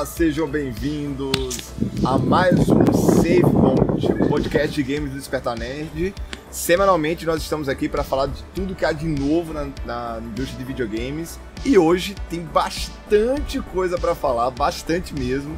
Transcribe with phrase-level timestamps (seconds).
[0.00, 6.14] Olá, sejam bem-vindos a mais um Save Point, o podcast de games do Despertar Nerd.
[6.50, 10.56] Semanalmente nós estamos aqui para falar de tudo que há de novo na, na indústria
[10.56, 15.54] de videogames e hoje tem bastante coisa para falar, bastante mesmo.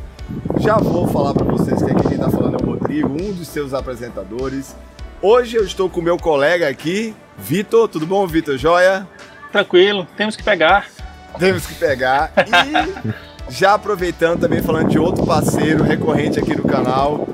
[0.59, 3.47] Já vou falar para vocês que aqui quem está falando é o Rodrigo, um dos
[3.47, 4.75] seus apresentadores.
[5.23, 7.87] Hoje eu estou com meu colega aqui, Vitor.
[7.87, 8.59] Tudo bom, Vitor?
[8.59, 9.07] Joia?
[9.53, 10.89] Tranquilo, temos que pegar.
[11.39, 12.33] Temos que pegar.
[12.37, 17.29] E já aproveitando também falando de outro parceiro recorrente aqui do canal,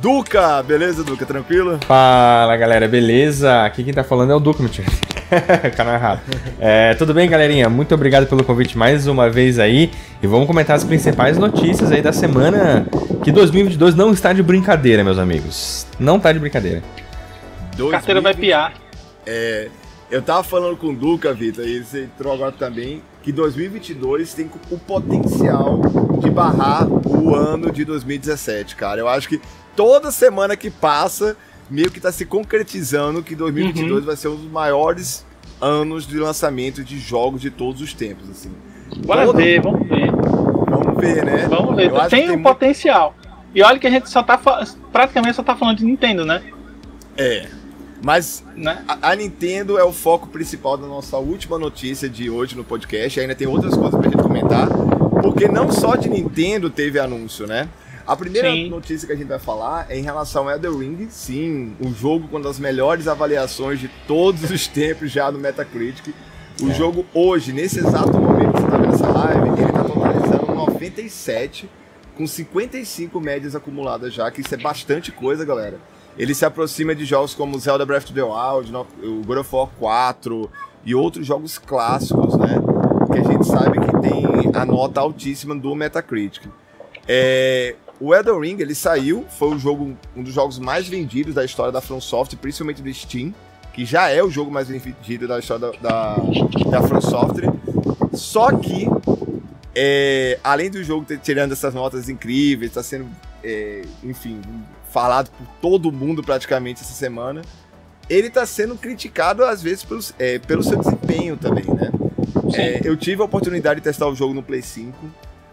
[0.00, 0.62] Duca.
[0.62, 1.26] Beleza, Duca?
[1.26, 1.78] Tranquilo?
[1.86, 2.86] Fala, galera.
[2.86, 3.64] Beleza?
[3.64, 4.86] Aqui quem tá falando é o Duca, mentira.
[5.76, 6.20] Canal errado.
[6.60, 7.68] É, tudo bem, galerinha?
[7.68, 9.90] Muito obrigado pelo convite mais uma vez aí.
[10.22, 12.86] E vamos comentar as principais notícias aí da semana.
[13.24, 15.86] Que 2022 não está de brincadeira, meus amigos.
[15.98, 16.82] Não tá de brincadeira.
[17.90, 18.74] Carteira vai piar.
[19.26, 19.68] É,
[20.10, 24.48] eu tava falando com o Duca, Vitor, e você entrou agora também, que 2022 tem
[24.70, 25.80] o potencial
[26.20, 29.00] de barrar o ano de 2017, cara.
[29.00, 29.40] Eu acho que
[29.74, 31.36] toda semana que passa,
[31.68, 34.06] meio que tá se concretizando que 2022 uhum.
[34.06, 35.26] vai ser um dos maiores
[35.60, 38.52] anos de lançamento de jogos de todos os tempos, assim.
[39.04, 39.38] Bora Todo...
[39.38, 40.08] ver, vamos ver.
[40.12, 41.48] Vamos ver, né?
[41.48, 43.12] Vamos ver, Eu tem um tem potencial.
[43.52, 44.38] E olha que a gente só tá
[44.92, 46.44] praticamente só tá falando de Nintendo, né?
[47.16, 47.48] É.
[48.02, 48.84] Mas né?
[48.86, 53.18] a, a, Nintendo é o foco principal da nossa última notícia de hoje no podcast.
[53.20, 54.68] Ainda tem outras coisas pra gente comentar.
[55.22, 57.68] Porque não só de Nintendo teve anúncio, né?
[58.06, 58.68] A primeira sim.
[58.68, 61.08] notícia que a gente vai falar é em relação ao Elden Ring.
[61.10, 66.14] Sim, o jogo com uma das melhores avaliações de todos os tempos já no Metacritic.
[66.62, 66.74] O é.
[66.74, 71.68] jogo hoje, nesse exato momento que você tá vendo essa live, ele tá totalizando 97,
[72.16, 75.78] com 55 médias acumuladas já, que isso é bastante coisa, galera
[76.18, 78.72] ele se aproxima de jogos como Zelda Breath of the Wild,
[79.02, 80.50] o God of War 4
[80.84, 82.58] e outros jogos clássicos, né?
[83.12, 86.44] Que a gente sabe que tem a nota altíssima do Metacritic.
[87.06, 91.44] É, o Elden Ring, ele saiu, foi o jogo, um dos jogos mais vendidos da
[91.44, 93.34] história da From Software, principalmente do Steam,
[93.72, 96.16] que já é o jogo mais vendido da história da, da,
[96.70, 97.52] da From Software.
[98.12, 98.88] Só que,
[99.74, 103.06] é, além do jogo ter, tirando essas notas incríveis, está sendo,
[103.44, 104.40] é, enfim,
[104.96, 107.42] falado por todo mundo praticamente essa semana,
[108.08, 111.92] ele está sendo criticado às vezes pelo, é, pelo seu desempenho também, né?
[112.54, 114.96] É, eu tive a oportunidade de testar o jogo no Play 5.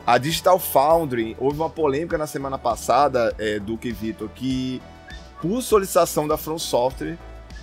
[0.08, 4.82] A Digital Foundry, houve uma polêmica na semana passada, é, do que Vitor, que
[5.42, 7.18] por solicitação da From Software,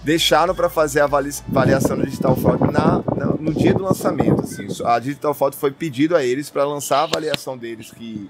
[0.05, 4.43] deixaram para fazer a avaliação da Digital Foundry na, na, no dia do lançamento.
[4.43, 4.67] Assim.
[4.85, 8.29] A Digital Foundry foi pedido a eles para lançar a avaliação deles, que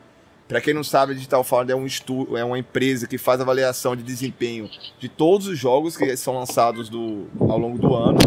[0.51, 3.41] para quem não sabe, a Digital Foundry é, um estu é uma empresa que faz
[3.41, 4.69] avaliação de desempenho
[4.99, 8.19] de todos os jogos que são lançados do, ao longo do ano.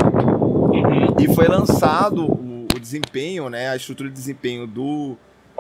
[0.72, 1.18] Uhum.
[1.20, 5.18] E foi lançado o, o, desempenho, né, a estrutura de desempenho do,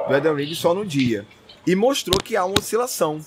[0.07, 1.25] do Elden Ring só no dia.
[1.67, 3.19] E mostrou que há uma oscilação.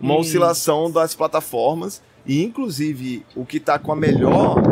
[0.00, 0.20] Uma uhum.
[0.20, 2.00] oscilação das plataformas.
[2.24, 4.62] E, inclusive, o que está com a melhor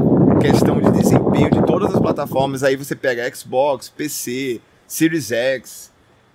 [0.41, 5.91] questão de desempenho de todas as plataformas, aí você pega Xbox, PC, Series X,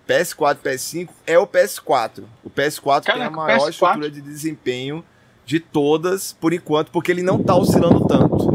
[0.08, 2.24] PS4 e PS5 é o PS4.
[2.44, 3.70] O PS4 Caraca, tem a maior PS4...
[3.70, 5.04] estrutura de desempenho
[5.46, 8.52] de todas, por enquanto, porque ele não tá oscilando tanto.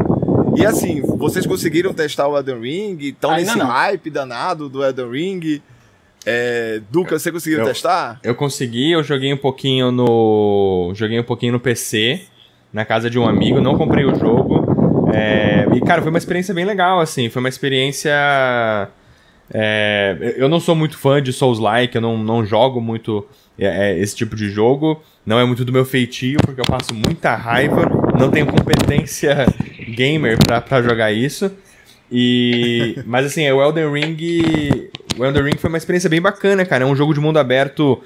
[0.55, 2.97] E assim, vocês conseguiram testar o Elden Ring?
[2.99, 3.67] Estão nesse não.
[3.67, 5.61] hype danado do Elden Ring?
[6.25, 8.19] É, Duca, você conseguiu eu, testar?
[8.23, 10.91] Eu consegui, eu joguei um pouquinho no.
[10.95, 12.23] Joguei um pouquinho no PC,
[12.73, 15.09] na casa de um amigo, não comprei o jogo.
[15.13, 17.29] É, e, cara, foi uma experiência bem legal, assim.
[17.29, 18.11] Foi uma experiência
[19.53, 23.27] é, eu não sou muito fã de Souls-like, eu não, não jogo muito
[23.57, 25.01] é, é, esse tipo de jogo.
[25.25, 27.85] Não é muito do meu feitio, porque eu passo muita raiva,
[28.17, 29.45] não tenho competência
[29.95, 31.51] gamer para jogar isso.
[32.11, 34.17] E, mas assim, o Elden Ring.
[35.17, 36.83] O Elden Ring foi uma experiência bem bacana, cara.
[36.83, 38.01] É um jogo de mundo aberto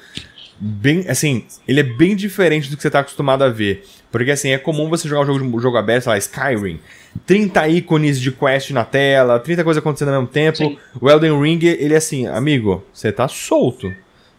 [0.63, 1.05] bem.
[1.09, 3.84] Assim, ele é bem diferente do que você está acostumado a ver.
[4.11, 6.79] Porque assim, é comum você jogar um jogo, um jogo aberto, sei lá, Skyrim.
[7.26, 10.58] 30 ícones de quest na tela, 30 coisas acontecendo ao mesmo tempo.
[10.58, 10.78] Sim.
[10.99, 13.93] O Elden Ring, ele é assim, amigo, você tá solto.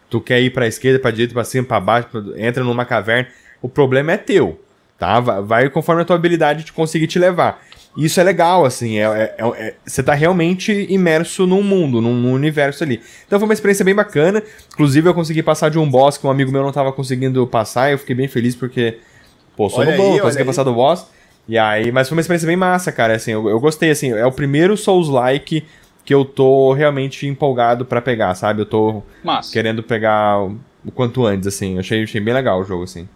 [0.09, 3.29] Tu quer ir pra esquerda, pra direita, pra cima, pra baixo, entra numa caverna.
[3.61, 4.59] O problema é teu,
[4.97, 5.19] tá?
[5.19, 7.61] Vai conforme a tua habilidade de conseguir te levar.
[7.97, 12.13] Isso é legal, assim, é, é, é, é, você tá realmente imerso num mundo, num,
[12.13, 13.01] num, universo ali.
[13.25, 14.43] Então foi uma experiência bem bacana.
[14.73, 17.89] Inclusive, eu consegui passar de um boss que um amigo meu não tava conseguindo passar,
[17.89, 18.99] e eu fiquei bem feliz porque
[19.55, 21.07] Pô, sou no bom, consegui passar do boss.
[21.47, 23.15] E aí, mas foi uma experiência bem massa, cara.
[23.15, 25.63] Assim, eu, eu gostei, assim, é o primeiro Souls-like
[26.03, 28.61] que eu tô realmente empolgado para pegar, sabe?
[28.61, 29.51] Eu tô massa.
[29.51, 31.73] querendo pegar o, o quanto antes, assim.
[31.73, 33.07] Eu achei, achei bem legal o jogo, assim.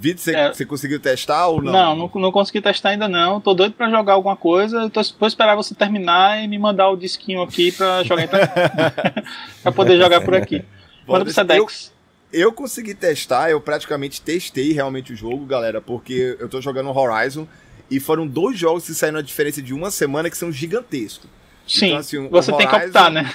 [0.00, 0.18] Vitor,
[0.54, 1.70] você, é, conseguiu testar ou não?
[1.70, 3.38] Não, não, não consegui testar ainda não.
[3.38, 4.88] Tô doido pra jogar alguma coisa.
[4.88, 8.46] Tô, vou esperar você terminar e me mandar o disquinho aqui pra jogar pra,
[9.62, 10.64] pra poder jogar por aqui.
[11.06, 11.92] Manda pro Sedex.
[12.32, 16.88] Eu, eu consegui testar, eu praticamente testei realmente o jogo, galera, porque eu tô jogando
[16.96, 17.46] Horizon
[17.90, 21.28] e foram dois jogos que saíram na diferença de uma semana que são gigantescos.
[21.68, 23.30] Sim, então, assim, você Horizon, tem que optar, né?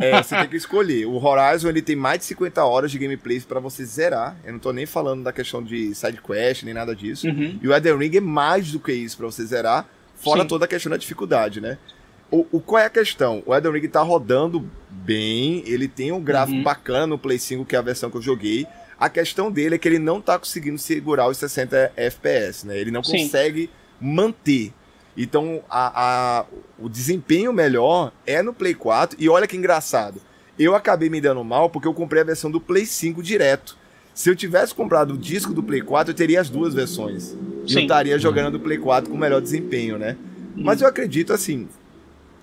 [0.00, 1.06] É, você tem que escolher.
[1.06, 4.36] O Horizon ele tem mais de 50 horas de gameplay para você zerar.
[4.44, 7.28] Eu não tô nem falando da questão de side quest nem nada disso.
[7.28, 7.58] Uhum.
[7.62, 9.86] E o Elden Ring é mais do que isso para você zerar,
[10.16, 10.48] fora Sim.
[10.48, 11.78] toda a questão da dificuldade, né?
[12.30, 13.42] O, o, qual é a questão?
[13.44, 16.64] O Elden Ring tá rodando bem, ele tem um gráfico uhum.
[16.64, 18.66] bacana no Play 5, que é a versão que eu joguei.
[18.98, 22.78] A questão dele é que ele não tá conseguindo segurar os 60 FPS, né?
[22.78, 23.22] Ele não Sim.
[23.22, 23.70] consegue
[24.00, 24.72] manter.
[25.16, 26.44] Então, a, a,
[26.78, 29.16] o desempenho melhor é no Play 4.
[29.20, 30.20] E olha que engraçado.
[30.58, 33.76] Eu acabei me dando mal porque eu comprei a versão do Play 5 direto.
[34.14, 37.36] Se eu tivesse comprado o disco do Play 4, eu teria as duas versões.
[37.66, 40.16] E eu estaria jogando do Play 4 com melhor desempenho, né?
[40.54, 41.68] Mas eu acredito assim,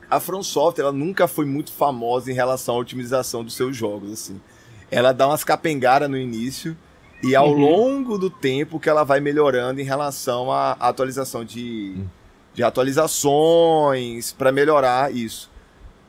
[0.10, 4.12] a From Software ela nunca foi muito famosa em relação à otimização dos seus jogos,
[4.12, 4.42] assim.
[4.90, 6.76] Ela dá umas capengaras no início
[7.22, 7.60] e ao uhum.
[7.60, 12.17] longo do tempo que ela vai melhorando em relação à atualização de, uhum
[12.58, 15.48] de atualizações para melhorar isso.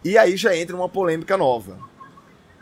[0.02, 1.76] E aí já entra uma polêmica nova.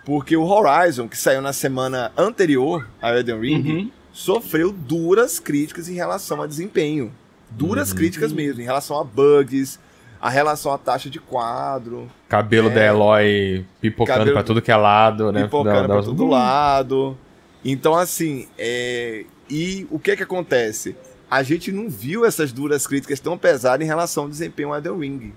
[0.05, 3.91] Porque o Horizon, que saiu na semana anterior a Elden Ring, uhum.
[4.13, 7.13] sofreu duras críticas em relação a desempenho.
[7.49, 7.97] Duras uhum.
[7.99, 9.79] críticas mesmo, em relação a bugs,
[10.21, 12.11] a relação à taxa de quadro.
[12.29, 15.45] Cabelo é, da Eloy pipocando cabelo, pra tudo que é lado, né?
[15.45, 17.17] Pipocando da, pra todo lado.
[17.65, 19.25] Então, assim, é...
[19.49, 20.97] e o que que acontece?
[21.31, 24.99] A gente não viu essas duras críticas tão pesadas em relação ao desempenho do Elden
[24.99, 25.33] Ring.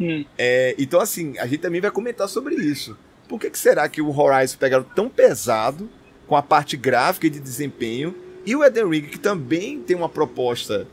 [0.00, 0.24] Hum.
[0.36, 2.96] É, então, assim, a gente também vai comentar sobre isso.
[3.28, 5.88] Por que, que será que o Horizon pegaram tão pesado
[6.26, 8.14] com a parte gráfica e de desempenho
[8.46, 10.86] e o Elden Ring, que também tem uma proposta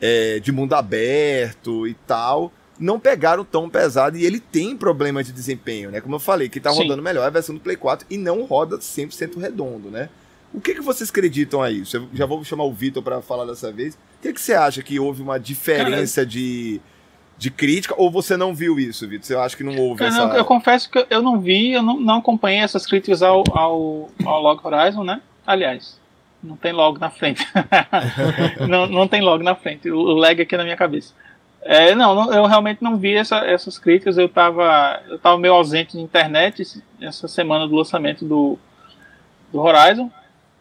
[0.00, 5.32] é, de mundo aberto e tal, não pegaram tão pesado e ele tem problemas de
[5.32, 6.00] desempenho, né?
[6.00, 7.02] Como eu falei, que tá rodando Sim.
[7.02, 10.08] melhor a versão do Play 4 e não roda 100% redondo, né?
[10.52, 11.96] O que, que vocês acreditam a isso?
[11.96, 13.94] Eu já vou chamar o Vitor para falar dessa vez.
[13.94, 16.80] O que, que você acha que houve uma diferença de,
[17.36, 17.94] de crítica?
[17.96, 19.26] Ou você não viu isso, Vitor?
[19.26, 20.26] Você acha que não houve eu, essa...
[20.26, 24.10] Não, eu confesso que eu não vi, eu não, não acompanhei essas críticas ao, ao,
[24.24, 25.20] ao Log Horizon, né?
[25.46, 25.98] Aliás,
[26.42, 27.46] não tem log na frente.
[28.68, 29.90] não, não tem log na frente.
[29.90, 31.12] O, lag aqui na minha cabeça.
[31.62, 34.16] É, não, não, eu realmente não vi essa, essas críticas.
[34.16, 38.58] Eu estava eu tava meio ausente de internet essa semana do lançamento do,
[39.52, 40.10] do Horizon.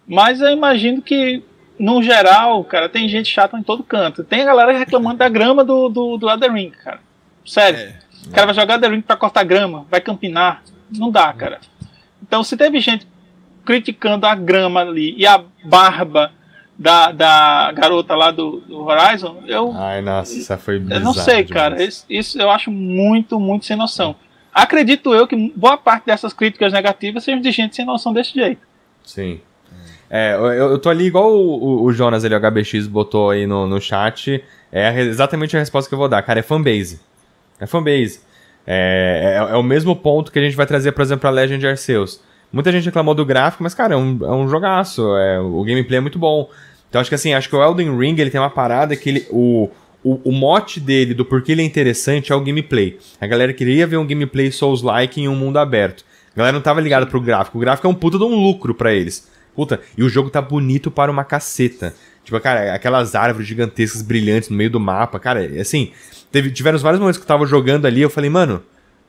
[0.07, 1.43] Mas eu imagino que,
[1.77, 4.23] no geral, cara, tem gente chata em todo canto.
[4.23, 6.99] Tem a galera reclamando da grama do, do, do Elden Ring, cara.
[7.45, 7.79] Sério.
[7.79, 7.95] É,
[8.27, 10.63] o cara vai jogar Elden Ring pra cortar grama, vai campinar.
[10.89, 11.59] Não dá, cara.
[12.21, 13.05] Então, se teve gente
[13.65, 16.31] criticando a grama ali e a barba
[16.79, 19.73] da, da garota lá do, do Horizon, eu.
[19.75, 21.01] Ai, nossa, isso foi bizarro.
[21.01, 21.83] Eu não sei, cara.
[21.83, 24.15] Isso, isso, eu acho muito, muito sem noção.
[24.53, 28.61] Acredito eu que boa parte dessas críticas negativas sejam de gente sem noção desse jeito.
[29.03, 29.41] Sim.
[30.09, 33.67] É, eu, eu tô ali igual o, o Jonas, ali, o HBX, botou aí no,
[33.67, 34.43] no chat.
[34.71, 36.39] É exatamente a resposta que eu vou dar, cara.
[36.39, 36.99] É fanbase.
[37.59, 38.21] É fanbase.
[38.65, 41.65] É, é, é o mesmo ponto que a gente vai trazer, por exemplo, a Legend
[41.67, 42.21] Arceus.
[42.51, 45.15] Muita gente reclamou do gráfico, mas, cara, é um, é um jogaço.
[45.17, 46.49] É, o gameplay é muito bom.
[46.89, 49.27] Então, acho que assim, acho que o Elden Ring ele tem uma parada que ele.
[49.29, 49.69] O,
[50.03, 52.97] o, o mote dele, do porquê ele é interessante, é o gameplay.
[53.19, 56.05] A galera queria ver um gameplay Souls-like em um mundo aberto.
[56.33, 57.57] A galera não tava ligada pro gráfico.
[57.57, 59.27] O gráfico é um puta de um lucro para eles.
[59.57, 61.95] Puta, e o jogo tá bonito para uma caceta.
[62.23, 65.91] Tipo, cara, aquelas árvores gigantescas brilhantes no meio do mapa, cara, assim,
[66.31, 68.61] teve, tiveram vários momentos que eu tava jogando ali, eu falei, mano,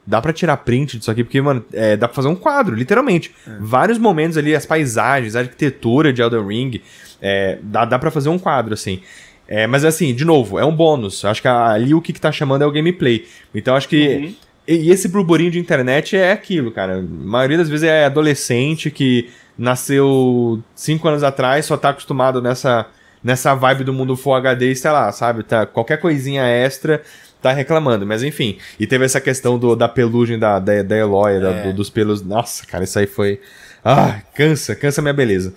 [0.06, 3.30] dá pra tirar print disso aqui, porque, mano, é, dá pra fazer um quadro, literalmente.
[3.46, 3.50] É.
[3.60, 6.80] Vários momentos ali, as paisagens, a arquitetura de Elden Ring,
[7.20, 9.02] é, dá, dá pra fazer um quadro, assim.
[9.46, 11.26] É, mas assim, de novo, é um bônus.
[11.26, 13.26] Acho que ali o que, que tá chamando é o gameplay.
[13.54, 14.16] Então acho que.
[14.16, 14.34] Uhum.
[14.66, 16.98] E, e esse burburinho de internet é aquilo, cara.
[16.98, 22.86] A maioria das vezes é adolescente que nasceu cinco anos atrás, só tá acostumado nessa,
[23.22, 25.42] nessa vibe do mundo Full HD e sei lá, sabe?
[25.42, 27.02] Tá, qualquer coisinha extra
[27.42, 28.58] tá reclamando, mas enfim.
[28.78, 31.40] E teve essa questão do, da pelugem da, da, da Eloy, é.
[31.40, 32.22] da, do, dos pelos.
[32.22, 33.40] Nossa, cara, isso aí foi.
[33.84, 35.54] Ah, cansa, cansa minha beleza.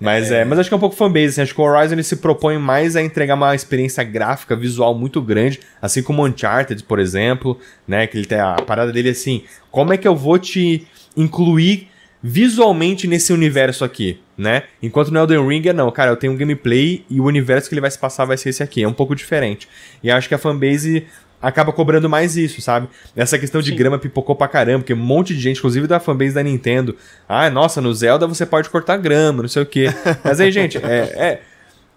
[0.00, 0.40] Mas, é.
[0.40, 0.44] é.
[0.44, 1.26] mas acho que é um pouco fanbase.
[1.26, 4.94] Assim, acho que o Horizon ele se propõe mais a entregar uma experiência gráfica, visual
[4.94, 8.06] muito grande, assim como o Uncharted, por exemplo, né?
[8.06, 11.88] Que ele tem a parada dele assim: como é que eu vou te incluir
[12.26, 14.62] visualmente nesse universo aqui, né?
[14.82, 17.74] Enquanto no Elden Ring é não, cara, eu tenho um gameplay e o universo que
[17.74, 19.68] ele vai se passar vai ser esse aqui, é um pouco diferente.
[20.02, 21.06] E acho que a fanbase
[21.42, 22.88] acaba cobrando mais isso, sabe?
[23.14, 23.76] Essa questão de Sim.
[23.76, 26.96] grama pipocou pra caramba, porque um monte de gente, inclusive da fanbase da Nintendo,
[27.28, 29.88] ah, nossa, no Zelda você pode cortar grama, não sei o quê.
[30.24, 31.40] Mas aí, gente, é, é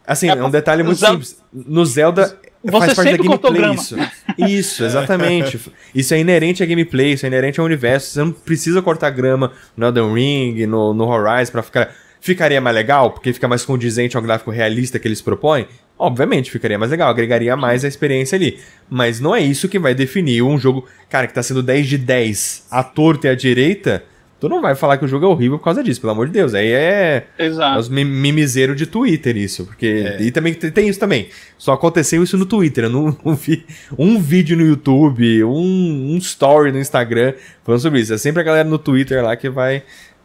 [0.05, 1.41] assim, é, um detalhe muito simples.
[1.53, 3.75] No Zelda Você faz sempre cortou grama.
[3.75, 3.95] Isso,
[4.37, 5.59] isso exatamente.
[5.93, 8.11] isso é inerente à gameplay, isso é inerente ao universo.
[8.11, 11.95] Você não precisa cortar grama no Elden Ring, no, no Horizon pra ficar...
[12.19, 15.67] Ficaria mais legal, porque fica mais condizente ao gráfico realista que eles propõem?
[15.99, 18.59] Obviamente, ficaria mais legal, agregaria mais a experiência ali.
[18.89, 21.97] Mas não é isso que vai definir um jogo, cara, que tá sendo 10 de
[21.97, 24.03] 10, a torta e a direita
[24.39, 26.33] Tu não vai falar que o jogo é horrível por causa disso, pelo amor de
[26.33, 26.53] Deus.
[26.53, 27.79] Aí é, Exato.
[27.79, 29.65] os mimizeiro de Twitter isso.
[29.65, 30.21] Porque, é.
[30.21, 31.29] E também tem isso também.
[31.57, 32.83] Só aconteceu isso no Twitter.
[32.83, 33.65] Eu não, não vi
[33.97, 38.13] um vídeo no YouTube, um, um story no Instagram falando sobre isso.
[38.13, 39.81] É sempre a galera no Twitter lá que vai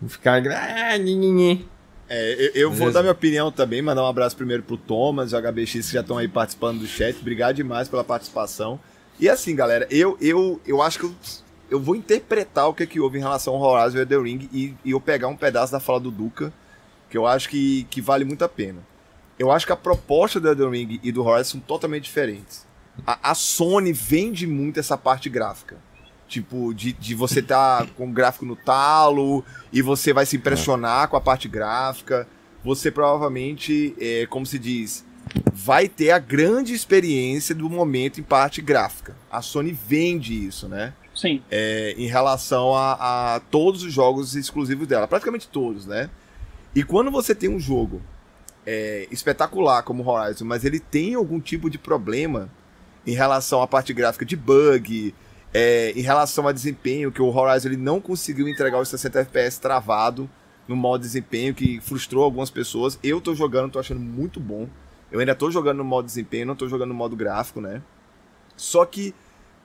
[0.07, 0.42] ficar.
[0.47, 0.99] Ah,
[2.14, 5.35] é, eu, eu vou dar minha opinião também, mandar um abraço primeiro pro Thomas e
[5.35, 7.16] o HBX que já estão aí participando do chat.
[7.19, 8.78] Obrigado demais pela participação.
[9.19, 11.14] E assim, galera, eu, eu, eu acho que eu
[11.73, 14.49] eu vou interpretar o que, é que houve em relação ao Horizon e The Ring
[14.52, 16.52] e, e eu pegar um pedaço da fala do Duca,
[17.09, 18.81] que eu acho que, que vale muito a pena.
[19.38, 22.67] Eu acho que a proposta do The Ring e do Horizon são totalmente diferentes.
[23.07, 25.79] A, a Sony vende muito essa parte gráfica.
[26.29, 30.37] Tipo, de, de você estar tá com o gráfico no talo e você vai se
[30.37, 32.29] impressionar com a parte gráfica.
[32.62, 35.07] Você provavelmente, é, como se diz,
[35.55, 39.17] vai ter a grande experiência do momento em parte gráfica.
[39.31, 40.93] A Sony vende isso, né?
[41.23, 41.41] Sim.
[41.49, 46.11] É, em relação a, a, todos os jogos exclusivos dela, praticamente todos, né?
[46.75, 48.02] E quando você tem um jogo
[48.67, 52.50] é, espetacular como Horizon, mas ele tem algum tipo de problema
[53.07, 55.14] em relação à parte gráfica de bug,
[55.55, 59.61] é, em relação a desempenho, que o Horizon ele não conseguiu entregar os 60 FPS
[59.61, 60.29] travado
[60.67, 62.99] no modo desempenho, que frustrou algumas pessoas.
[63.00, 64.69] Eu tô jogando, tô achando muito bom.
[65.12, 67.81] Eu ainda tô jogando no modo desempenho, não tô jogando no modo gráfico, né?
[68.57, 69.14] Só que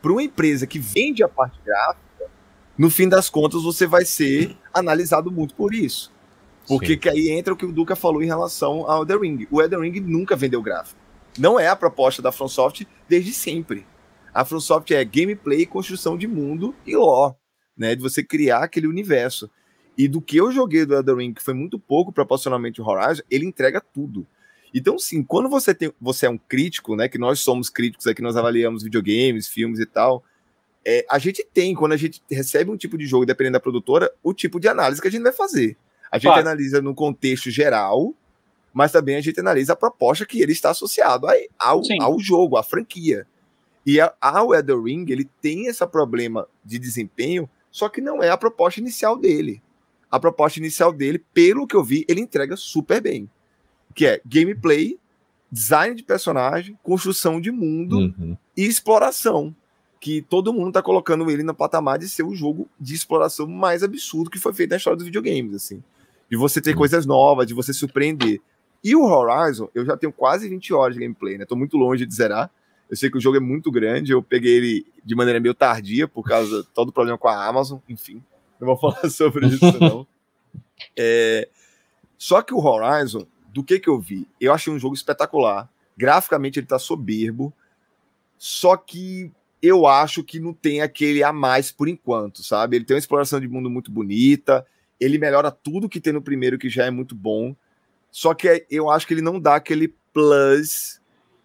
[0.02, 2.32] para uma empresa que vende a parte gráfica,
[2.78, 6.12] no fim das contas você vai ser analisado muito por isso.
[6.68, 9.48] Porque que aí entra o que o Duca falou em relação ao The Ring.
[9.50, 11.00] O Elden Ring nunca vendeu gráfico.
[11.40, 13.86] Não é a proposta da FromSoft desde sempre.
[14.34, 17.36] A FromSoft é gameplay, construção de mundo e lore,
[17.76, 17.96] né?
[17.96, 19.50] De você criar aquele universo.
[19.98, 23.24] E do que eu joguei do Elden Ring, que foi muito pouco proporcionalmente o Horizon,
[23.32, 24.28] ele entrega tudo.
[24.74, 27.08] Então, sim, quando você tem, você é um crítico, né?
[27.08, 30.24] Que nós somos críticos aqui, nós avaliamos videogames, filmes e tal.
[30.86, 34.12] É, a gente tem, quando a gente recebe um tipo de jogo, dependendo da produtora,
[34.24, 35.78] o tipo de análise que a gente vai fazer.
[36.12, 38.14] A gente analisa no contexto geral,
[38.74, 41.28] mas também a gente analisa a proposta que ele está associado
[41.60, 43.28] ao, ao jogo, à franquia.
[43.86, 48.30] E a, a Elden Ring, ele tem esse problema de desempenho, só que não é
[48.30, 49.62] a proposta inicial dele.
[50.10, 53.30] A proposta inicial dele, pelo que eu vi, ele entrega super bem
[53.98, 55.00] que é gameplay,
[55.52, 58.38] design de personagem, construção de mundo uhum.
[58.56, 59.56] e exploração.
[60.00, 63.82] Que todo mundo tá colocando ele no patamar de ser o jogo de exploração mais
[63.82, 65.84] absurdo que foi feito na história dos videogames, assim.
[66.30, 66.78] De você ter uhum.
[66.78, 68.40] coisas novas, de você surpreender.
[68.84, 71.46] E o Horizon, eu já tenho quase 20 horas de gameplay, né?
[71.46, 72.52] Tô muito longe de zerar.
[72.88, 76.08] Eu sei que o jogo é muito grande, eu peguei ele de maneira meio tardia,
[76.08, 78.24] por causa de todo o problema com a Amazon, enfim.
[78.60, 80.06] Não vou falar sobre isso, não.
[80.96, 81.50] É...
[82.16, 83.26] Só que o Horizon,
[83.58, 84.28] do que que eu vi?
[84.40, 85.68] Eu achei um jogo espetacular.
[85.98, 87.52] Graficamente ele tá soberbo.
[88.38, 92.76] Só que eu acho que não tem aquele a mais por enquanto, sabe?
[92.76, 94.64] Ele tem uma exploração de mundo muito bonita,
[95.00, 97.56] ele melhora tudo que tem no primeiro, que já é muito bom.
[98.12, 101.02] Só que eu acho que ele não dá aquele plus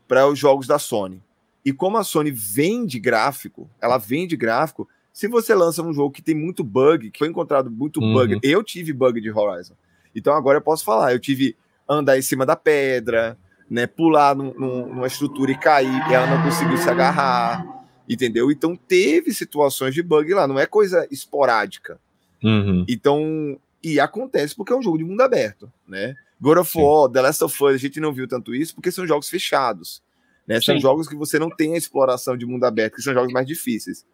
[0.07, 1.23] para os jogos da Sony.
[1.65, 4.87] E como a Sony vende gráfico, ela vende gráfico.
[5.15, 8.13] Se você lança um jogo que tem muito bug, que foi encontrado muito uhum.
[8.13, 9.75] bug, eu tive bug de Horizon.
[10.15, 11.57] Então agora eu posso falar, eu tive
[11.93, 13.37] andar em cima da pedra,
[13.71, 13.87] né?
[13.87, 17.65] Pular num, numa estrutura e cair, e ela não conseguiu se agarrar,
[18.09, 18.51] entendeu?
[18.51, 21.99] Então teve situações de bug lá, não é coisa esporádica.
[22.43, 22.85] Uhum.
[22.89, 26.15] Então, e acontece porque é um jogo de mundo aberto, né?
[26.41, 29.07] God of War, The Last of Us, a gente não viu tanto isso porque são
[29.07, 30.03] jogos fechados,
[30.47, 30.61] né?
[30.61, 30.81] São Sim.
[30.81, 34.05] jogos que você não tem a exploração de mundo aberto, que são jogos mais difíceis.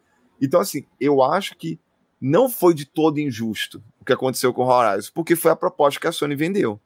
[0.41, 1.81] Então, assim, eu acho que
[2.21, 6.01] não foi de todo injusto o que aconteceu com o Horizon, porque foi a proposta
[6.01, 6.81] que a Sony vendeu.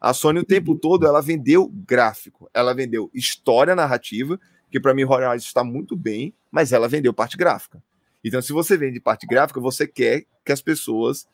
[0.00, 4.40] A Sony o tempo todo ela vendeu gráfico, ela vendeu história narrativa,
[4.70, 7.82] que para mim Horizon está muito bem, mas ela vendeu parte gráfica.
[8.24, 11.26] Então, se você vende parte gráfica, você quer que as pessoas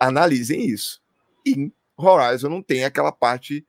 [0.00, 1.02] analisem isso.
[1.44, 3.66] E Horizon não tem aquela parte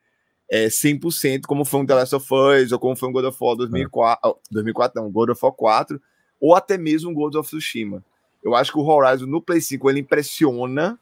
[0.50, 3.38] é, 100% como foi um The Last of Us, ou como foi um God of
[3.40, 4.34] War 2004, é.
[4.52, 6.02] 2004 não, God of War 4,
[6.40, 8.04] ou até mesmo um God of Tsushima.
[8.44, 10.98] Eu acho que o Horizon no Play 5 ele impressiona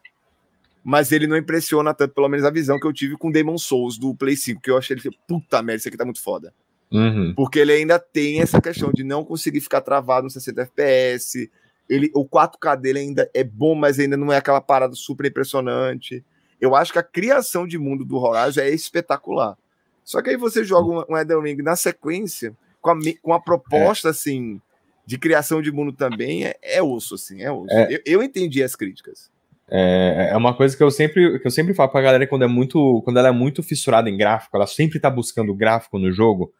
[0.87, 3.97] mas ele não impressiona tanto, pelo menos a visão que eu tive com Demon Souls
[3.97, 6.53] do Play 5, que eu achei ele, puta merda, isso aqui tá muito foda.
[6.89, 7.33] Uhum.
[7.35, 11.51] Porque ele ainda tem essa questão de não conseguir ficar travado no 60 FPS.
[11.89, 16.23] Ele, o 4K dele ainda é bom, mas ainda não é aquela parada super impressionante.
[16.61, 19.57] Eu acho que a criação de mundo do Horizon é espetacular.
[20.05, 23.41] Só que aí você joga um, um Elden Ring na sequência, com a, com a
[23.41, 24.11] proposta, é.
[24.11, 24.61] assim,
[25.05, 27.73] de criação de mundo também, é, é osso, assim, é osso.
[27.73, 27.93] É.
[27.93, 29.29] Eu, eu entendi as críticas.
[29.69, 32.47] É, é uma coisa que eu sempre que eu sempre falo pra galera quando é
[32.47, 36.53] muito quando ela é muito fissurada em gráfico, ela sempre tá buscando gráfico no jogo.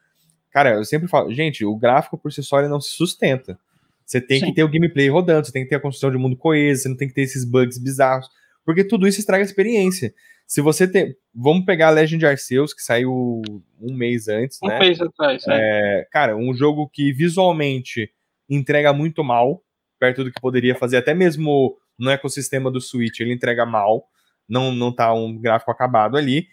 [0.52, 3.58] Cara, eu sempre falo, gente, o gráfico por si só ele não se sustenta.
[4.06, 4.48] Você tem Sim.
[4.48, 6.90] que ter o gameplay rodando, você tem que ter a construção de mundo coeso, você
[6.90, 8.28] não tem que ter esses bugs bizarros,
[8.66, 10.14] porque tudo isso estraga a experiência.
[10.48, 11.14] Se você tem.
[11.36, 13.42] Vamos pegar a Legend Arceus, que saiu
[13.80, 14.78] um mês antes, um né?
[14.78, 15.58] Um mês atrás, né?
[15.60, 18.10] É, cara, um jogo que visualmente
[18.50, 19.62] entrega muito mal,
[20.00, 24.08] perto do que poderia fazer, até mesmo no ecossistema do Switch, ele entrega mal,
[24.48, 26.48] não, não tá um gráfico acabado ali.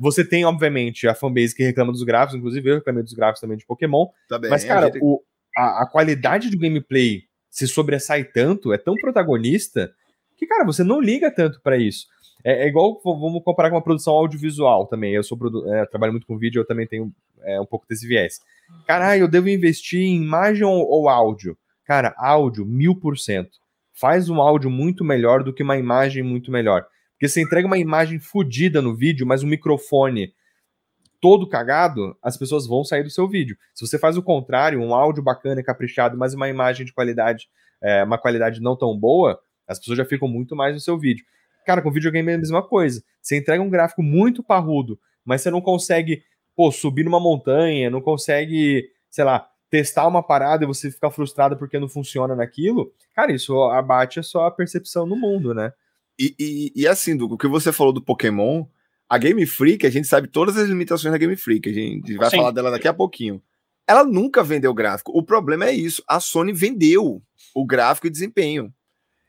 [0.00, 3.56] Você tem, obviamente, a fanbase que reclama dos gráficos, inclusive eu reclamei dos gráficos também
[3.56, 4.06] de Pokémon.
[4.28, 5.00] Tá bem, mas, cara, a, gente...
[5.02, 5.22] o,
[5.56, 9.92] a, a qualidade do gameplay se sobressai tanto, é tão protagonista,
[10.36, 12.06] que, cara, você não liga tanto para isso.
[12.42, 15.14] É, é, igual, vamos comparar com uma produção audiovisual também.
[15.14, 15.38] Eu sou
[15.72, 18.40] é, trabalho muito com vídeo, eu também tenho é, um pouco desse viés.
[18.86, 21.56] Caralho, eu devo investir em imagem ou, ou áudio?
[21.84, 23.58] Cara, áudio, mil por cento.
[24.02, 26.84] Faz um áudio muito melhor do que uma imagem muito melhor.
[27.12, 30.34] Porque você entrega uma imagem fodida no vídeo, mas um microfone
[31.20, 33.56] todo cagado, as pessoas vão sair do seu vídeo.
[33.72, 37.48] Se você faz o contrário, um áudio bacana e caprichado, mas uma imagem de qualidade,
[37.80, 41.24] é, uma qualidade não tão boa, as pessoas já ficam muito mais no seu vídeo.
[41.64, 43.04] Cara, com videogame é a mesma coisa.
[43.20, 46.24] Você entrega um gráfico muito parrudo, mas você não consegue,
[46.56, 51.56] pô, subir numa montanha, não consegue, sei lá, testar uma parada e você ficar frustrado
[51.56, 52.92] porque não funciona naquilo.
[53.16, 55.72] Cara, isso abate a sua percepção no mundo, né?
[56.20, 58.66] E, e, e assim, do o que você falou do Pokémon,
[59.08, 62.28] a Game Freak, a gente sabe todas as limitações da Game Freak, a gente vai
[62.28, 62.36] Sim.
[62.36, 63.42] falar dela daqui a pouquinho.
[63.88, 65.10] Ela nunca vendeu gráfico.
[65.16, 66.04] O problema é isso.
[66.06, 67.22] A Sony vendeu
[67.54, 68.70] o gráfico e desempenho.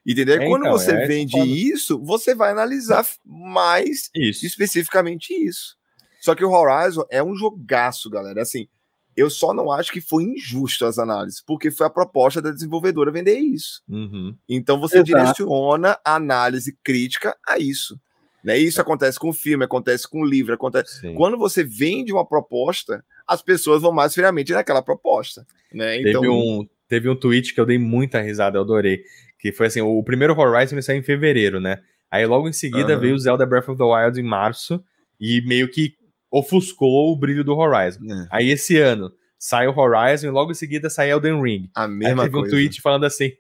[0.06, 0.42] Entendeu?
[0.42, 4.46] É, Quando então, você é vende isso, você vai analisar mais isso.
[4.46, 5.78] especificamente isso.
[6.20, 8.42] Só que o Horizon é um jogaço, galera.
[8.42, 8.68] Assim,
[9.16, 13.12] eu só não acho que foi injusto as análises, porque foi a proposta da desenvolvedora
[13.12, 13.82] vender isso.
[13.88, 14.36] Uhum.
[14.48, 15.06] Então você Exato.
[15.06, 18.00] direciona a análise crítica a isso.
[18.44, 18.58] Né?
[18.58, 21.00] Isso acontece com o filme, acontece com o livro, acontece.
[21.00, 21.16] Sim.
[21.16, 25.46] Quando você vende uma proposta, as pessoas vão mais friamente naquela proposta.
[25.72, 26.02] Né?
[26.02, 26.22] Então...
[26.22, 29.04] Teve, um, teve um tweet que eu dei muita risada, eu adorei.
[29.40, 31.80] Que foi assim: o primeiro Horizon saiu em fevereiro, né?
[32.12, 33.00] Aí logo em seguida uhum.
[33.00, 34.84] veio o Zelda Breath of the Wild em março
[35.20, 35.96] e meio que
[36.34, 38.00] ofuscou o brilho do Horizon.
[38.10, 38.28] É.
[38.32, 41.70] Aí esse ano sai o Horizon e logo em seguida sai Elden Ring.
[41.76, 42.48] A mesma Aí teve coisa.
[42.48, 43.32] um tweet falando assim: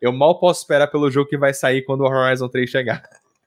[0.00, 3.02] eu mal posso esperar pelo jogo que vai sair quando o Horizon 3 chegar.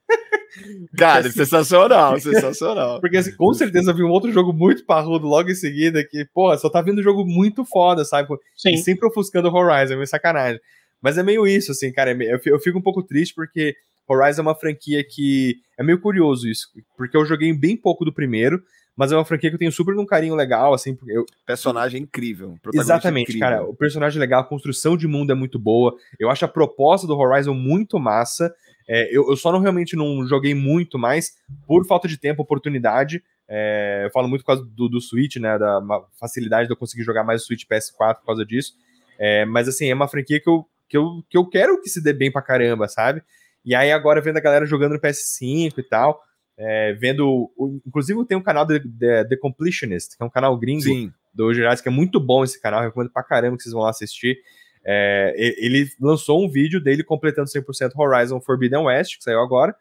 [0.97, 2.99] Cara, assim, sensacional, sensacional.
[2.99, 6.55] Porque assim, com certeza vi um outro jogo muito parrudo logo em seguida que, pô,
[6.57, 8.27] só tá vindo um jogo muito foda, sabe?
[8.57, 8.73] Sim.
[8.73, 10.59] E sempre ofuscando o Horizon, é meio sacanagem.
[11.01, 12.11] Mas é meio isso, assim, cara.
[12.11, 13.73] É eu fico um pouco triste porque
[14.09, 15.55] Horizon é uma franquia que.
[15.77, 18.61] É meio curioso isso, porque eu joguei bem pouco do primeiro,
[18.99, 20.93] mas é uma franquia que eu tenho super um carinho legal, assim.
[20.93, 21.25] Porque eu...
[21.45, 22.59] Personagem incrível.
[22.73, 23.39] Exatamente, incrível.
[23.39, 23.63] cara.
[23.63, 25.95] O personagem é legal, a construção de mundo é muito boa.
[26.19, 28.53] Eu acho a proposta do Horizon muito massa.
[28.85, 33.23] É, eu, eu, só não realmente não joguei muito mais por falta de tempo, oportunidade.
[33.47, 35.57] É, eu falo muito por causa do, do Switch, né?
[35.57, 35.79] Da
[36.19, 38.73] facilidade de eu conseguir jogar mais o Switch PS4 por causa disso.
[39.17, 42.03] É, mas assim, é uma franquia que eu que eu, que eu quero que se
[42.03, 43.21] dê bem pra caramba, sabe?
[43.63, 46.21] E aí agora vendo a galera jogando no PS5 e tal,
[46.59, 47.49] é, vendo.
[47.87, 51.11] Inclusive tem um canal de, de, The Completionist, que é um canal gringo Sim.
[51.33, 53.89] do Gerais, que é muito bom esse canal, recomendo pra caramba que vocês vão lá
[53.89, 54.37] assistir.
[54.85, 59.73] É, ele lançou um vídeo dele completando 100% Horizon Forbidden West, que saiu agora.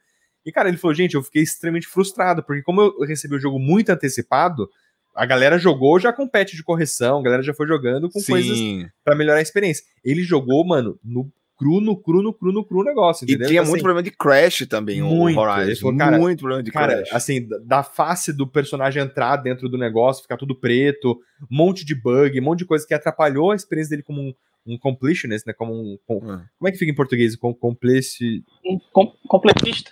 [0.47, 3.59] E, cara, ele falou: gente, eu fiquei extremamente frustrado, porque como eu recebi o jogo
[3.59, 4.69] muito antecipado,
[5.14, 8.33] a galera jogou já com patch de correção, a galera já foi jogando com Sim.
[8.33, 8.59] coisas
[9.05, 9.85] para melhorar a experiência.
[10.05, 13.47] Ele jogou, mano, no cru, no cru, no cru, no cru negócio, entendeu?
[13.47, 15.81] E tinha muito assim, problema de crash também, muito, o Horizon.
[15.81, 17.12] Falou, cara, muito problema de cara, crash.
[17.12, 21.18] assim, da face do personagem entrar dentro do negócio, ficar tudo preto,
[21.51, 24.33] um monte de bug, um monte de coisa que atrapalhou a experiência dele como um,
[24.69, 25.53] um completionist, né?
[25.53, 25.99] Como um.
[26.07, 26.41] Com, hum.
[26.59, 27.35] Como é que fica em português?
[27.35, 28.45] Com, complice...
[28.65, 29.91] Um com, completista.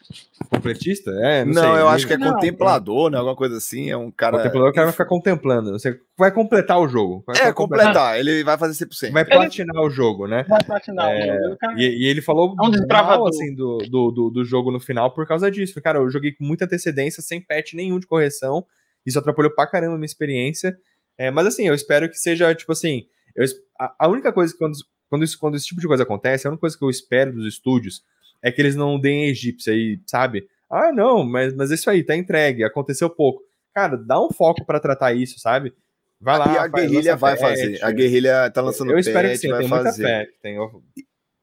[0.50, 1.10] Completista?
[1.22, 3.16] É, não, não sei, eu acho que é não, contemplador, né?
[3.16, 3.90] Alguma coisa assim.
[3.90, 4.36] É um cara.
[4.36, 5.72] Contemplador, o cara vai ficar contemplando.
[5.72, 7.24] Você vai completar o jogo.
[7.40, 8.18] é, completar.
[8.20, 9.12] Ele vai fazer 100%.
[9.12, 9.86] Vai platinar ele...
[9.86, 10.44] o jogo, né?
[10.48, 11.58] Vai platinar é, o jogo.
[11.76, 15.26] E, e, ele falou um mal, assim, do, do, do, do jogo no final por
[15.26, 15.80] causa disso.
[15.80, 18.64] Cara, eu joguei com muita antecedência, sem patch nenhum de correção.
[19.04, 20.76] Isso atrapalhou pra caramba a minha experiência.
[21.18, 23.44] É, mas assim, eu espero que seja, tipo assim eu,
[23.78, 24.76] a, a, única coisa que quando,
[25.08, 27.46] quando, isso, quando esse tipo de coisa acontece, a única coisa que eu espero dos
[27.46, 28.02] estúdios
[28.42, 30.48] é que eles não deem egípcia aí, sabe?
[30.70, 33.42] Ah, não, mas, mas isso aí, tá entregue, aconteceu pouco.
[33.74, 35.72] Cara, dá um foco para tratar isso, sabe?
[36.20, 36.54] Vai lá.
[36.54, 37.84] E a guerrilha vai fazer.
[37.84, 40.02] A guerrilha tá lançando Eu espero que sim, vai fazer.
[40.02, 40.30] muita fé.
[40.42, 40.58] Tem...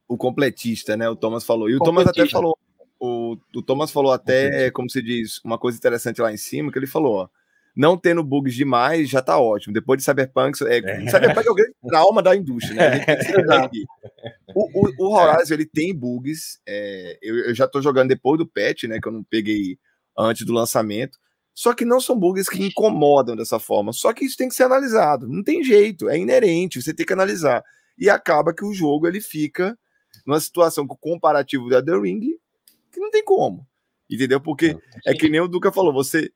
[0.08, 1.08] O completista, né?
[1.08, 1.70] O Thomas falou.
[1.70, 2.58] E o Thomas até falou.
[3.00, 6.80] O, o Thomas falou até, como se diz, uma coisa interessante lá em cima, que
[6.80, 7.30] ele falou, ó.
[7.76, 9.74] Não tendo bugs demais, já tá ótimo.
[9.74, 11.10] Depois de Cyberpunk, é, é.
[11.10, 13.06] Cyberpunk é o grande trauma da indústria, né?
[14.54, 16.60] o, o, o, Horizon, ele tem bugs.
[16.68, 19.00] É, eu, eu, já tô jogando depois do patch, né?
[19.02, 19.78] Que eu não peguei
[20.18, 21.18] antes do lançamento.
[21.56, 23.92] Só que não são bugs que incomodam dessa forma.
[23.92, 25.28] Só que isso tem que ser analisado.
[25.28, 27.64] Não tem jeito, é inerente, você tem que analisar.
[27.98, 29.78] E acaba que o jogo ele fica
[30.26, 32.22] numa situação com o comparativo da The Ring
[32.92, 33.68] que não tem como.
[34.10, 34.40] Entendeu?
[34.40, 36.32] Porque é que nem o Duca falou, você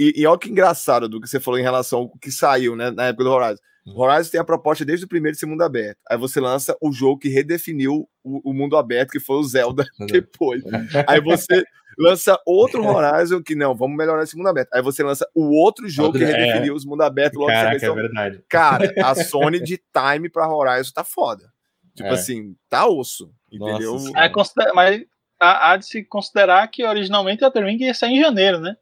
[0.00, 2.90] e, e olha que engraçado do que você falou em relação ao que saiu, né,
[2.90, 3.60] na época do Horizon.
[3.86, 4.00] O hum.
[4.00, 5.98] Horizon tem a proposta desde o primeiro de ser mundo aberto.
[6.08, 9.84] Aí você lança o jogo que redefiniu o, o mundo aberto, que foi o Zelda
[10.10, 10.62] depois.
[11.06, 11.62] Aí você
[11.98, 14.72] lança outro Horizon que não, vamos melhorar esse mundo aberto.
[14.72, 16.26] Aí você lança o outro jogo que é.
[16.26, 16.76] redefiniu é.
[16.76, 18.44] os mundo aberto logo Caraca, é verdade.
[18.48, 21.52] Cara, a Sony de time para Horizon tá foda.
[21.94, 22.12] Tipo é.
[22.12, 23.92] assim, tá osso, entendeu?
[23.92, 25.04] Nossa, é, mas
[25.38, 28.76] há, há de se considerar que originalmente a The Ring ia sair em janeiro, né?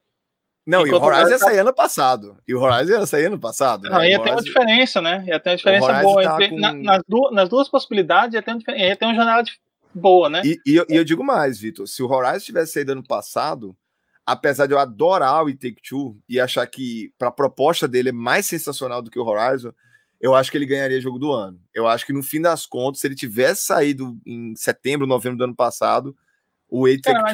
[0.68, 2.37] Não, Enquanto e o Horizon ia sair ano passado.
[2.46, 3.88] E o Horizon ia sair ano passado.
[3.88, 4.11] Não, né?
[4.11, 5.24] ia ter uma diferença, né?
[5.26, 6.22] Ia ter uma diferença boa.
[6.22, 6.59] Entre, com...
[6.61, 9.52] na, nas, duas, nas, duas, possibilidades ia ter, uma, ia ter uma janela de,
[9.94, 10.42] boa, né?
[10.44, 11.88] E, e, eu, e, eu, digo mais, Vitor.
[11.88, 13.74] Se o Horizon tivesse saído ano passado,
[14.26, 18.12] apesar de eu adorar o Take Two e achar que para a proposta dele é
[18.12, 19.72] mais sensacional do que o Horizon,
[20.20, 21.59] eu acho que ele ganharia jogo do ano.
[21.72, 25.44] Eu acho que no fim das contas, se ele tivesse saído em setembro, novembro do
[25.44, 26.14] ano passado,
[26.68, 26.85] o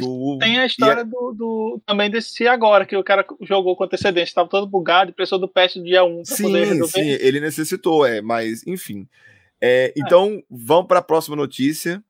[0.00, 0.38] Two.
[0.38, 1.04] Tem a história a...
[1.04, 5.14] do, do, também desse agora, que o cara jogou com antecedência, estava todo bugado e
[5.14, 6.88] precisou do patch do dia 1 sim, poder resolver.
[6.92, 9.08] Sim, ele necessitou, é, mas enfim.
[9.60, 10.42] É, então, é.
[10.48, 12.02] vamos para a próxima notícia.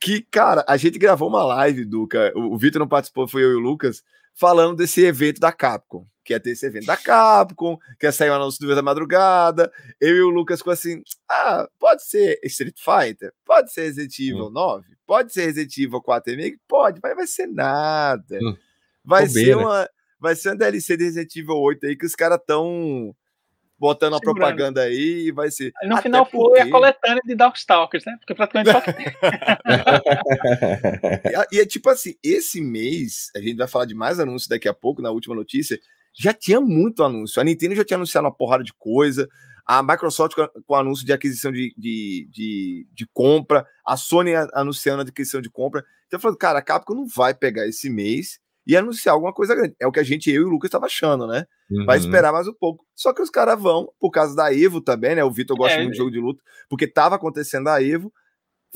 [0.00, 2.32] Que, cara, a gente gravou uma live, Duca.
[2.36, 4.04] O, o Vitor não participou, foi eu e o Lucas,
[4.38, 8.28] falando desse evento da Capcom que ia ter esse evento da Capcom, que ia sair
[8.28, 9.72] o anúncio do da madrugada.
[9.98, 14.48] Eu e o Lucas ficou assim: ah, pode ser Street Fighter, pode ser Resident Evil
[14.48, 14.50] hum.
[14.50, 18.38] 9, pode ser Resident Evil 4 Remake, pode, mas vai ser nada.
[18.42, 18.54] Hum.
[19.02, 19.88] Vai ser uma.
[20.20, 23.14] Vai ser uma DLC de Resident Evil 8 aí que os caras estão
[23.78, 25.72] botando a propaganda aí e vai ser.
[25.84, 26.58] no Até final porque...
[26.58, 28.16] foi a coletânea de Darkstalkers, né?
[28.18, 29.06] Porque praticamente só que tem.
[31.52, 34.74] e é tipo assim, esse mês, a gente vai falar de mais anúncios daqui a
[34.74, 35.78] pouco, na última notícia,
[36.12, 37.40] já tinha muito anúncio.
[37.40, 39.28] A Nintendo já tinha anunciado uma porrada de coisa,
[39.64, 40.34] a Microsoft
[40.66, 45.50] com, anúncio de aquisição de, de, de, de, compra, a Sony anunciando a aquisição de
[45.50, 45.84] compra.
[46.06, 49.54] Então eu falei, cara, a Capcom não vai pegar esse mês e anunciar alguma coisa
[49.54, 49.74] grande.
[49.80, 51.46] É o que a gente, eu e o Lucas, estava achando, né?
[51.70, 51.86] Uhum.
[51.86, 52.84] Vai esperar mais um pouco.
[52.94, 55.24] Só que os caras vão, por causa da Evo também, né?
[55.24, 58.12] O Vitor gosta é, muito de jogo de luta, porque tava acontecendo a Evo.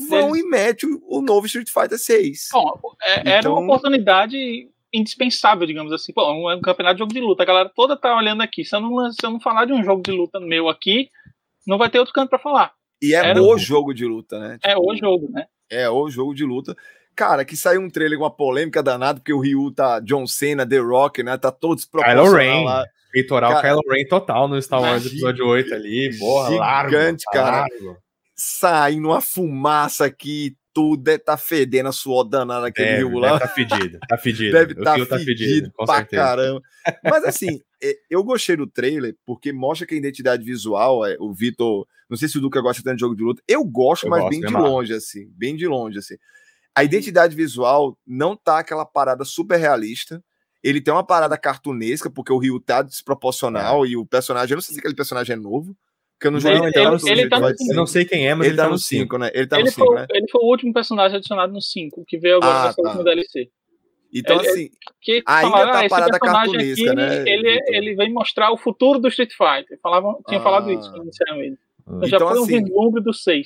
[0.09, 0.43] Vão Eles...
[0.43, 2.49] e mete o, o, novo Street Fighter 6.
[2.51, 3.31] Bom, é, então...
[3.31, 6.11] era uma então oportunidade indispensável, digamos assim.
[6.11, 8.65] Pô, um, um campeonato de jogo de luta, a galera toda tá olhando aqui.
[8.65, 11.07] Se eu, não, se eu não falar de um jogo de luta meu aqui,
[11.67, 12.73] não vai ter outro canto para falar.
[12.99, 14.53] E é Era o jogo de luta, né?
[14.53, 15.45] Tipo, é o jogo, né?
[15.69, 16.75] É o jogo de luta.
[17.15, 20.67] Cara, que saiu um trailer com uma polêmica danada, porque o Ryu tá John Cena,
[20.67, 21.37] The Rock, né?
[21.37, 22.63] Tá todo desproporcional Kylo Ren.
[22.63, 22.85] lá.
[23.11, 26.17] Peitoral cara, Kylo Ren total no Star Wars episódio 8 ali.
[26.17, 27.57] Boa, gigante, largo, cara.
[27.61, 27.97] Largo.
[28.35, 33.19] Saindo uma fumaça aqui, tudo deve estar tá fedendo a suor danada aquele deve, rio
[33.19, 33.33] lá.
[33.33, 34.51] Deve tá fedido, tá fedido.
[34.51, 36.21] Deve estar tá, tá fedido, com pra certeza.
[36.23, 36.61] caramba.
[37.03, 41.31] Mas assim, é, eu gostei do trailer porque mostra que a identidade visual, é, o
[41.31, 44.09] Vitor, não sei se o Duca gosta tanto de jogo de luta, eu gosto, eu
[44.09, 46.15] mas gosto, bem de longe, assim, bem de longe, assim.
[46.75, 50.23] A identidade visual não tá aquela parada super realista,
[50.63, 53.89] ele tem uma parada cartunesca, porque o Rio tá desproporcional é.
[53.89, 55.75] e o personagem, eu não sei se aquele personagem é novo,
[56.13, 58.47] porque eu não joguei ele, ele, ele tá no Eu não sei quem é, mas
[58.47, 59.31] ele, ele tá, tá no 5, né?
[59.33, 60.05] Ele tá ele no 5, né?
[60.09, 62.81] Ele foi o último personagem adicionado no 5, que veio agora ah, tá.
[62.81, 63.49] última DLC.
[64.13, 64.69] Então, ele, assim,
[65.01, 67.29] que ainda falaram, tá ah, parada cartunesca, aqui, né?
[67.29, 69.77] Ele, ele vem mostrar o futuro do Street Fighter.
[69.81, 70.43] Falavam, tinha ah.
[70.43, 71.59] falado isso inicialmente.
[71.81, 73.45] Então, então já foi um assim, vislumbre do 6.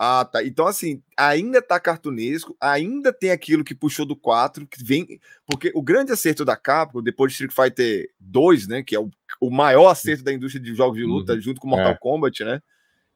[0.00, 0.44] Ah, tá.
[0.44, 5.18] Então, assim, ainda tá cartunesco, ainda tem aquilo que puxou do 4, que vem.
[5.44, 8.84] Porque o grande acerto da Capcom, depois de Street Fighter 2, né?
[8.84, 11.40] Que é o, o maior acerto da indústria de jogos de luta, uhum.
[11.40, 11.98] junto com Mortal é.
[11.98, 12.62] Kombat, né?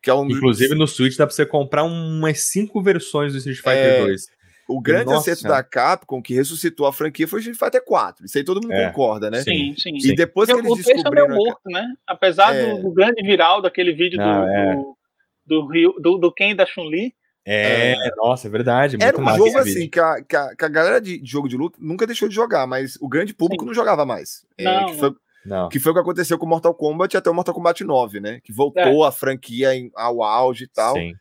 [0.02, 0.28] Que é um...
[0.28, 4.00] Inclusive no Switch dá pra você comprar umas cinco versões do Street Fighter é...
[4.00, 4.26] 2.
[4.68, 5.30] O grande Nossa.
[5.30, 8.26] acerto da Capcom que ressuscitou a franquia foi Street Fighter 4.
[8.26, 8.88] Isso aí todo mundo é.
[8.88, 9.42] concorda, né?
[9.42, 9.96] Sim, sim.
[10.02, 11.26] E depois que eles descobriram...
[11.26, 11.86] O morto, né?
[12.08, 12.74] Apesar é...
[12.74, 14.74] do, do, grande viral daquele vídeo Não, do, é.
[14.74, 14.96] do,
[15.44, 18.96] do, Rio, do, do Ken da Chun-Li, é, é, nossa, é verdade.
[19.00, 21.57] Era um jogo assim que a, que a, que a galera de, de, jogo de
[21.57, 23.66] luta nunca deixou de jogar, mas o grande público Sim.
[23.66, 24.46] não jogava mais.
[24.57, 25.68] É, não, que, foi, não.
[25.68, 28.40] que foi o que aconteceu com Mortal Kombat até o Mortal Kombat 9, né?
[28.44, 29.09] Que voltou é.
[29.09, 30.94] a franquia em, ao auge e tal.
[30.94, 31.14] Sim.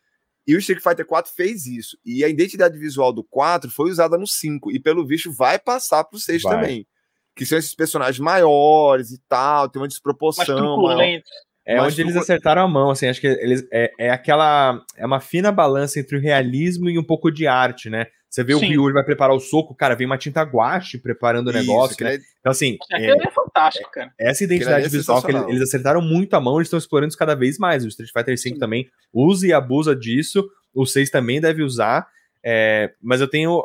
[0.48, 1.98] E o Street Fighter 4 fez isso.
[2.06, 4.72] E a identidade visual do 4 foi usada no 5.
[4.72, 6.56] E pelo visto vai passar pro 6 vai.
[6.56, 6.88] também.
[7.36, 10.78] Que são esses personagens maiores e tal, tem uma desproporção.
[10.82, 11.22] Maior.
[11.66, 15.06] É Mas onde eles acertaram a mão, assim, acho que eles é, é aquela é
[15.06, 18.08] uma fina balança entre o realismo e um pouco de arte, né?
[18.32, 18.66] Você vê Sim.
[18.66, 22.16] o Ryu vai preparar o soco, cara, vem uma tinta guache preparando o negócio, né?
[22.16, 22.20] É...
[22.40, 22.78] Então, assim.
[22.90, 24.10] Aquilo é, é fantástico, cara.
[24.18, 27.18] Essa identidade é visual que eles, eles, acertaram muito a mão, eles estão explorando isso
[27.18, 27.84] cada vez mais.
[27.84, 30.50] O Street Fighter V também usa e abusa disso.
[30.74, 32.08] O 6 também deve usar.
[32.44, 33.64] É, mas eu tenho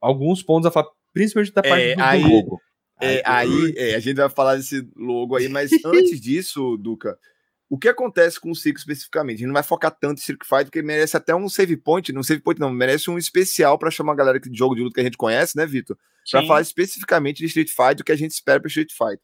[0.00, 2.60] alguns pontos a falar, principalmente da parte é, do, aí, logo.
[3.00, 7.16] É, aí, é, a gente vai falar desse logo aí, mas antes disso, Duca,
[7.70, 9.36] o que acontece com o Circo especificamente?
[9.36, 12.12] A gente não vai focar tanto em Circo Fight, porque merece até um save point,
[12.12, 14.94] não save point não, merece um especial para chamar a galera de jogo de luta
[14.94, 15.96] que a gente conhece, né, Vitor?
[16.30, 19.22] Para falar especificamente de Street Fight, o que a gente espera para Street Fight.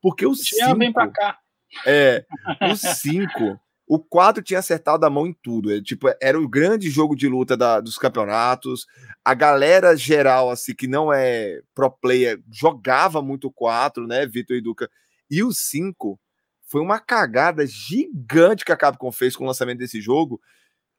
[0.00, 1.38] Porque o 5 vem cá.
[1.84, 2.24] É,
[2.72, 6.88] o 5, o 4 tinha acertado a mão em tudo, é, tipo, era o grande
[6.88, 8.86] jogo de luta da, dos campeonatos.
[9.24, 14.56] A galera geral assim que não é pro player jogava muito o 4, né, Vitor
[14.56, 14.88] e Duca?
[15.28, 16.18] E o 5
[16.70, 20.40] foi uma cagada gigante que a Capcom fez com o lançamento desse jogo,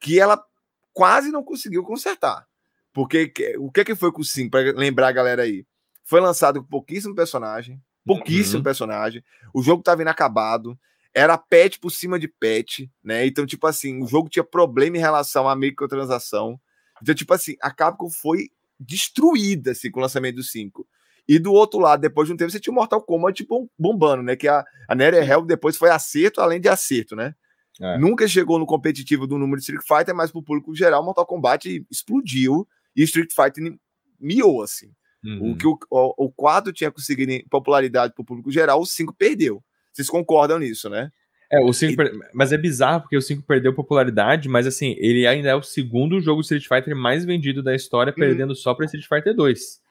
[0.02, 0.44] que ela
[0.92, 2.46] quase não conseguiu consertar.
[2.92, 5.66] Porque o que, que foi com o 5, para lembrar a galera aí?
[6.04, 8.64] Foi lançado com pouquíssimo personagem, pouquíssimo uhum.
[8.64, 10.78] personagem, o jogo estava inacabado,
[11.14, 13.26] era patch por cima de patch, né?
[13.26, 16.60] Então, tipo assim, o jogo tinha problema em relação à microtransação.
[17.02, 20.86] Então, tipo assim, a Capcom foi destruída assim, com o lançamento do 5.
[21.28, 23.46] E do outro lado, depois de um tempo, você tinha o Mortal Kombat
[23.78, 24.36] bombando, né?
[24.36, 27.34] Que a, a Hell depois foi acerto além de acerto, né?
[27.80, 27.98] É.
[27.98, 31.86] Nunca chegou no competitivo do número de Street Fighter, mas pro público geral, Mortal Kombat
[31.90, 33.76] explodiu e Street Fighter
[34.20, 34.92] miou, assim.
[35.24, 35.52] Uhum.
[35.52, 39.64] O que o, o, o 4 tinha conseguido popularidade pro público geral, o 5 perdeu.
[39.92, 41.12] Vocês concordam nisso, né?
[41.52, 41.96] É, o 5 e...
[41.96, 42.12] per...
[42.34, 46.20] mas é bizarro porque o 5 perdeu popularidade, mas assim, ele ainda é o segundo
[46.22, 48.20] jogo Street Fighter mais vendido da história, uhum.
[48.20, 49.82] perdendo só para Street Fighter 2.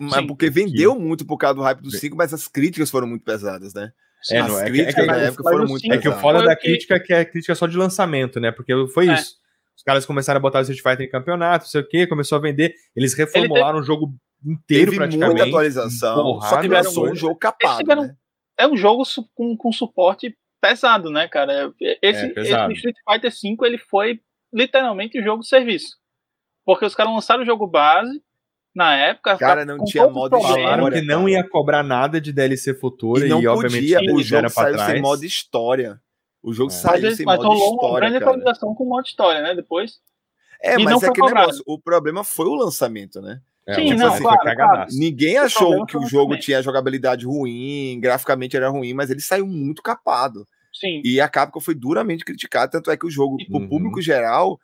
[0.00, 3.24] Mas porque vendeu muito por causa do hype do 5, mas as críticas foram muito
[3.24, 3.90] pesadas, né?
[4.30, 5.98] É, as não, críticas é que, é que, na época foram muito pesadas.
[5.98, 8.50] É que o foda da crítica é que é crítica só de lançamento, né?
[8.50, 9.14] Porque foi é.
[9.14, 9.36] isso.
[9.76, 12.36] Os caras começaram a botar o Street Fighter em campeonato, não sei o quê, começou
[12.36, 12.74] a vender.
[12.96, 14.12] Eles reformularam o jogo
[14.44, 15.34] inteiro teve praticamente.
[15.34, 18.16] muita atualização, só que era só um jogo capado, tiveram, né?
[18.58, 21.72] É um jogo com, com suporte pesado, né, cara?
[22.02, 24.20] Esse, é, esse Street Fighter V, ele foi
[24.52, 25.96] literalmente o um jogo de serviço.
[26.64, 28.20] Porque os caras lançaram o jogo base,
[28.78, 29.36] na época.
[29.36, 30.62] Cara, não tinha modo história.
[30.62, 34.22] Falaram que não ia cobrar nada de DLC futura e, não e obviamente podia, o
[34.22, 34.92] jogo saiu trás.
[34.92, 36.00] sem modo história.
[36.40, 36.74] O jogo é.
[36.74, 37.88] saiu mas, sem mas modo rolou história.
[37.88, 39.52] Uma grande atualização com modo história, né?
[39.56, 39.94] Depois.
[40.62, 41.62] É, e mas é que negócio.
[41.66, 43.40] O problema foi o lançamento, né?
[43.66, 44.86] É, Sim, não, assim, claro, claro.
[44.92, 49.82] Ninguém achou que o jogo tinha jogabilidade ruim, graficamente era ruim, mas ele saiu muito
[49.82, 50.46] capado.
[50.72, 51.02] Sim.
[51.04, 53.64] E a Capcom foi duramente criticada, tanto é que o jogo, uhum.
[53.64, 54.58] o público geral,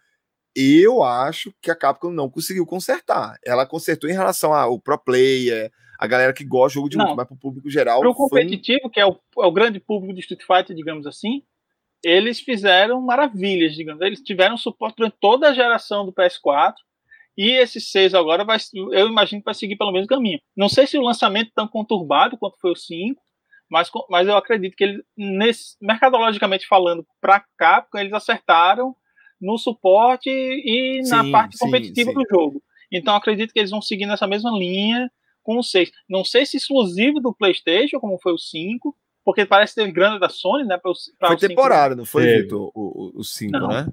[0.56, 3.36] eu acho que a Capcom não conseguiu consertar.
[3.44, 7.14] Ela consertou em relação ao pro player, a galera que gosta de jogo de luta,
[7.14, 8.00] mas pro público geral.
[8.00, 8.90] Pro competitivo, foi...
[8.90, 11.42] que é o, é o, grande público de Street Fighter, digamos assim,
[12.04, 14.00] eles fizeram maravilhas, digamos.
[14.02, 16.74] Eles tiveram suporte durante toda a geração do PS4.
[17.36, 18.58] E esse 6 agora vai,
[18.92, 20.38] eu imagino que vai seguir pelo mesmo caminho.
[20.56, 23.20] Não sei se o lançamento tão conturbado quanto foi o 5,
[23.68, 28.94] mas, mas eu acredito que eles, nesse, mercadologicamente falando, para Capcom, eles acertaram
[29.44, 32.22] no suporte e sim, na parte competitiva sim, sim.
[32.22, 32.62] do jogo.
[32.90, 35.10] Então acredito que eles vão seguir nessa mesma linha
[35.42, 35.90] com o 6.
[36.08, 40.18] Não sei se exclusivo do PlayStation, como foi o 5, porque parece que teve grana
[40.18, 40.78] da Sony, né?
[40.78, 42.70] Pra, pra foi temporário, não foi, Vitor?
[42.74, 43.86] O 5, né?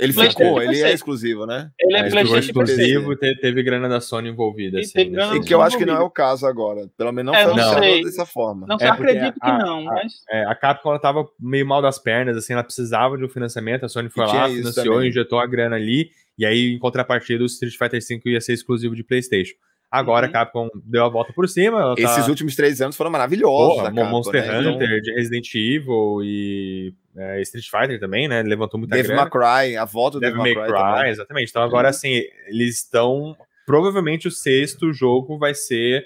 [0.00, 1.70] Ele ficou, ele é exclusivo, né?
[1.78, 4.80] Ele é, é PlayStation exclusivo, teve, teve grana da Sony envolvida.
[4.80, 5.36] Assim, né?
[5.36, 6.88] e que eu acho que não é o caso agora.
[6.96, 8.66] Pelo menos não é, foi anunciado dessa forma.
[8.66, 10.12] Não, é acredito que não, a, mas.
[10.30, 13.84] É, a Capcom ela tava meio mal das pernas, assim, ela precisava de um financiamento,
[13.84, 17.76] a Sony foi lá, financiou, injetou a grana ali, e aí, em contrapartida, o Street
[17.76, 19.54] Fighter V ia ser exclusivo de PlayStation.
[19.90, 20.30] Agora uhum.
[20.30, 21.94] a Capcom deu a volta por cima.
[21.96, 22.02] Tá...
[22.02, 23.76] Esses últimos três anos foram maravilhosos.
[23.76, 24.58] Pô, Capcom, Monster né?
[24.60, 25.14] Hunter, então...
[25.16, 28.42] Resident Evil e é, Street Fighter também, né?
[28.42, 29.30] Levantou muita Devil grana.
[29.32, 31.50] May Cry, a volta do Devil May Cry, Cry exatamente.
[31.50, 31.90] Então agora, uhum.
[31.90, 33.36] assim, eles estão...
[33.66, 36.04] Provavelmente o sexto jogo vai ser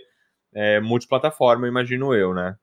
[0.55, 2.57] é, multiplataforma, imagino eu, né?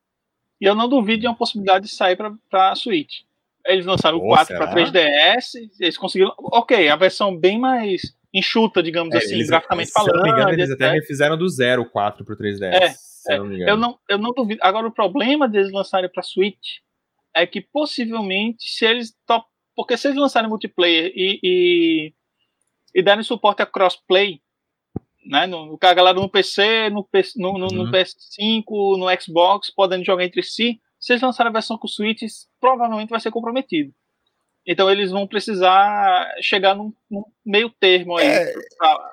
[0.60, 3.22] E eu não duvido de uma possibilidade de sair para Switch.
[3.66, 6.34] Eles lançaram o 4 para 3DS, eles conseguiram...
[6.38, 10.12] Ok, a versão bem mais enxuta, digamos é, assim, eles, graficamente falando.
[10.12, 12.62] Se não me engano, eles até refizeram do zero o 4 pro 3DS.
[12.64, 12.96] É,
[13.30, 13.38] é.
[13.38, 14.60] Não eu, não, eu não duvido.
[14.64, 16.80] Agora, o problema deles lançarem para Switch
[17.36, 19.46] é que possivelmente, se eles top.
[19.76, 22.14] Porque se eles lançarem multiplayer e, e,
[22.94, 24.42] e derem suporte a crossplay,
[25.26, 25.48] né?
[25.48, 27.86] No, a galera no PC, no, no, no, uhum.
[27.86, 32.22] no PS5, no Xbox, podendo jogar entre si, se eles lançarem a versão com Switch,
[32.60, 33.94] provavelmente vai ser comprometido.
[34.66, 38.28] Então eles vão precisar chegar num, num meio termo aí.
[38.28, 39.12] É, pra...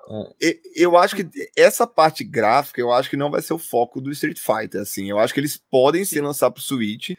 [0.76, 1.26] Eu acho que
[1.56, 5.08] essa parte gráfica, eu acho que não vai ser o foco do Street Fighter, assim.
[5.08, 7.16] Eu acho que eles podem se lançar pro Switch.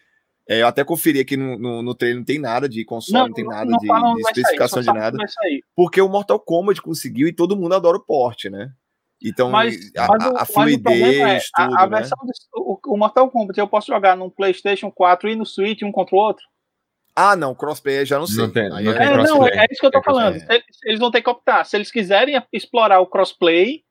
[0.49, 3.27] É, eu até conferi aqui no, no, no trailer, não tem nada de console, não,
[3.27, 5.17] não tem nada não de, de especificação sair, de nada.
[5.75, 8.71] Porque o Mortal Kombat conseguiu e todo mundo adora o porte, né?
[9.23, 11.97] Então, mas, a, mas o, a fluidez, é, tudo, a, a né?
[11.97, 15.83] versão do, o, o, Mortal Kombat eu posso jogar no PlayStation 4 e no Switch
[15.83, 16.43] um contra o outro?
[17.15, 18.37] Ah, não, crossplay já não sei.
[18.37, 20.35] Não, tem, não, é, é, não é, isso que eu tô falando.
[20.35, 21.63] Eles, eles vão ter que optar.
[21.65, 23.83] Se eles quiserem explorar o crossplay,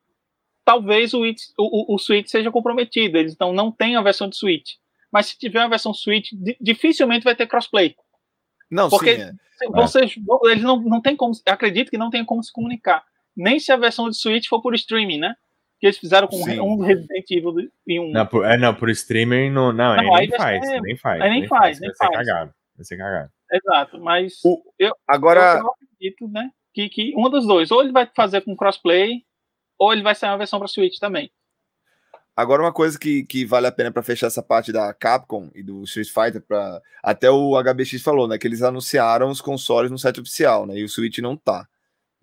[0.64, 3.16] talvez o, o, o Switch seja comprometido.
[3.16, 4.72] Eles não, não têm a versão de Switch.
[5.12, 7.94] Mas se tiver uma versão Switch, dificilmente vai ter crossplay.
[8.70, 9.70] Não, Porque sim, é.
[9.70, 13.02] vocês, eles não, não tem como, acredito que não tem como se comunicar.
[13.36, 15.34] Nem se a versão de Switch for por streaming, né?
[15.80, 16.60] Que eles fizeram com sim.
[16.60, 17.54] um Resident Evil
[17.86, 18.10] e um.
[18.10, 21.22] Não, por, é, não, por streaming não, não, não aí, nem faz, ser, nem faz.
[21.22, 22.10] Aí nem, nem faz, nem faz.
[22.10, 22.54] Vai ser cagado.
[22.76, 23.30] Vai ser cagado.
[23.50, 25.58] Exato, mas o, eu, agora...
[25.58, 26.50] eu acredito, né?
[26.74, 29.22] Que, que um dos dois, ou ele vai fazer com crossplay,
[29.78, 31.30] ou ele vai sair uma versão para Switch também.
[32.38, 35.60] Agora, uma coisa que, que vale a pena para fechar essa parte da Capcom e
[35.60, 38.38] do Street Fighter, pra, até o HBX falou, né?
[38.38, 40.78] Que eles anunciaram os consoles no site oficial, né?
[40.78, 41.66] E o Switch não tá.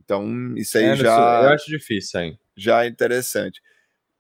[0.02, 1.42] Então, isso aí é, já.
[1.44, 2.40] Eu acho difícil, hein?
[2.56, 3.62] Já é interessante.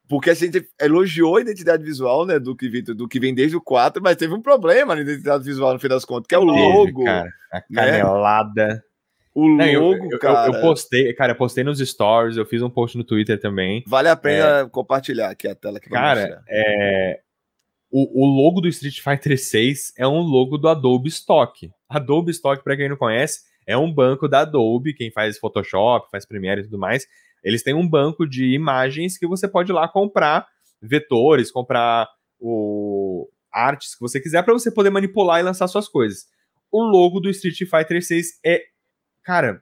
[0.05, 3.61] Porque a gente elogiou a identidade visual, né, do que, do que vem desde o
[3.61, 6.43] 4, mas teve um problema na identidade visual, no fim das contas, que é o
[6.43, 7.05] logo.
[7.05, 7.63] Cara, a né?
[7.73, 8.67] canelada.
[8.67, 8.81] Né?
[9.35, 10.47] O Não, logo, eu, cara.
[10.47, 13.83] Eu, eu, postei, cara, eu postei nos stories, eu fiz um post no Twitter também.
[13.85, 17.19] Vale a pena é, compartilhar aqui a tela que Cara, é,
[17.91, 21.69] o, o, logo do Street Fighter 6 é um logo do Adobe Stock.
[21.89, 26.25] Adobe Stock, para quem não conhece, é um banco da Adobe, quem faz Photoshop, faz
[26.25, 27.05] Premiere e tudo mais.
[27.43, 30.47] Eles têm um banco de imagens que você pode ir lá comprar
[30.81, 32.07] vetores, comprar
[32.39, 36.25] o artes que você quiser para você poder manipular e lançar suas coisas.
[36.71, 38.63] O logo do Street Fighter 6 é
[39.25, 39.61] cara,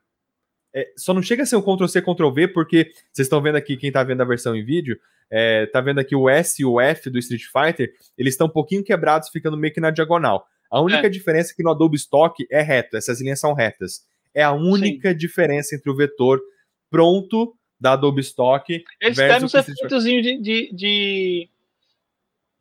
[0.76, 3.88] é, só não chega a ser um Ctrl-C, Ctrl-V, porque vocês estão vendo aqui, quem
[3.88, 5.00] está vendo a versão em vídeo,
[5.30, 8.52] é, tá vendo aqui o S e o F do Street Fighter, eles estão um
[8.52, 10.46] pouquinho quebrados, ficando meio que na diagonal.
[10.70, 11.10] A única é.
[11.10, 14.06] diferença é que no Adobe Stock é reto, essas linhas são retas.
[14.34, 15.18] É a única Sim.
[15.18, 16.42] diferença entre o vetor
[16.90, 18.84] pronto da Adobe Stock.
[19.00, 21.50] Eles pegam os efeitos de, de, de,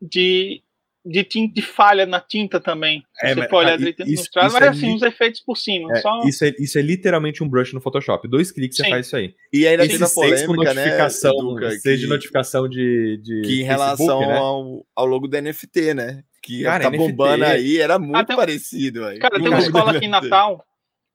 [0.01, 0.63] de
[1.05, 3.03] de, tinta, de falha na tinta também.
[3.23, 5.93] É, você pode olhar direito isso, mas é assim, uns efeitos por cima.
[5.93, 6.23] É, só...
[6.25, 8.29] isso, é, isso é literalmente um brush no Photoshop.
[8.29, 8.85] Dois cliques Sim.
[8.85, 9.35] você faz isso aí.
[9.53, 13.65] E ainda tem a polêmica, né, notificação, né, seja que, notificação de, de Que em
[13.65, 14.37] relação né?
[14.37, 16.23] ao, ao logo do NFT, né?
[16.43, 19.05] Que cara, tá NFT, bombando aí, era muito ah, tem, parecido.
[19.05, 19.19] Aí.
[19.19, 20.65] Cara, tem uma escola aqui em Natal,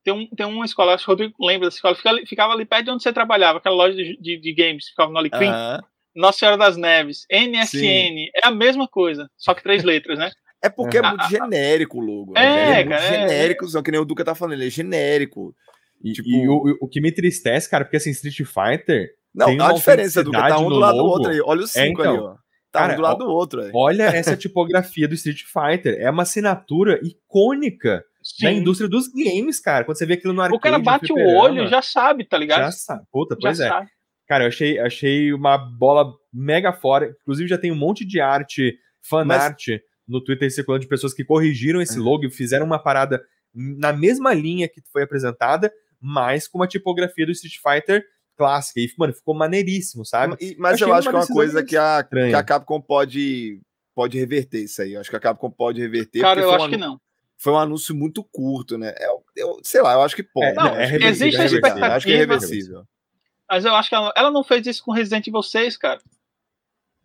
[0.04, 2.66] tem, um, tem uma escola, acho que o Rodrigo lembra dessa escola, ficava, ficava ali
[2.66, 5.50] perto de onde você trabalhava, aquela loja de, de, de games, ficava no Alecrim.
[5.50, 5.84] Uh -huh.
[6.18, 8.26] Nossa Senhora das Neves, NSN, Sim.
[8.36, 10.32] é a mesma coisa, só que três letras, né?
[10.60, 12.36] É porque é muito ah, genérico o logo.
[12.36, 12.82] É, né?
[12.82, 13.84] é cara, é genérico, é.
[13.84, 15.56] que nem o Duca tá falando, ele é genérico.
[16.04, 16.28] E, tipo...
[16.28, 19.12] e o, o, que me entristece, cara, porque assim, Street Fighter.
[19.36, 21.08] Não, a diferença, Duca, tá um do lado logo.
[21.08, 21.42] do outro aí.
[21.46, 22.36] Olha o 5 é, então, ali, ó.
[22.72, 23.72] Tá cara, um do lado do outro aí.
[23.72, 25.96] Olha essa tipografia do Street Fighter.
[26.00, 28.46] É uma assinatura icônica Sim.
[28.46, 29.86] da indústria dos games, cara.
[29.86, 30.58] Quando você vê aquilo no arcade.
[30.58, 32.62] O cara bate o olho já sabe, tá ligado?
[32.62, 33.04] Já sabe.
[33.12, 33.70] Puta, pois já é.
[33.70, 33.90] Sabe.
[34.28, 37.16] Cara, eu achei, achei uma bola mega fora.
[37.22, 39.82] Inclusive, já tem um monte de arte, fanart Mas...
[40.08, 42.02] no Twitter circulando de pessoas que corrigiram esse é.
[42.02, 47.26] logo e fizeram uma parada na mesma linha que foi apresentada, mas com uma tipografia
[47.26, 48.04] do Street Fighter
[48.38, 48.80] clássica.
[48.80, 50.36] E, mano, ficou maneiríssimo, sabe?
[50.40, 53.62] E, mas eu acho que é uma coisa que a, que a Capcom pode,
[53.96, 54.94] pode reverter isso aí.
[54.94, 56.22] Eu acho que a Capcom pode reverter.
[56.22, 57.00] Cara, eu acho que não.
[57.40, 58.94] Foi um anúncio muito curto, né?
[59.00, 60.48] Eu, eu sei lá, eu acho que pode.
[60.48, 61.88] É, não, é existe é a expectativa.
[61.88, 62.84] Acho que é reversível.
[63.50, 66.02] Mas eu acho que ela, ela não fez isso com Resident Evil 6, cara.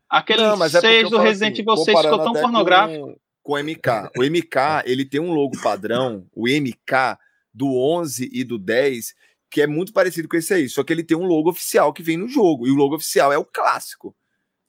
[0.08, 3.06] Aquele não, 6 é do Resident assim, Evil 6 ficou tão pornográfico.
[3.06, 4.10] Com, com o MK.
[4.18, 7.18] O MK, ele tem um logo padrão, o MK
[7.54, 9.14] do 11 e do 10,
[9.50, 12.02] que é muito parecido com esse aí, só que ele tem um logo oficial que
[12.02, 14.16] vem no jogo, e o logo oficial é o clássico.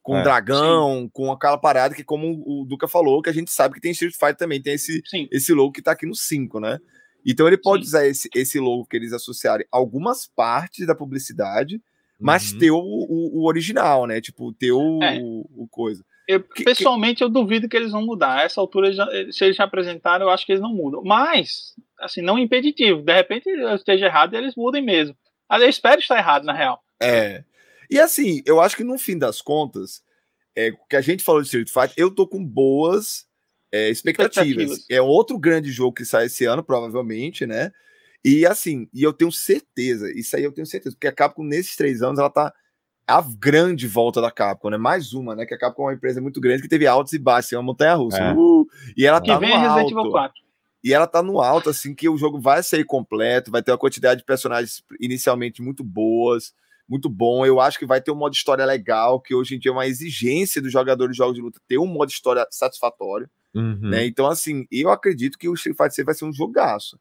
[0.02, 1.10] Com é, dragão, sim.
[1.14, 4.14] com aquela parada que, como o Duca falou, que a gente sabe que tem Street
[4.14, 6.78] Fighter também, tem esse, esse logo que tá aqui no 5, né?
[7.26, 7.90] Então ele pode Sim.
[7.90, 11.82] usar esse, esse logo que eles associarem algumas partes da publicidade,
[12.20, 12.60] mas uhum.
[12.60, 14.22] ter o, o, o, original, né?
[14.22, 15.20] Tipo, ter o, é.
[15.22, 16.06] o, coisa.
[16.28, 17.24] Eu, que, pessoalmente, que...
[17.24, 18.40] eu duvido que eles vão mudar.
[18.40, 21.04] A essa altura, já, se eles já apresentaram, eu acho que eles não mudam.
[21.04, 23.02] Mas, assim, não impeditivo.
[23.02, 25.16] De repente eu esteja errado e eles mudem mesmo.
[25.50, 26.82] Mas eu espero estar errado, na real.
[27.02, 27.43] É.
[27.89, 30.02] E assim, eu acho que no fim das contas,
[30.56, 33.28] é, que a gente falou de Street Fighter, eu tô com boas
[33.74, 34.47] é, expectativas.
[34.47, 34.86] expectativas.
[34.89, 37.71] É outro grande jogo que sai esse ano, provavelmente, né?
[38.24, 41.76] E assim, e eu tenho certeza, isso aí eu tenho certeza, porque a Capcom nesses
[41.76, 42.53] três anos ela tá
[43.05, 44.78] a grande volta da Capcom, né?
[44.78, 45.45] Mais uma, né?
[45.45, 47.63] Que a Capcom é uma empresa muito grande que teve altos e baixos, é uma
[47.63, 48.19] montanha russa.
[48.19, 48.34] É.
[48.34, 48.65] Uh,
[48.95, 49.91] e ela que tá vem no alto.
[49.91, 50.43] Evil 4.
[50.84, 53.78] E ela tá no alto, assim, que o jogo vai sair completo, vai ter uma
[53.78, 56.53] quantidade de personagens inicialmente muito boas,
[56.88, 57.45] muito bom.
[57.45, 59.88] Eu acho que vai ter um modo história legal, que hoje em dia é uma
[59.88, 63.30] exigência dos jogadores de jogos de luta ter um modo história satisfatório.
[63.54, 63.89] Uhum.
[63.89, 64.06] Né?
[64.06, 66.99] Então, assim, eu acredito que o Street Fighter 6 vai ser um jogaço.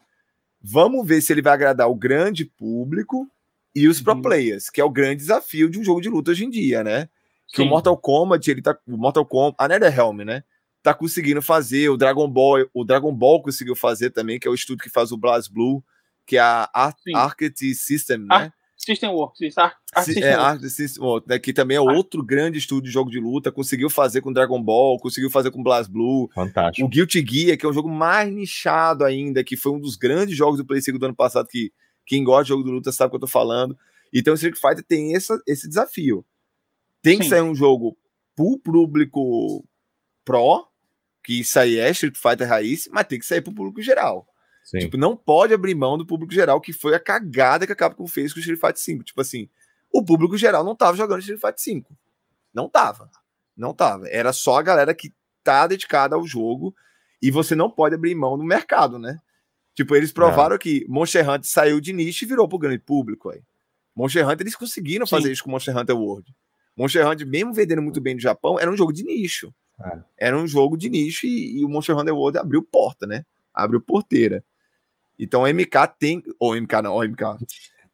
[0.60, 3.28] Vamos ver se ele vai agradar o grande público
[3.74, 4.22] e os pro uhum.
[4.22, 7.08] players, que é o grande desafio de um jogo de luta hoje em dia, né?
[7.48, 7.62] Que Sim.
[7.62, 8.78] o Mortal Kombat, ele tá.
[8.86, 10.44] O Mortal Kombat, a NetherRealm, né?
[10.82, 14.54] Tá conseguindo fazer, o Dragon Ball, o Dragon Ball conseguiu fazer também, que é o
[14.54, 15.82] estúdio que faz o Blast Blue,
[16.26, 18.52] que é a Ar Arcade System, né?
[18.84, 21.38] System Works, isso, Ar Ar System é, System Works, né?
[21.38, 24.98] que também é outro grande estúdio de jogo de luta, conseguiu fazer com Dragon Ball,
[24.98, 26.28] conseguiu fazer com Blast Blue.
[26.34, 26.84] Fantástico.
[26.84, 30.36] O Guilty Gear, que é um jogo mais nichado ainda, que foi um dos grandes
[30.36, 31.72] jogos do Play 5 do ano passado, que
[32.04, 33.78] quem gosta de jogo de luta sabe o que eu tô falando.
[34.12, 36.24] Então o Street Fighter tem essa, esse desafio.
[37.00, 37.22] Tem Sim.
[37.22, 37.96] que sair um jogo
[38.34, 39.64] pro público
[40.24, 40.66] pro,
[41.22, 44.26] que isso aí é Street Fighter raiz, mas tem que sair pro público geral.
[44.64, 44.78] Sim.
[44.78, 48.06] Tipo, não pode abrir mão do público geral, que foi a cagada que a Capcom
[48.06, 49.04] fez com o Street Fighter 5.
[49.04, 49.48] Tipo assim,
[49.92, 51.96] o público geral não tava jogando Street Fighter 5.
[52.54, 53.10] Não tava.
[53.56, 54.08] Não tava.
[54.08, 56.74] Era só a galera que tá dedicada ao jogo
[57.20, 59.20] e você não pode abrir mão do mercado, né?
[59.74, 60.58] Tipo, eles provaram é.
[60.58, 63.42] que Monster Hunter saiu de nicho e virou pro grande público aí.
[63.94, 65.16] Monster Hunter, eles conseguiram Sim.
[65.16, 66.34] fazer isso com Monster Hunter World.
[66.76, 69.52] Monster Hunter, mesmo vendendo muito bem no Japão, era um jogo de nicho.
[69.80, 70.26] É.
[70.26, 73.24] Era um jogo de nicho e, e, o Monster Hunter World abriu porta, né?
[73.52, 74.44] Abriu porteira.
[75.22, 76.22] Então o MK tem.
[76.38, 77.22] Ou MK não, o MK.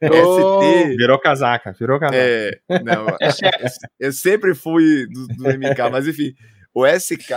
[0.00, 0.96] Oh, ST.
[0.96, 2.18] Virou casaca, virou casaca.
[2.18, 3.06] É, não,
[3.98, 6.34] eu sempre fui do, do MK, mas enfim,
[6.72, 7.32] o SK,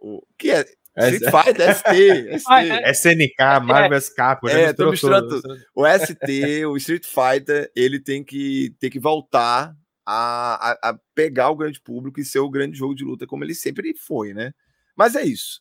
[0.00, 0.64] o que é?
[0.98, 3.10] Street Fighter, ST, ST.
[3.10, 5.54] SNK, Marvel SK, é, tô misturando tudo.
[5.74, 11.50] O ST, o Street Fighter, ele tem que, tem que voltar a, a, a, pegar
[11.50, 14.52] o grande público e ser o grande jogo de luta como ele sempre foi, né?
[14.96, 15.60] Mas é isso.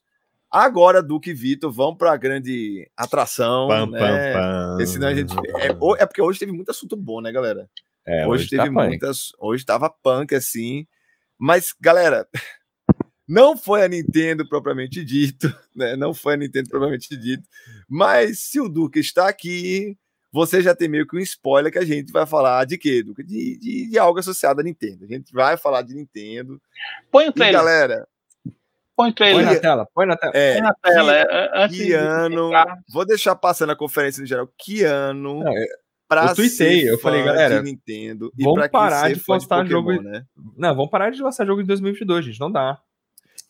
[0.56, 3.68] Agora, Duque e Vitor vão para a grande atração.
[3.68, 4.00] Pam, né?
[4.00, 4.78] pam, pam.
[4.82, 5.68] Esse, a gente, é,
[6.02, 7.70] é, porque hoje teve muito assunto bom, né, galera?
[8.06, 9.32] É, hoje, hoje teve tá muitas.
[9.32, 9.38] Punk.
[9.42, 10.88] Hoje tava punk assim.
[11.38, 12.26] Mas, galera,
[13.28, 15.98] não foi a Nintendo propriamente dito, né?
[15.98, 17.44] Não foi a Nintendo propriamente dito.
[17.86, 19.98] Mas se o Duque está aqui,
[20.32, 23.24] você já tem meio que um spoiler que a gente vai falar de quê, Duque?
[23.24, 25.04] De, de, de algo associado à Nintendo.
[25.04, 26.62] A gente vai falar de Nintendo.
[27.12, 27.60] Põe o trailer.
[27.60, 28.08] E, galera,
[28.96, 29.46] Põe o trailer.
[29.46, 30.32] Põe na tela, põe na tela.
[30.36, 31.14] É, põe na tela.
[31.14, 32.52] Que, é, antes que ano.
[32.90, 34.50] vou deixar passando a conferência no geral.
[34.58, 35.44] Que ano.
[35.44, 35.66] Não, é,
[36.08, 37.62] pra eu tuitei, eu falei, galera.
[37.62, 40.02] Nintendo, vamos parar de postar jogo.
[40.02, 40.26] Né?
[40.58, 42.40] Não, vamos parar de lançar jogo em 2022, gente.
[42.40, 42.80] Não dá.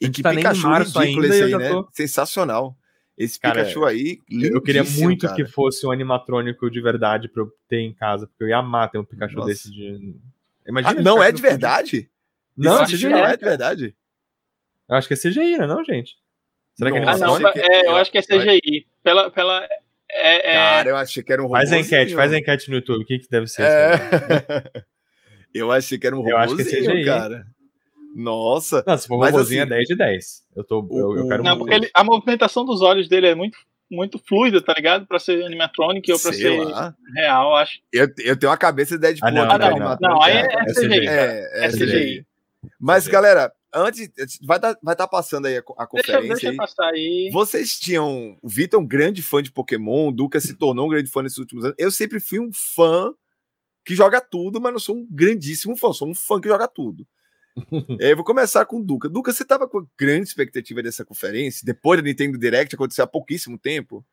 [0.02, 1.70] E que tá Pikachu nem ridículo ainda, esse aí, né?
[1.70, 1.88] Tô...
[1.94, 2.76] Sensacional.
[3.18, 5.36] Esse cara, Pikachu aí, Eu queria muito cara.
[5.36, 8.92] que fosse um animatrônico de verdade pra eu ter em casa, porque eu ia amar
[8.92, 9.48] ter um Pikachu Nossa.
[9.48, 10.16] desse de.
[10.68, 12.10] Imagina ah, não é de verdade?
[12.58, 13.96] Não, Isso não é de verdade.
[14.90, 16.16] Eu acho que é CGI, não, é gente?
[16.76, 18.86] Será que é ah, não, é, eu acho que é CGI.
[19.02, 19.66] Pela, pela,
[20.12, 20.54] é, é...
[20.54, 21.58] Cara, eu achei que era um robô.
[21.58, 23.04] Faz a enquete, faz a enquete no YouTube.
[23.04, 23.64] O que, que deve ser?
[23.64, 23.94] É...
[25.54, 27.06] eu achei que era um robôzinho, eu acho que é CGI.
[27.06, 27.46] cara.
[28.16, 28.84] Nossa.
[28.88, 30.44] Não, se for um robôzinho assim, é 10 de 10.
[30.56, 33.58] Eu, tô, eu, eu quero Não, porque ele, a movimentação dos olhos dele é muito,
[33.92, 35.06] muito fluida, tá ligado?
[35.06, 36.96] Pra ser animatronic ou pra Sei ser lá.
[37.14, 37.82] real, acho.
[37.92, 39.28] Eu, eu tenho uma cabeça de Deadpool.
[39.28, 41.08] Ah, não, ah, não, não, não, aí é, é, CGI.
[41.08, 42.26] É, é, CGI.
[42.80, 44.10] Mas, galera, antes,
[44.42, 46.22] vai estar tá, vai tá passando aí a, a conferência.
[46.22, 46.56] Deixa, deixa aí.
[46.56, 47.30] passar aí.
[47.32, 48.38] Vocês tinham.
[48.42, 51.22] O Vitor é um grande fã de Pokémon, o Duca se tornou um grande fã
[51.22, 51.76] nesses últimos anos.
[51.78, 53.14] Eu sempre fui um fã
[53.86, 57.06] que joga tudo, mas não sou um grandíssimo fã, sou um fã que joga tudo.
[58.02, 59.08] é, eu vou começar com o Duca.
[59.08, 61.62] Duca, você estava com grande expectativa dessa conferência?
[61.64, 64.06] Depois da Nintendo Direct, aconteceu há pouquíssimo tempo.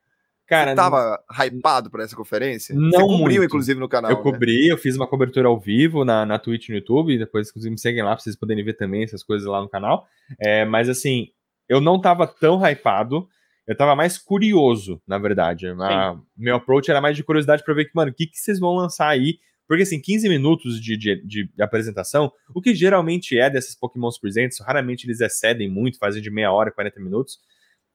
[0.46, 1.44] Cara, você tava não...
[1.44, 2.74] hypado para essa conferência?
[2.74, 3.44] Não você cobriu, muito.
[3.44, 4.10] inclusive, no canal.
[4.10, 4.22] Eu né?
[4.22, 7.18] cobri, eu fiz uma cobertura ao vivo na, na Twitch e no YouTube.
[7.18, 10.06] Depois, inclusive, me seguem lá para vocês poderem ver também essas coisas lá no canal.
[10.40, 11.28] É, mas, assim,
[11.68, 13.28] eu não tava tão hypado.
[13.66, 15.68] Eu tava mais curioso, na verdade.
[15.68, 18.58] A, meu approach era mais de curiosidade para ver que, mano, o que, que vocês
[18.58, 19.38] vão lançar aí?
[19.68, 24.60] Porque, assim, 15 minutos de, de, de, apresentação, o que geralmente é desses Pokémons presentes,
[24.60, 27.38] raramente eles excedem muito, fazem de meia hora, 40 minutos.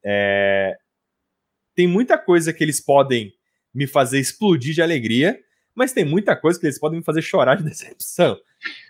[0.04, 0.76] É,
[1.78, 3.32] tem muita coisa que eles podem
[3.72, 5.38] me fazer explodir de alegria,
[5.72, 8.36] mas tem muita coisa que eles podem me fazer chorar de decepção.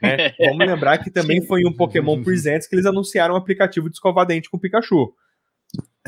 [0.01, 0.33] Né?
[0.41, 4.25] Vamos lembrar que também foi um Pokémon Presents que eles anunciaram um aplicativo de escovar
[4.25, 5.15] dente com Pikachu.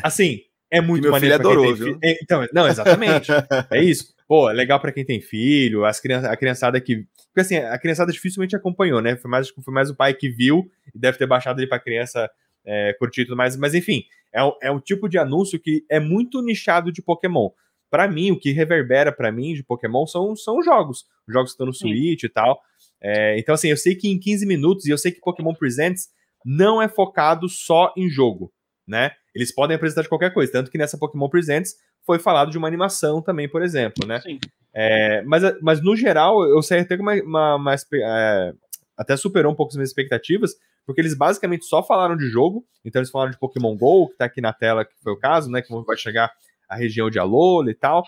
[0.02, 1.38] Assim, é muito que maneiro.
[1.38, 1.98] Meu filho adorou, viu?
[2.02, 3.30] É, então, não, exatamente.
[3.70, 4.14] é isso.
[4.26, 7.04] Pô, é legal para quem tem filho, as criança, a criançada que.
[7.26, 9.16] Porque assim, a criançada dificilmente acompanhou, né?
[9.16, 12.30] Foi mais, foi mais o pai que viu e deve ter baixado ali pra criança
[12.64, 13.54] é, curtir e tudo mais.
[13.54, 14.02] Mas enfim,
[14.34, 17.50] é, é um tipo de anúncio que é muito nichado de Pokémon.
[17.90, 21.06] Para mim, o que reverbera para mim de Pokémon são, são jogos.
[21.26, 22.26] Os jogos que estão no Switch Sim.
[22.26, 22.60] e tal.
[23.02, 26.08] É, então, assim, eu sei que em 15 minutos, e eu sei que Pokémon Presents
[26.44, 28.52] não é focado só em jogo,
[28.86, 29.12] né?
[29.34, 30.52] Eles podem apresentar de qualquer coisa.
[30.52, 31.74] Tanto que nessa Pokémon Presents
[32.04, 34.20] foi falado de uma animação também, por exemplo, né?
[34.20, 34.38] Sim.
[34.74, 38.52] É, mas, mas no geral, eu sei até que uma, uma, uma é,
[38.96, 40.54] até superou um pouco as minhas expectativas,
[40.86, 44.24] porque eles basicamente só falaram de jogo, então eles falaram de Pokémon GO, que tá
[44.24, 45.62] aqui na tela, que foi o caso, né?
[45.62, 46.32] Que vai chegar
[46.68, 48.04] a região de Alola e tal.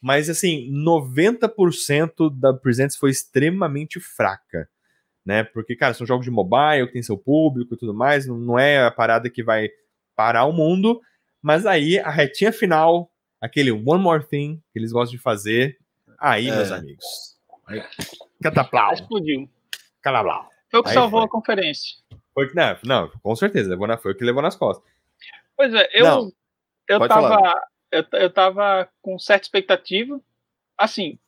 [0.00, 4.68] Mas assim, 90% da Presents foi extremamente fraca.
[5.24, 5.44] Né?
[5.44, 8.84] Porque, cara, são jogos de mobile, que tem seu público e tudo mais, não é
[8.84, 9.68] a parada que vai
[10.16, 11.00] parar o mundo.
[11.40, 13.10] Mas aí, a retinha final,
[13.40, 15.78] aquele one more thing que eles gostam de fazer,
[16.18, 16.56] aí, é.
[16.56, 17.04] meus amigos.
[18.42, 18.92] Cataplau.
[18.92, 19.48] Explodiu.
[20.00, 20.48] Calablau.
[20.68, 21.26] Foi o que aí salvou foi.
[21.26, 22.01] a conferência.
[22.34, 24.90] Foi, não, não, com certeza, levou na, foi o que levou nas costas.
[25.56, 26.32] Pois é, eu, não,
[26.88, 27.60] eu, tava,
[27.90, 30.20] eu, eu tava com certa expectativa.
[30.78, 31.18] Assim,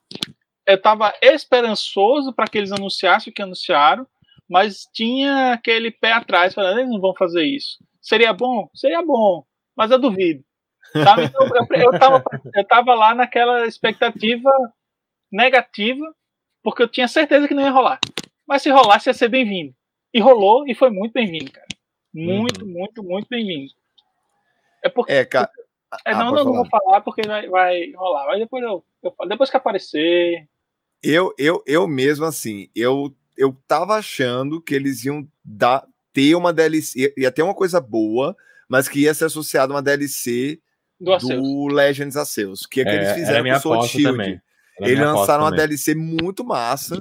[0.66, 4.07] eu tava esperançoso para que eles anunciassem o que anunciaram,
[4.48, 7.78] mas tinha aquele pé atrás, falando, eles não vão fazer isso.
[8.00, 8.68] Seria bom?
[8.74, 9.44] Seria bom,
[9.76, 10.42] mas eu duvido.
[10.92, 11.24] Sabe?
[11.24, 12.24] Então, eu, eu, tava,
[12.55, 14.50] eu tava lá naquela expectativa
[15.30, 16.14] negativa,
[16.62, 17.98] porque eu tinha certeza que não ia rolar.
[18.46, 19.74] Mas se rolasse, ia ser bem-vindo.
[20.14, 21.66] E rolou e foi muito bem-vindo, cara.
[22.14, 22.70] Muito, uhum.
[22.70, 23.72] muito, muito bem-vindo.
[24.80, 25.12] É porque.
[25.12, 25.50] É, cara.
[26.06, 28.26] É, ah, não, não, não vou falar porque vai, vai rolar.
[28.26, 30.48] Mas depois eu, eu depois que aparecer.
[31.02, 36.52] Eu, eu, eu mesmo, assim, eu, eu tava achando que eles iam dar, ter uma
[36.52, 38.36] DLC, ia ter uma coisa boa,
[38.68, 40.60] mas que ia ser associada a uma DLC
[40.98, 44.42] do, do Legends Arceus, que é que é, eles fizeram com o Sword Shield.
[44.80, 45.66] Eles lançaram uma também.
[45.66, 46.98] DLC muito massa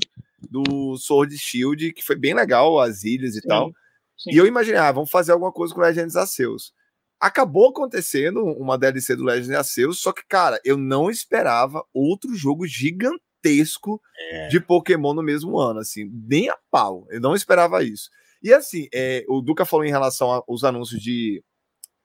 [0.50, 3.72] do Sword Shield, que foi bem legal, as ilhas e sim, tal.
[4.18, 4.32] Sim.
[4.32, 6.74] E eu imaginei, ah, vamos fazer alguma coisa com Legends Arceus.
[7.20, 12.68] Acabou acontecendo uma DLC do Legends Arceus, só que, cara, eu não esperava outro jogo
[12.68, 14.48] gigantesco é.
[14.50, 17.08] de Pokémon no mesmo ano, assim, nem a pau.
[17.10, 18.10] Eu não esperava isso.
[18.41, 21.41] E assim, é, o Duca falou em relação aos anúncios de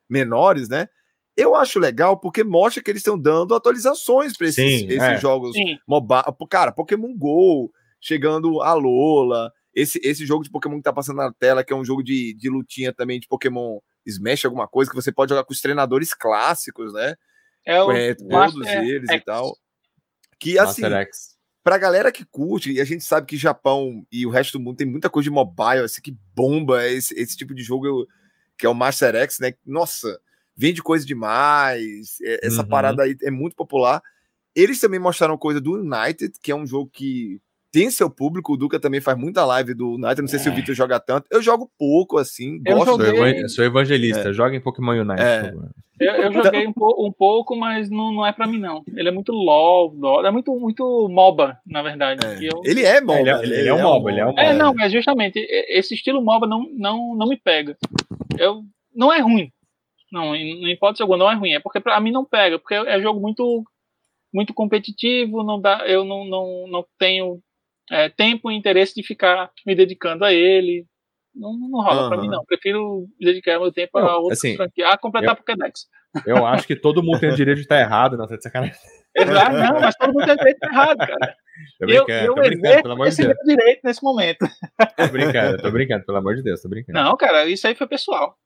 [0.08, 0.88] menores, né?
[1.36, 5.18] Eu acho legal porque mostra que eles estão dando atualizações para esses, esses é.
[5.18, 6.22] jogos mobile.
[6.48, 9.52] Cara, Pokémon Go, chegando a Lola.
[9.74, 12.34] Esse, esse jogo de Pokémon que tá passando na tela, que é um jogo de,
[12.34, 16.12] de lutinha também de Pokémon Smash, alguma coisa, que você pode jogar com os treinadores
[16.14, 17.14] clássicos, né?
[17.64, 19.20] É, o é, todos Master eles X.
[19.20, 19.56] e tal.
[20.40, 20.82] Que assim,
[21.62, 24.78] pra galera que curte, e a gente sabe que Japão e o resto do mundo
[24.78, 28.06] tem muita coisa de mobile, assim, que bomba esse, esse tipo de jogo
[28.56, 29.52] que é o Master X, né?
[29.66, 30.18] Nossa,
[30.56, 32.16] vende coisa demais.
[32.22, 32.68] É, essa uhum.
[32.68, 34.02] parada aí é muito popular.
[34.54, 37.40] Eles também mostraram coisa do United, que é um jogo que
[37.72, 38.52] tem seu público.
[38.52, 40.20] O Duca também faz muita live do United.
[40.20, 40.42] Não sei é.
[40.42, 40.54] se o é.
[40.54, 41.26] Vitor joga tanto.
[41.30, 42.60] Eu jogo pouco, assim.
[42.66, 43.04] Eu gosto.
[43.04, 43.48] Joguei...
[43.48, 44.30] Sou evangelista.
[44.30, 44.32] É.
[44.32, 45.22] Joga em Pokémon Unite.
[45.22, 45.52] É.
[46.00, 46.72] Eu, eu, joguei um,
[47.06, 48.84] um, pouco, mas não, não é pra mim, não.
[48.96, 50.24] Ele é muito LOL, LOL.
[50.24, 52.24] É muito, muito MOBA, na verdade.
[52.24, 52.38] É.
[52.40, 52.62] Eu...
[52.64, 53.20] Ele é MOBA.
[53.20, 54.42] Ele, é, ele, ele é, um MOBA, ele é um MOBA.
[54.42, 57.76] É, não, mas justamente, esse estilo MOBA não, não, não me pega.
[58.38, 58.62] Eu,
[58.94, 59.50] não é ruim.
[60.12, 61.52] Não, não importa se alguma, não é ruim.
[61.52, 63.64] É porque pra mim não pega, porque é jogo muito
[64.32, 67.40] muito competitivo, não dá, eu não, não, não tenho
[67.90, 70.86] é, tempo e interesse de ficar me dedicando a ele.
[71.34, 72.08] Não, não rola uhum.
[72.08, 72.44] pra mim, não.
[72.44, 75.86] Prefiro dedicar meu tempo a outra assim, franquia, a completar eu, Pokédex.
[76.26, 78.76] Eu acho que todo mundo tem o direito de estar errado, não, tá de sacanagem.
[79.16, 81.36] Exato, não, mas todo mundo tem o direito de estar errado, cara.
[81.78, 83.36] Tô brincando, eu, eu tô brincando, pelo amor de Deus.
[83.44, 84.48] direito nesse momento.
[84.96, 86.98] Tô brincando, tô brincando, pelo amor de Deus, tô brincando.
[86.98, 88.36] Não, cara, isso aí foi pessoal.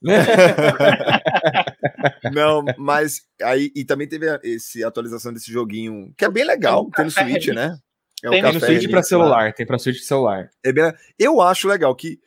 [2.32, 7.04] não, mas aí e também teve esse atualização desse joguinho que é bem legal, tem
[7.04, 7.76] no Switch, né?
[8.24, 10.50] É tem no Switch para celular, tem para Switch celular.
[10.64, 12.18] É bem, eu acho legal que,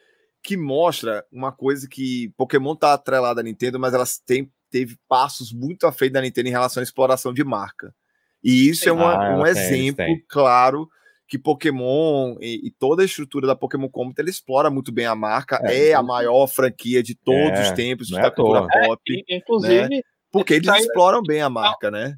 [0.41, 5.51] que mostra uma coisa que Pokémon tá atrelada à Nintendo, mas elas têm, teve passos
[5.51, 7.93] muito à frente da Nintendo em relação à exploração de marca.
[8.43, 10.23] E isso é uma, ah, um tem, exemplo tem.
[10.27, 10.89] claro
[11.27, 15.15] que Pokémon e, e, toda a estrutura da Pokémon Company ele explora muito bem a
[15.15, 19.25] marca, é, é a maior franquia de todos é, os tempos da é cultura pop.
[19.29, 20.01] É, inclusive, né?
[20.29, 22.17] porque eles exploram bem a marca, né?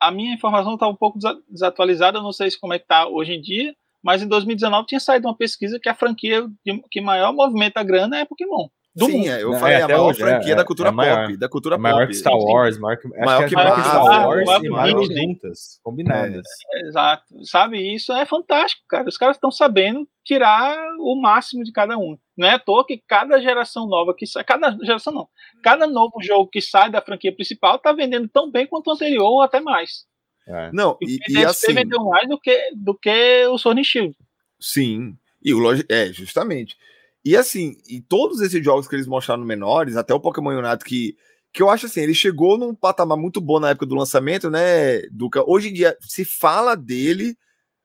[0.00, 3.40] A minha informação está um pouco desatualizada, não sei como é que está hoje em
[3.40, 6.46] dia, mas em 2019 tinha saído uma pesquisa que a franquia
[6.90, 8.68] que maior movimenta a grana é Pokémon.
[8.94, 9.28] Do Sim, mundo.
[9.28, 11.36] É, eu falei, é, a maior hoje, franquia é, da cultura é pop.
[11.36, 12.08] Da cultura maior pop.
[12.08, 15.80] que Star Wars, maior que, maior que, maior que Star Wars maior e Marvel juntas,
[15.82, 16.46] combinadas.
[16.74, 17.24] É, exato.
[17.44, 19.08] Sabe, isso é fantástico, cara.
[19.08, 22.18] Os caras estão sabendo tirar o máximo de cada um.
[22.36, 25.28] Não é à toa que cada geração nova que sai, cada geração não,
[25.62, 29.24] cada novo jogo que sai da franquia principal tá vendendo tão bem quanto o anterior
[29.24, 30.04] ou até mais.
[30.48, 30.70] É.
[30.72, 31.72] Não, e, e, e assim.
[31.72, 34.16] vendeu mais do que, do que o Sony Shield.
[34.58, 35.84] Sim, e o Log...
[35.88, 36.76] é, justamente.
[37.24, 41.16] E assim, e todos esses jogos que eles mostraram menores, até o Pokémon Unite, que,
[41.52, 45.02] que eu acho assim, ele chegou num patamar muito bom na época do lançamento, né,
[45.10, 45.42] Duca?
[45.46, 47.36] Hoje em dia se fala dele,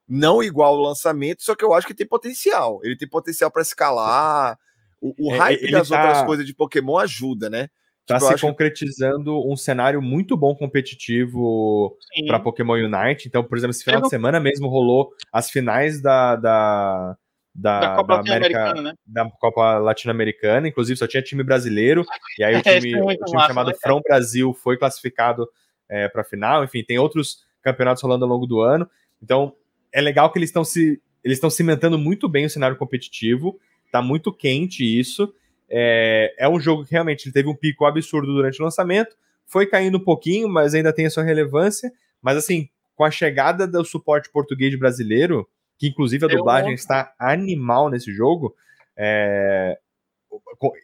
[0.08, 2.80] não igual ao lançamento, só que eu acho que tem potencial.
[2.84, 4.58] Ele tem potencial para escalar.
[5.02, 6.02] O, o é, hype das tá...
[6.02, 7.68] outras coisas de Pokémon ajuda, né?
[8.06, 8.48] tá tipo, se acho...
[8.48, 13.28] concretizando um cenário muito bom competitivo para Pokémon Unite.
[13.28, 17.18] Então, por exemplo, esse final de semana mesmo rolou as finais da, da,
[17.56, 18.94] da, da Copa América, né?
[19.08, 20.68] da Copa Latino-Americana.
[20.68, 22.06] Inclusive, só tinha time brasileiro.
[22.38, 23.76] E aí o time, é, o time massa, chamado né?
[23.82, 25.48] Frão Brasil foi classificado
[25.88, 26.64] é, para a final.
[26.64, 28.90] Enfim, tem outros campeonatos rolando ao longo do ano.
[29.24, 29.54] Então,
[29.92, 33.60] é legal que eles estão se eles estão cimentando muito bem o cenário competitivo.
[33.92, 35.34] Tá muito quente isso.
[35.68, 39.16] É, é um jogo que realmente teve um pico absurdo durante o lançamento,
[39.48, 41.92] foi caindo um pouquinho, mas ainda tem a sua relevância.
[42.22, 45.48] Mas assim, com a chegada do suporte português brasileiro,
[45.78, 48.56] que inclusive a dublagem está animal nesse jogo,
[48.98, 49.78] é...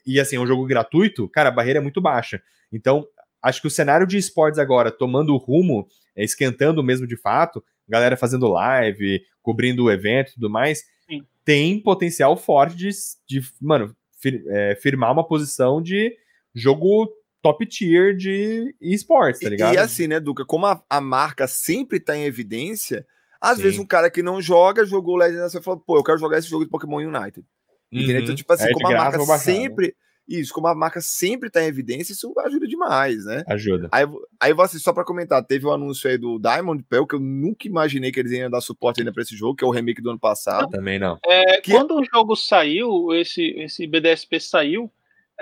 [0.06, 2.42] e assim, é um jogo gratuito, cara, a barreira é muito baixa.
[2.72, 3.06] Então,
[3.42, 7.64] acho que o cenário de esportes agora, tomando o rumo, é, esquentando mesmo de fato,
[7.88, 11.26] galera fazendo live, cobrindo o evento e tudo mais, Sim.
[11.44, 12.90] tem potencial forte de,
[13.28, 16.16] de mano, fir, é, firmar uma posição de
[16.54, 17.12] jogo
[17.42, 19.74] top tier de esportes, tá ligado?
[19.74, 23.06] E, e, assim, né, Duca, como a, a marca sempre tá em evidência,
[23.42, 23.64] às Sim.
[23.64, 26.48] vezes um cara que não joga, jogou Legends e falou, pô, eu quero jogar esse
[26.48, 27.46] jogo de Pokémon United.
[27.92, 28.02] Uhum.
[28.02, 29.88] Então, tipo assim, é, como a marca baixar, sempre...
[29.88, 29.94] Né?
[30.28, 33.44] Isso, como a marca sempre tá em evidência, isso ajuda demais, né?
[33.48, 33.90] Ajuda.
[33.92, 34.06] Aí,
[34.40, 37.20] aí você, só para comentar, teve o um anúncio aí do Diamond Pearl, que eu
[37.20, 40.02] nunca imaginei que eles iam dar suporte ainda pra esse jogo, que é o remake
[40.02, 40.70] do ano passado.
[40.70, 41.20] Também não.
[41.26, 41.72] É, que...
[41.72, 44.90] Quando o jogo saiu, esse, esse BDSP saiu,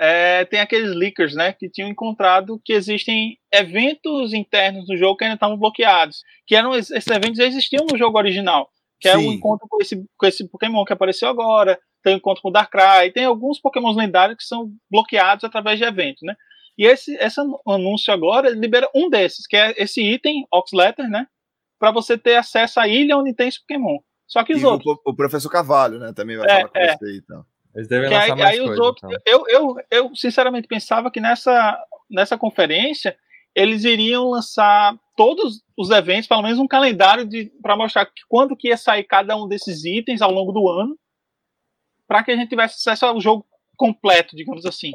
[0.02, 5.24] é, tem aqueles leakers, né, que tinham encontrado que existem eventos internos do jogo que
[5.24, 6.22] ainda estavam bloqueados.
[6.46, 9.14] Que eram esses eventos existiam no jogo original, que Sim.
[9.14, 12.48] é o encontro com esse, com esse Pokémon que apareceu agora, tem o encontro com
[12.48, 16.34] o Darkrai, tem alguns Pokémons lendários que são bloqueados através de eventos, né?
[16.78, 17.38] E esse, esse
[17.68, 21.26] anúncio agora libera um desses, que é esse item, Oxletter, né?
[21.78, 23.98] Para você ter acesso à ilha onde tem esse Pokémon.
[24.26, 24.96] Só que os e outros.
[25.04, 26.14] O, o, professor Cavalho, né?
[26.14, 26.96] Também vai é, falar com é.
[26.96, 27.44] você e tal.
[27.74, 29.22] Eles devem que lançar aí, mais aí coisa, os outros, então.
[29.26, 31.78] eu, eu, eu sinceramente pensava que nessa,
[32.10, 33.16] nessa conferência
[33.54, 37.28] eles iriam lançar todos os eventos, pelo menos um calendário
[37.60, 40.98] para mostrar que, quando que ia sair cada um desses itens ao longo do ano,
[42.06, 43.46] para que a gente tivesse acesso ao jogo
[43.76, 44.92] completo, digamos assim.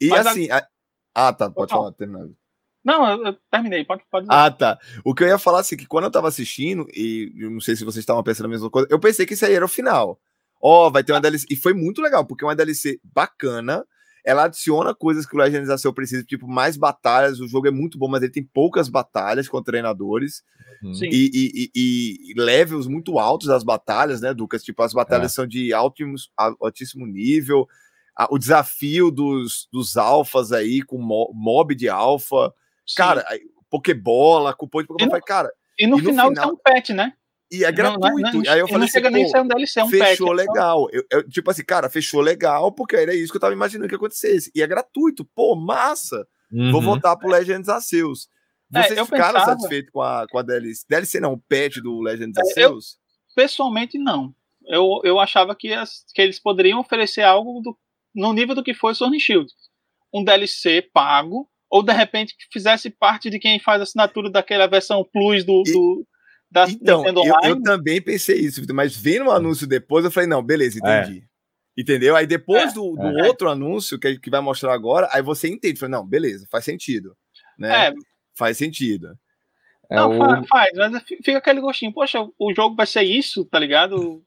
[0.00, 0.50] E Mas assim.
[0.50, 0.66] A...
[1.14, 2.36] Ah, tá, pode falar, terminando.
[2.84, 4.38] Não, eu, eu, terminei, pode, pode dizer.
[4.38, 4.78] Ah, tá.
[5.04, 7.84] O que eu ia falar assim, que quando eu tava assistindo, e não sei se
[7.84, 10.18] vocês estavam pensando a mesma coisa, eu pensei que isso aí era o final.
[10.60, 11.46] Ó, oh, vai ter uma DLC.
[11.50, 13.84] E foi muito legal, porque é uma DLC bacana.
[14.24, 17.40] Ela adiciona coisas que o Legends Arceus precisa, tipo mais batalhas.
[17.40, 20.42] O jogo é muito bom, mas ele tem poucas batalhas com treinadores.
[20.82, 20.92] Uhum.
[21.02, 24.62] E, e, e, e, levels muito altos das batalhas, né, Lucas?
[24.62, 25.34] Tipo, as batalhas é.
[25.34, 26.16] são de altíssimo,
[26.60, 27.66] altíssimo nível.
[28.30, 32.52] O desafio dos, dos alfas aí, com mob de alfa.
[32.96, 33.24] Cara,
[33.70, 35.20] Pokébola, cupom de Pokémon.
[35.24, 35.52] cara.
[35.78, 37.12] E no, e no final, final tem um pet, né?
[37.50, 38.08] E é gratuito.
[38.08, 39.88] Não, não, não, aí eu falei não assim, chega nem ser um DLC, é um
[39.88, 40.88] fechou pack, legal.
[40.92, 43.94] Eu, eu, tipo assim, cara, fechou legal, porque era isso que eu tava imaginando que
[43.94, 44.50] acontecesse.
[44.54, 45.24] E é gratuito.
[45.24, 46.26] Pô, massa.
[46.52, 46.70] Uhum.
[46.70, 48.28] Vou voltar pro Legends Arceus.
[48.74, 49.52] É, Vocês é, ficaram pensava...
[49.52, 50.84] satisfeitos com a, com a DLC?
[50.88, 52.98] DLC não, o patch do Legends é, Arceus?
[53.34, 54.34] pessoalmente, não.
[54.66, 57.78] Eu, eu achava que, as, que eles poderiam oferecer algo do,
[58.14, 59.50] no nível do que foi Sword Shield.
[60.12, 64.66] Um DLC pago, ou de repente que fizesse parte de quem faz a assinatura daquela
[64.66, 65.72] versão Plus do, e...
[65.72, 66.06] do
[66.50, 70.28] da então, Nintendo eu, eu, também pensei isso, mas vendo o anúncio depois, eu falei,
[70.28, 71.00] não, beleza, é.
[71.02, 71.18] entendi.
[71.20, 71.28] É.
[71.80, 72.16] Entendeu?
[72.16, 73.26] Aí depois é, do, do é.
[73.28, 75.78] outro anúncio que, que vai mostrar agora, aí você entende.
[75.78, 77.16] Falei, não, beleza, faz sentido.
[77.56, 77.88] Né?
[77.88, 77.92] É.
[78.36, 79.16] Faz sentido.
[79.90, 80.46] É não, o...
[80.46, 81.92] faz, mas fica aquele gostinho.
[81.92, 84.22] Poxa, o jogo vai ser isso, tá ligado?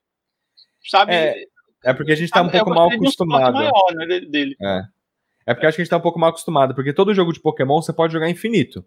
[0.83, 1.13] Sabe?
[1.13, 1.43] É,
[1.83, 3.53] é porque a gente tá um pouco mal acostumado.
[3.53, 4.55] Maior, né, dele.
[4.61, 4.81] É.
[5.47, 7.41] é porque acho que a gente tá um pouco mal acostumado, porque todo jogo de
[7.41, 8.85] Pokémon você pode jogar infinito.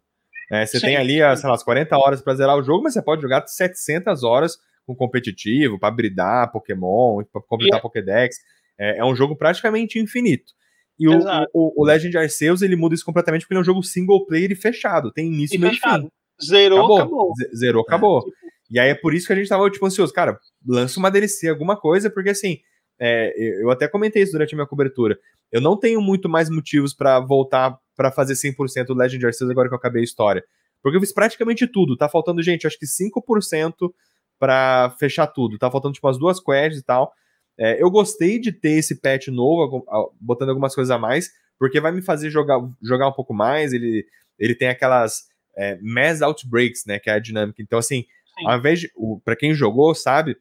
[0.50, 0.86] É, você Sim.
[0.86, 3.46] tem ali, sei lá, as 40 horas para zerar o jogo, mas você pode jogar
[3.46, 7.82] 700 horas com competitivo, para bridar Pokémon, para completar yeah.
[7.82, 8.36] Pokédex.
[8.78, 10.52] É, é, um jogo praticamente infinito.
[10.98, 11.18] E o,
[11.52, 14.52] o, o, Legend Arceus, ele muda isso completamente porque ele é um jogo single player
[14.52, 15.10] e fechado.
[15.10, 16.04] Tem início, e meio fechado.
[16.04, 16.46] fim.
[16.46, 16.98] Zerou, acabou.
[16.98, 17.32] acabou.
[17.56, 17.84] Zerou, é.
[17.86, 18.20] acabou.
[18.20, 20.12] Tipo e aí é por isso que a gente tava, tipo, ansioso.
[20.12, 22.58] Cara, lança uma DLC, alguma coisa, porque assim,
[22.98, 23.32] é,
[23.62, 25.18] eu até comentei isso durante a minha cobertura.
[25.50, 29.68] Eu não tenho muito mais motivos para voltar para fazer 100% do Legend Arceus agora
[29.68, 30.44] que eu acabei a história.
[30.82, 31.96] Porque eu fiz praticamente tudo.
[31.96, 33.92] Tá faltando, gente, acho que 5%
[34.38, 35.58] para fechar tudo.
[35.58, 37.12] Tá faltando, tipo, as duas quests e tal.
[37.58, 39.86] É, eu gostei de ter esse patch novo,
[40.20, 43.72] botando algumas coisas a mais, porque vai me fazer jogar, jogar um pouco mais.
[43.72, 44.04] Ele,
[44.38, 45.22] ele tem aquelas
[45.56, 46.98] é, mass outbreaks, né?
[46.98, 47.62] Que é a dinâmica.
[47.62, 48.04] Então, assim,
[48.38, 48.46] Sim.
[48.46, 48.90] ao invés de.
[49.24, 50.36] para quem jogou, sabe,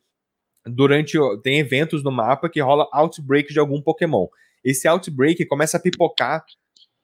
[0.66, 1.18] durante.
[1.41, 4.28] Tem eventos no mapa que rola outbreak de algum Pokémon.
[4.64, 6.43] Esse outbreak começa a pipocar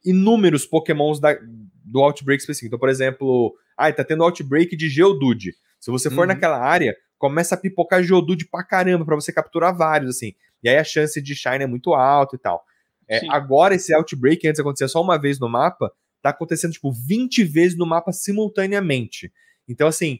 [0.03, 1.37] inúmeros Pokémons da,
[1.83, 2.67] do Outbreak específico.
[2.67, 5.53] Então, por exemplo, ah, tá tendo Outbreak de Geodude.
[5.79, 6.27] Se você for uhum.
[6.27, 10.33] naquela área, começa a pipocar Geodude pra caramba, pra você capturar vários, assim.
[10.63, 12.63] E aí a chance de Shine é muito alta e tal.
[13.07, 15.91] É, agora, esse Outbreak, antes acontecia só uma vez no mapa,
[16.21, 19.31] tá acontecendo, tipo, 20 vezes no mapa simultaneamente.
[19.67, 20.19] Então, assim,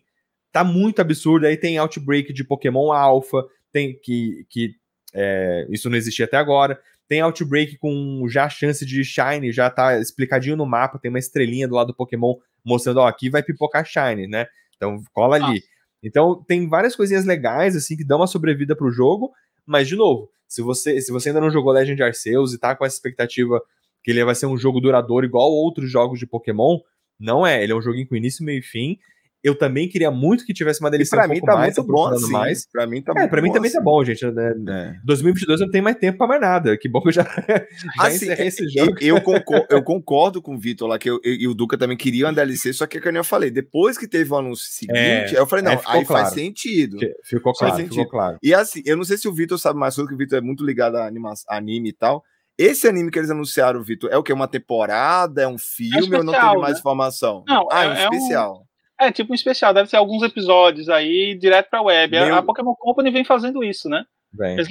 [0.52, 1.45] tá muito absurdo.
[1.45, 4.76] Aí tem Outbreak de Pokémon Alpha, tem que, que
[5.14, 6.80] é, isso não existia até agora.
[7.08, 11.20] Tem Outbreak com já a chance de Shine, já tá explicadinho no mapa, tem uma
[11.20, 14.47] estrelinha do lado do Pokémon mostrando, ó, aqui vai pipocar Shine, né?
[14.76, 15.64] Então cola ali.
[16.04, 19.32] Então tem várias coisinhas legais, assim, que dão uma sobrevida pro jogo,
[19.66, 22.84] mas, de novo, se você, se você ainda não jogou Legend Arceus e tá com
[22.84, 23.62] essa expectativa
[24.04, 26.80] que ele vai ser um jogo duradouro igual outros jogos de Pokémon,
[27.20, 27.64] não é.
[27.64, 28.97] Ele é um joguinho com início, meio e fim.
[29.43, 32.31] Eu também queria muito que tivesse uma delícia um pouco tá mais, muito bom, assim.
[32.31, 32.67] mais.
[32.69, 33.77] Pra mim tá é, pra mim também assim.
[33.77, 34.25] tá bom, gente.
[34.25, 34.53] Né?
[34.67, 34.95] É.
[35.05, 36.77] 2022 eu não tenho mais tempo pra mais nada.
[36.77, 37.23] Que bom que eu já,
[37.53, 38.95] já assim, esse jogo.
[38.99, 41.95] Eu concordo, eu concordo com o Vitor lá, que eu, eu, e o Duca também
[41.95, 44.97] queriam uma DLC, só que é que eu falei, depois que teve o anúncio seguinte,
[44.97, 46.25] é, eu falei, não, aí, aí claro.
[46.25, 46.97] faz sentido.
[47.23, 48.37] Ficou claro, faz ficou claro.
[48.43, 50.41] E assim, eu não sei se o Vitor sabe mais sobre, que o Vitor é
[50.41, 52.23] muito ligado a anima, anime e tal.
[52.59, 54.33] Esse anime que eles anunciaram, Vitor, é o que?
[54.33, 55.41] Uma temporada?
[55.41, 56.79] É um filme é especial, ou não teve mais né?
[56.79, 57.43] informação?
[57.47, 58.53] Não, ah, é, um especial.
[58.53, 58.68] É um...
[59.00, 62.12] É, tipo um especial, deve ser alguns episódios aí, direto pra web.
[62.12, 62.36] Meu...
[62.36, 64.04] A Pokémon Company vem fazendo isso, né?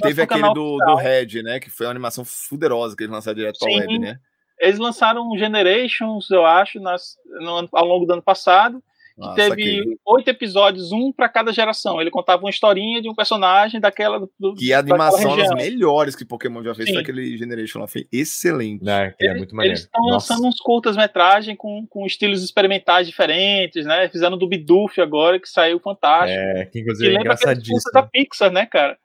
[0.01, 1.59] Teve aquele do, do Red, né?
[1.59, 3.65] Que foi uma animação fuderosa que eles lançaram direto Sim.
[3.65, 4.17] pra web, né?
[4.59, 8.83] Eles lançaram Generations, eu acho, nas, no, ao longo do ano passado
[9.19, 11.99] que Nossa, teve oito episódios, um para cada geração.
[11.99, 14.19] Ele contava uma historinha de um personagem daquela.
[14.39, 17.87] Do, que a animação das melhores que Pokémon já fez aquele Generation lá.
[17.87, 18.87] Foi excelente.
[18.89, 19.73] É, é muito maneiro.
[19.73, 24.07] Eles estão lançando uns curtas-metragens com, com estilos experimentais diferentes, né?
[24.07, 26.39] Fizeram do Bidoof agora, que saiu fantástico.
[26.39, 27.91] É, que inclusive que é engraçadíssimo.
[27.93, 28.97] da Pixar, né, cara?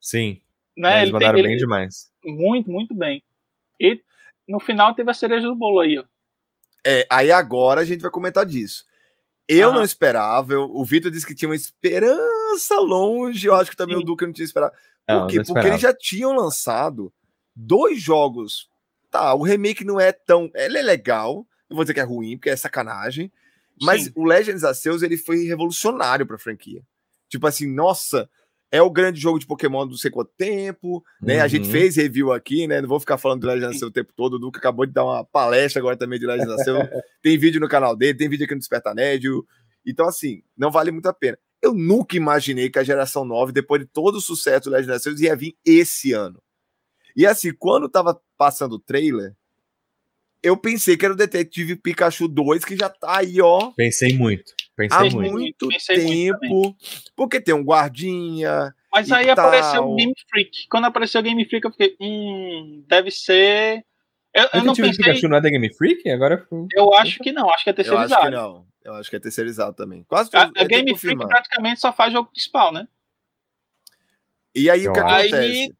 [0.00, 0.40] Sim.
[0.76, 0.96] Né?
[0.96, 1.60] Eles ele mandaram tem, bem ele...
[1.60, 2.10] demais.
[2.24, 3.22] Muito, muito bem.
[3.80, 4.00] E
[4.48, 6.04] no final teve a cereja do bolo aí, ó.
[6.84, 8.84] É, aí agora a gente vai comentar disso.
[9.48, 9.74] Eu ah.
[9.74, 10.52] não esperava.
[10.52, 13.46] Eu, o Vitor disse que tinha uma esperança longe.
[13.46, 14.02] Eu acho que também Sim.
[14.02, 14.72] o Duque não tinha esperado.
[15.06, 15.38] Por não, quê?
[15.38, 17.12] Não Porque eles já tinham lançado
[17.54, 18.70] dois jogos.
[19.10, 20.50] Tá, o remake não é tão.
[20.54, 21.46] Ele é legal.
[21.68, 23.30] Não vou dizer que é ruim, porque é sacanagem.
[23.80, 24.12] Mas Sim.
[24.14, 26.82] o Legends Arceus ele foi revolucionário para a franquia.
[27.28, 28.28] Tipo assim, nossa,
[28.72, 31.36] é o grande jogo de Pokémon do sei quanto tempo, né?
[31.36, 31.42] Uhum.
[31.42, 31.72] A gente uhum.
[31.72, 32.80] fez review aqui, né?
[32.80, 34.34] Não vou ficar falando do Legends Arceus o tempo todo.
[34.34, 36.88] O Duca acabou de dar uma palestra agora também de Legends Arceus.
[37.22, 39.46] tem vídeo no canal dele, tem vídeo aqui no Desperta Médio.
[39.86, 41.38] Então, assim, não vale muito a pena.
[41.60, 45.20] Eu nunca imaginei que a geração 9, depois de todo o sucesso do Legends Arceus,
[45.20, 46.42] ia vir esse ano.
[47.14, 49.36] E assim, quando tava passando o trailer,
[50.42, 53.70] eu pensei que era o Detetive Pikachu 2, que já tá aí, ó.
[53.76, 54.54] Pensei muito.
[54.88, 56.38] Pensei há muito, muito tempo.
[56.42, 56.76] Muito
[57.16, 58.74] porque tem um guardinha.
[58.92, 59.46] Mas aí tal.
[59.46, 60.68] apareceu o Game Freak.
[60.68, 63.84] Quando apareceu o Game Freak, eu fiquei, hum, deve ser.
[64.34, 65.04] Eu, eu não pensei.
[65.04, 66.08] Pikachu não é da Game Freak?
[66.10, 68.12] Agora Eu acho que não, acho que é terceirizado.
[68.12, 68.66] Eu acho que não.
[68.84, 70.02] Eu acho que é terceirizado também.
[70.04, 72.88] Quase a, a Game Freak praticamente só faz jogo principal, né?
[74.54, 75.34] E aí o que acontece?
[75.34, 75.72] Aí,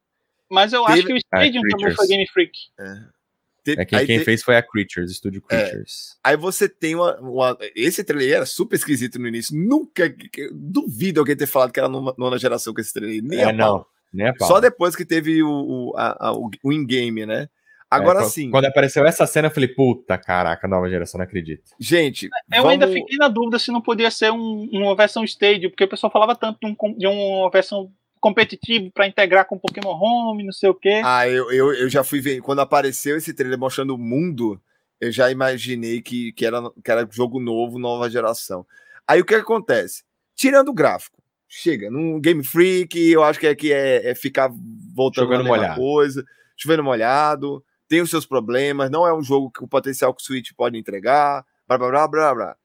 [0.51, 0.99] mas eu Teve...
[0.99, 2.59] acho que o Stadium também foi Game Freak.
[2.79, 3.22] É.
[3.65, 4.25] Te, é quem, quem te...
[4.25, 6.17] fez foi a Creatures, Estúdio Creatures.
[6.25, 9.57] É, aí você tem uma, uma, Esse trailer era super esquisito no início.
[9.57, 10.13] Nunca.
[10.53, 13.23] Duvido alguém ter falado que era numa, nona geração com esse trailer.
[13.23, 13.87] Nem é, a não.
[14.13, 14.49] Nem a pau.
[14.49, 17.49] Só depois que teve o, o, a, a, o in-game, né?
[17.93, 18.51] Agora é, sim.
[18.51, 21.63] Quando apareceu essa cena, eu falei, puta caraca, nova geração, não acredito.
[21.79, 22.25] Gente.
[22.51, 22.71] Eu vamos...
[22.71, 26.11] ainda fiquei na dúvida se não podia ser um, uma versão Stadio, porque o pessoal
[26.11, 27.93] falava tanto de, um, de uma versão
[28.23, 31.03] competitivo para integrar com Pokémon Home, não sei o quê.
[31.05, 32.41] Ah, eu, eu, eu já fui ver.
[32.41, 34.63] Quando apareceu esse trailer mostrando o mundo,
[35.01, 38.65] eu já imaginei que, que, era, que era jogo novo, nova geração.
[39.09, 40.05] Aí o que acontece?
[40.37, 44.53] Tirando o gráfico, chega, num Game Freak, eu acho que é, que é, é ficar
[44.95, 46.25] voltando Jogando a mesma coisa,
[46.57, 50.25] chovendo molhado, tem os seus problemas, não é um jogo que o potencial que o
[50.25, 52.57] Switch pode entregar, blá blá blá blá blá.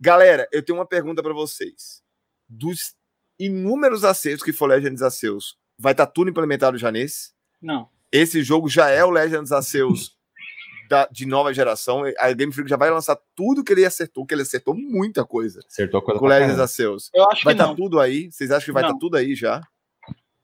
[0.00, 2.02] Galera, eu tenho uma pergunta para vocês.
[2.48, 2.97] Dos
[3.38, 7.32] inúmeros acertos que for Legends Arceus, vai estar tá tudo implementado já nesse?
[7.60, 7.88] Não.
[8.10, 10.16] Esse jogo já é o Legends Arceus
[10.88, 12.02] da, de nova geração.
[12.18, 15.60] A Game Freak já vai lançar tudo que ele acertou, que ele acertou muita coisa.
[15.66, 17.10] Acertou coisa com Legends Arceus.
[17.14, 18.30] Eu acho vai estar tá tudo aí?
[18.30, 19.62] Vocês acham que vai estar tá tudo aí já?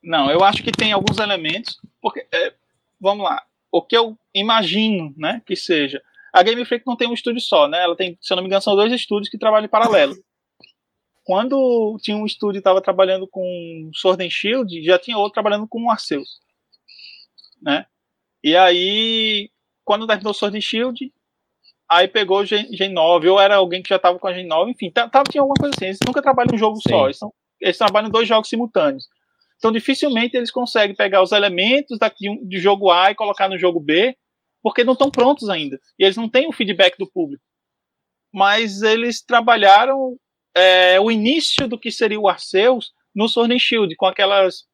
[0.02, 2.52] Não, eu acho que tem alguns elementos, porque é,
[3.00, 3.42] vamos lá,
[3.72, 6.02] o que eu imagino, né, que seja.
[6.32, 7.82] A Game Freak não tem um estúdio só, né?
[7.82, 10.14] Ela tem, se eu não me engano, são dois estúdios que trabalham em paralelo
[11.24, 15.66] quando tinha um estúdio que estava trabalhando com Sword and Shield, já tinha outro trabalhando
[15.66, 16.38] com Arceus,
[17.62, 17.86] né?
[18.42, 19.50] E aí,
[19.84, 21.10] quando terminou Sword and Shield,
[21.88, 24.46] aí pegou o Gen, Gen 9, ou era alguém que já estava com a Gen
[24.46, 25.86] 9, enfim, tava, tinha alguma coisa assim.
[25.86, 26.90] Eles nunca trabalham em um jogo Sim.
[26.90, 29.08] só, eles, são, eles trabalham em dois jogos simultâneos.
[29.56, 33.80] Então, dificilmente eles conseguem pegar os elementos daqui de jogo A e colocar no jogo
[33.80, 34.14] B,
[34.62, 35.80] porque não estão prontos ainda.
[35.98, 37.42] E eles não têm o feedback do público.
[38.30, 40.18] Mas eles trabalharam
[40.54, 44.64] é, o início do que seria o Arceus no Sword and Shield, com aquelas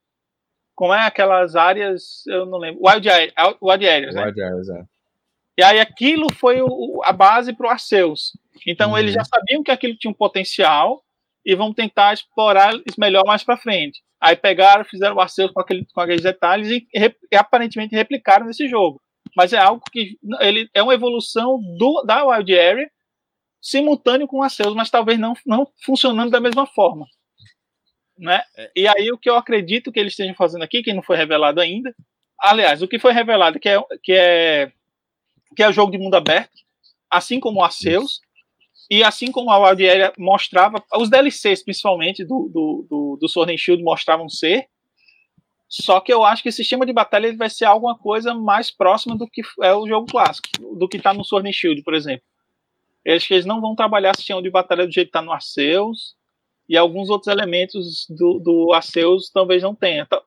[0.74, 3.06] como é aquelas áreas, eu não lembro, Wild,
[3.60, 4.24] Wild Areas, né?
[4.24, 4.84] Wild Areas, é.
[5.58, 8.32] E aí aquilo foi o, a base para o Arceus.
[8.66, 8.98] Então uhum.
[8.98, 11.04] eles já sabiam que aquilo tinha um potencial
[11.44, 14.00] e vão tentar explorar isso melhor mais para frente.
[14.18, 18.66] Aí pegaram, fizeram o Arceus com, aquele, com aqueles detalhes e, e, aparentemente replicaram nesse
[18.66, 19.02] jogo.
[19.36, 22.90] Mas é algo que ele é uma evolução do, da Wild Area
[23.60, 27.06] simultâneo com o Arceus, mas talvez não, não funcionando da mesma forma.
[28.18, 28.42] Né?
[28.56, 28.70] É.
[28.76, 31.60] E aí o que eu acredito que eles estejam fazendo aqui, que não foi revelado
[31.60, 31.94] ainda,
[32.38, 34.72] aliás, o que foi revelado que é que é
[35.56, 36.52] que é o jogo de mundo aberto,
[37.10, 38.20] assim como o Arceus,
[38.88, 43.52] e assim como a Wild Area mostrava, os DLCs principalmente do, do, do, do Sword
[43.52, 44.68] and Shield mostravam ser,
[45.68, 48.72] só que eu acho que o sistema de batalha ele vai ser alguma coisa mais
[48.72, 51.94] próxima do que é o jogo clássico, do que está no Sword and Shield, por
[51.94, 52.24] exemplo.
[53.04, 55.32] Eles que eles não vão trabalhar o sistema de batalha do jeito que está no
[55.32, 56.14] Arceus,
[56.68, 60.02] e alguns outros elementos do, do Arceus talvez não tenha.
[60.02, 60.22] Então,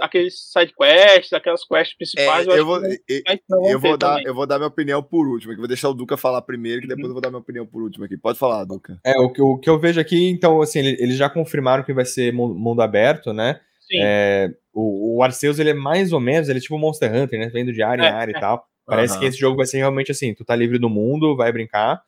[0.00, 2.46] aqueles side quests, aquelas quests principais.
[2.46, 5.52] É, eu, eu, vou, eu, eu vou dar, eu vou dar minha opinião por último,
[5.52, 7.10] que vou deixar o Duca falar primeiro, que depois uhum.
[7.10, 8.16] eu vou dar minha opinião por último aqui.
[8.16, 8.98] Pode falar, Duca.
[9.04, 12.04] É, o que, o que eu vejo aqui, então, assim, eles já confirmaram que vai
[12.04, 13.60] ser mundo aberto, né?
[13.80, 13.98] Sim.
[14.00, 17.48] É, o, o Arceus, ele é mais ou menos, ele é tipo Monster Hunter, né?
[17.48, 18.36] Vendo de área é, em área é.
[18.36, 18.64] e tal.
[18.86, 19.20] Parece uhum.
[19.20, 22.00] que esse jogo vai ser realmente assim, tu tá livre do mundo, vai brincar.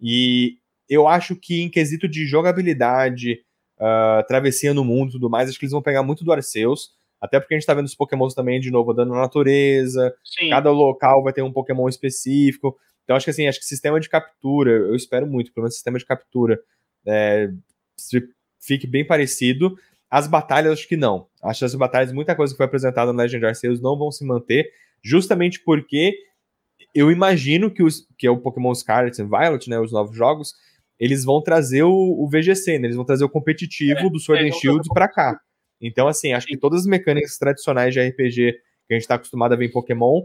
[0.00, 3.40] E eu acho que em quesito de jogabilidade,
[3.78, 5.48] uh, travessia no mundo e tudo mais.
[5.48, 6.90] Acho que eles vão pegar muito do Arceus.
[7.20, 10.14] Até porque a gente tá vendo os Pokémons também, de novo, andando na natureza.
[10.24, 10.50] Sim.
[10.50, 12.76] Cada local vai ter um Pokémon específico.
[13.02, 15.98] Então, acho que assim, acho que sistema de captura, eu espero muito, pelo menos sistema
[15.98, 16.60] de captura,
[17.06, 17.50] é,
[18.60, 19.76] fique bem parecido.
[20.10, 21.26] As batalhas, acho que não.
[21.42, 24.24] Acho que as batalhas, muita coisa que foi apresentada no Legend Arceus não vão se
[24.24, 24.70] manter,
[25.02, 26.14] justamente porque
[26.98, 30.54] eu imagino que, os, que é o Pokémon Scarlet e Violet, né, os novos jogos,
[30.98, 32.86] eles vão trazer o, o VGC, né?
[32.86, 35.38] Eles vão trazer o competitivo é, do Sword é, and Shield para cá.
[35.80, 38.52] Então, assim, acho que todas as mecânicas tradicionais de RPG
[38.88, 40.22] que a gente está acostumado a ver em Pokémon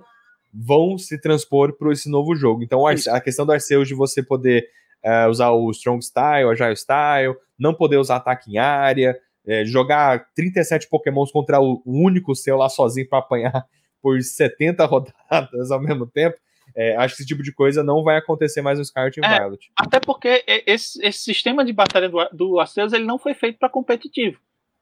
[0.51, 2.63] vão se transpor para esse novo jogo.
[2.63, 4.67] Então, a questão do Arceus de você poder
[5.03, 9.65] uh, usar o Strong Style, o Agile Style, não poder usar ataque em área, é,
[9.65, 13.65] jogar 37 Pokémons contra o único seu lá sozinho para apanhar
[14.01, 16.37] por 70 rodadas ao mesmo tempo,
[16.75, 19.39] é, acho que esse tipo de coisa não vai acontecer mais no Scarlet e é,
[19.39, 19.71] Violet.
[19.75, 22.57] Até porque esse, esse, sistema de batalha do, do
[22.93, 24.39] ele não foi feito para competitivo.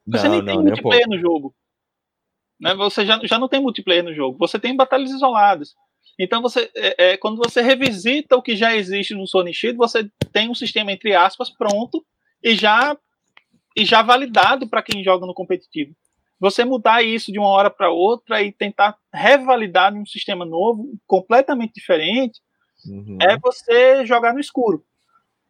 [0.07, 1.55] Você não, nem não, tem multiplayer no jogo.
[2.59, 2.73] Né?
[2.75, 4.37] Você já, já não tem multiplayer no jogo.
[4.37, 5.75] Você tem batalhas isoladas.
[6.19, 10.09] Então, você, é, é, quando você revisita o que já existe no Sonic Shield, você
[10.31, 12.05] tem um sistema, entre aspas, pronto
[12.43, 12.97] e já,
[13.75, 15.95] e já validado para quem joga no competitivo.
[16.41, 21.75] Você mudar isso de uma hora para outra e tentar revalidar um sistema novo, completamente
[21.75, 22.39] diferente,
[22.83, 23.19] uhum.
[23.21, 24.83] é você jogar no escuro.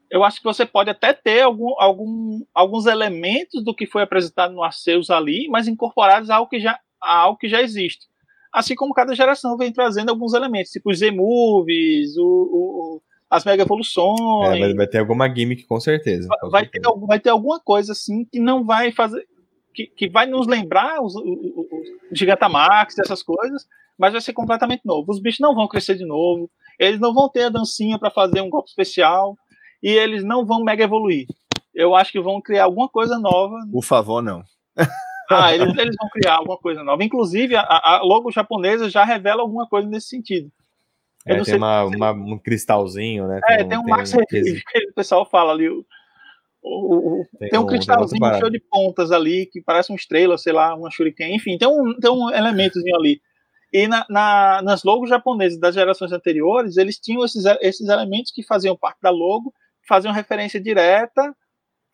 [0.10, 4.54] Eu acho que você pode até ter algum, algum, alguns elementos do que foi apresentado
[4.54, 8.08] no Arceus ali, mas incorporados a algo que já, a algo que já existe.
[8.52, 13.64] Assim como cada geração vem trazendo alguns elementos, tipo os Z-Movies, o, o, as Mega
[13.64, 14.62] Evoluções.
[14.62, 16.28] É, vai ter alguma gimmick, com certeza.
[16.42, 16.94] Com vai, certeza.
[16.94, 19.26] Ter, vai ter alguma coisa assim que não vai fazer
[19.74, 23.68] que, que vai nos lembrar os, os, os Gigantamax, essas coisas,
[23.98, 25.12] mas vai ser completamente novo.
[25.12, 26.50] Os bichos não vão crescer de novo,
[26.80, 29.38] eles não vão ter a dancinha para fazer um golpe especial,
[29.82, 31.28] e eles não vão mega evoluir.
[31.74, 33.56] Eu acho que vão criar alguma coisa nova.
[33.72, 34.44] Por favor, não.
[35.30, 37.04] ah, eles, eles vão criar alguma coisa nova.
[37.04, 40.52] Inclusive, a, a logo japonesa já revela alguma coisa nesse sentido.
[41.26, 43.40] É, tem uma, uma, um cristalzinho, né?
[43.48, 44.20] É, tem, um, tem um Max um...
[44.28, 44.42] que
[44.90, 45.86] o pessoal fala ali, o,
[47.39, 50.76] tem, tem, um, um cristalzinho cheio de pontas ali, que parece uma estrela, sei lá,
[50.76, 53.20] uma shuriken, enfim, tem um, tem um elementozinho ali.
[53.74, 58.43] E na, na, nas logos japonesas das gerações anteriores, eles tinham esses, esses elementos que
[58.43, 59.53] faziam parte da logo,
[59.88, 61.34] faziam referência direta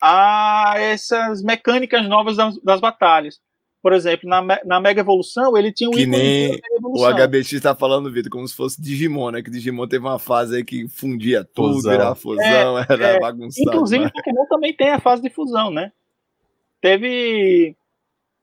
[0.02, 3.40] a essas mecânicas novas das, das batalhas.
[3.80, 8.10] Por exemplo, na, na Mega Evolução, ele tinha um que nem o HBX está falando,
[8.10, 9.42] Vitor, como se fosse Digimon, né?
[9.42, 11.92] Que Digimon teve uma fase aí que fundia tudo, fusão.
[11.92, 13.68] era fusão, é, era é, bagunçado.
[13.68, 14.12] Inclusive, mas...
[14.12, 15.92] Pokémon também tem a fase de fusão, né?
[16.80, 17.76] Teve.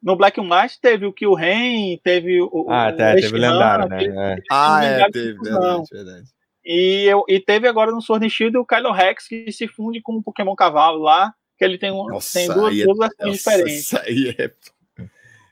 [0.02, 2.68] No Black and White teve o Kyuren, teve o.
[2.70, 3.98] Ah, tá, o teve o lendário, né?
[3.98, 4.38] Teve, é.
[4.50, 6.28] Ah, é, teve, verdade, verdade.
[6.64, 10.02] E, eu, e teve agora no Sword and Shield o Kylo Rex, que se funde
[10.02, 13.38] com o Pokémon Cavalo lá, que ele tem, um, nossa, tem duas, é, duas versões
[13.38, 13.80] diferentes.
[13.80, 14.52] Isso aí é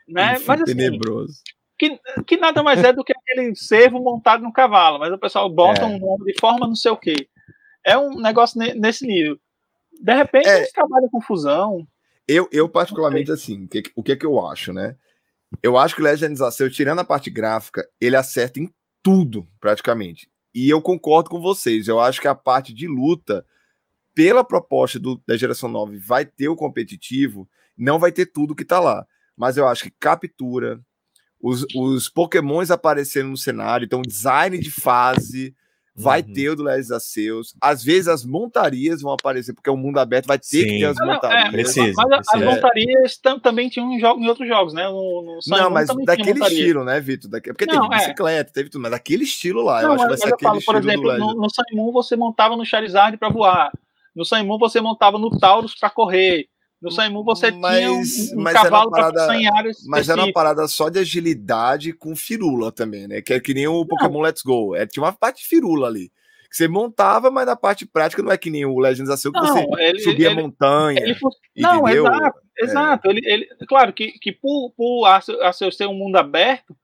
[0.08, 0.40] né?
[0.46, 1.42] Mas, assim, tenebroso.
[1.78, 5.50] Que, que nada mais é do que aquele cervo montado no cavalo, mas o pessoal
[5.50, 5.86] bota é.
[5.86, 7.28] um nome de forma não sei o quê.
[7.86, 9.38] É um negócio nesse nível.
[10.02, 10.60] De repente é.
[10.60, 11.86] eles trabalham com fusão.
[12.28, 14.96] Eu, eu particularmente, assim, o que, o que, que eu acho, né?
[15.62, 20.30] Eu acho que o Legends Arceus, tirando a parte gráfica, ele acerta em tudo, praticamente.
[20.56, 21.88] E eu concordo com vocês.
[21.88, 23.46] Eu acho que a parte de luta,
[24.16, 27.48] pela proposta do, da geração 9, vai ter o competitivo,
[27.78, 29.06] não vai ter tudo que tá lá.
[29.36, 30.80] Mas eu acho que captura,
[31.42, 35.56] os, os pokémons aparecendo no cenário, então design de fase,
[35.96, 36.34] vai uhum.
[36.34, 37.56] ter o do Legends Arceus.
[37.62, 40.64] Às vezes as montarias vão aparecer, porque é um mundo aberto, vai ter Sim.
[40.64, 41.44] que ter as montarias.
[41.44, 42.38] Não, é, precisa, mas precisa.
[42.38, 44.88] as montarias tam, também tinham em, jogo, em outros jogos, né?
[44.88, 47.30] No, no não, mas daquele estilo, né, Vitor?
[47.30, 47.98] Porque não, teve é.
[47.98, 49.82] bicicleta, teve tudo, mas daquele estilo lá.
[49.82, 50.82] Não, eu acho mas, que vai ser aquele falo, estilo.
[50.82, 53.72] Por exemplo, no, no Sun Moon você montava no Charizard para voar.
[54.16, 56.48] No Sun Moon você montava no Taurus para correr.
[56.84, 59.10] No Saimu você mas, tinha um, um mas cavalo para
[59.86, 63.22] Mas era uma parada só de agilidade com firula também, né?
[63.22, 64.76] Que é que nem o Pokémon Let's Go.
[64.76, 66.12] É, tinha uma parte de firula ali.
[66.50, 69.40] Que você montava, mas na parte prática não é que nem o Legends Arceus, que
[69.40, 71.00] não, você ele, subia ele, montanha.
[71.00, 71.18] Ele,
[71.56, 72.64] não, exato, é.
[72.66, 73.10] exato.
[73.10, 76.76] Ele, ele, claro que, que por, por Arceus ser um mundo aberto,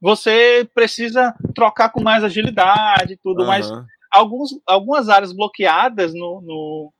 [0.00, 3.48] você precisa trocar com mais agilidade e tudo, uhum.
[3.48, 3.68] mas
[4.12, 6.92] alguns, algumas áreas bloqueadas no, no,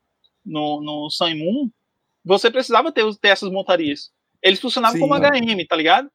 [0.45, 1.71] no, no Sun Moon
[2.29, 4.11] você precisava ter, ter essas montarias.
[4.43, 6.11] Eles funcionavam Sim, como HM, tá ligado?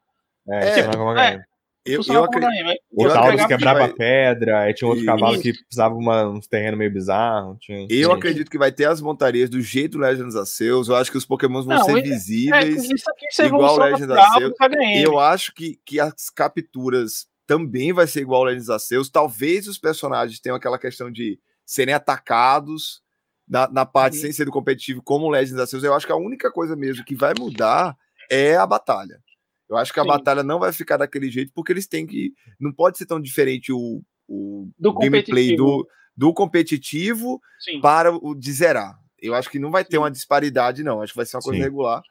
[0.47, 1.20] É, tipo, como HM.
[1.20, 1.43] É,
[1.86, 2.80] eu, eu acredito.
[2.93, 3.93] O Taurus quebrava vai...
[3.93, 7.57] pedra, aí tinha outro cavalo que precisava uma, uns terrenos meio bizarros.
[7.59, 7.88] Tinha...
[7.89, 8.16] Eu Sim.
[8.16, 10.88] acredito que vai ter as montarias do jeito Legends Arceus.
[10.88, 12.89] Eu acho que os Pokémons vão não, ser é, visíveis.
[13.39, 14.53] É, igual Legends Arceus.
[15.01, 19.09] Eu acho que, que as capturas também vai ser igual Legends Arceus.
[19.09, 23.03] Talvez os personagens tenham aquela questão de serem atacados
[23.48, 24.22] na, na parte uhum.
[24.22, 27.04] sem ser do competitivo, como o Legends Arceus, eu acho que a única coisa mesmo
[27.04, 27.96] que vai mudar
[28.30, 29.22] é a batalha.
[29.70, 30.10] Eu acho que a Sim.
[30.10, 32.32] batalha não vai ficar daquele jeito, porque eles têm que.
[32.60, 37.80] Não pode ser tão diferente o, o do gameplay do, do competitivo Sim.
[37.82, 38.98] para o de zerar.
[39.20, 39.98] Eu acho que não vai ter Sim.
[40.00, 41.02] uma disparidade, não.
[41.02, 42.02] Acho que vai ser uma coisa regular.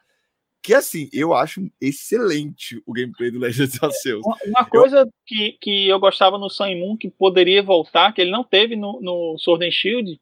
[0.61, 4.25] Que assim, eu acho excelente o gameplay do Legends Arceus.
[4.45, 5.09] Uma coisa eu...
[5.25, 8.99] que, que eu gostava no Sun Moon, que poderia voltar, que ele não teve no,
[9.01, 10.19] no Sword and Shield,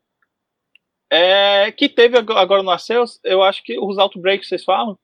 [1.12, 4.98] é, que teve agora no Arceus, eu acho que os outbreaks vocês falam,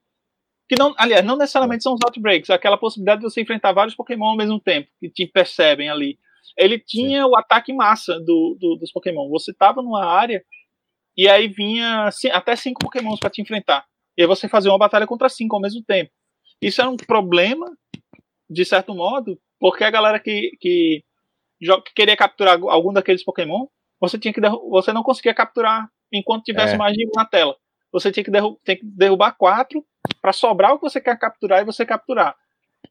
[0.69, 4.27] que não, aliás, não necessariamente são os outbreaks, aquela possibilidade de você enfrentar vários Pokémon
[4.27, 6.17] ao mesmo tempo, que te percebem ali.
[6.57, 7.29] Ele tinha Sim.
[7.29, 9.29] o ataque massa do, do, dos Pokémon.
[9.29, 10.43] Você tava numa área
[11.15, 13.85] e aí vinha até cinco Pokémons para te enfrentar.
[14.17, 16.11] E aí você fazia uma batalha contra cinco ao mesmo tempo.
[16.61, 17.69] Isso era um problema,
[18.49, 21.03] de certo modo, porque a galera que, que,
[21.59, 23.67] que queria capturar algum daqueles Pokémon,
[23.99, 26.77] você tinha que você não conseguia capturar enquanto tivesse é.
[26.77, 27.55] mais de um na tela.
[27.91, 29.85] Você tinha que, derru que derrubar quatro
[30.21, 32.35] para sobrar o que você quer capturar e você capturar.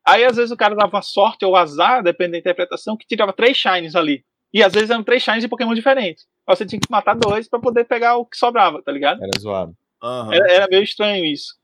[0.05, 3.57] Aí, às vezes, o cara dava sorte ou azar, dependendo da interpretação, que tirava três
[3.57, 4.25] shines ali.
[4.53, 6.27] E às vezes eram três shines de Pokémon diferentes.
[6.47, 9.23] Aí você tinha que matar dois para poder pegar o que sobrava, tá ligado?
[9.23, 9.77] Era zoado.
[10.03, 10.33] Uhum.
[10.33, 11.55] Era, era, meio estranho isso.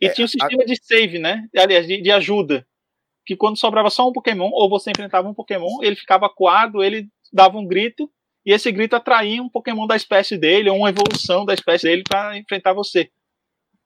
[0.00, 0.66] E é, tinha um sistema a...
[0.66, 1.48] de save, né?
[1.56, 2.66] Aliás, de, de, ajuda.
[3.24, 7.08] Que quando sobrava só um Pokémon, ou você enfrentava um Pokémon, ele ficava coado, ele
[7.32, 8.08] dava um grito,
[8.46, 12.04] e esse grito atraía um Pokémon da espécie dele, ou uma evolução da espécie dele
[12.08, 13.10] para enfrentar você.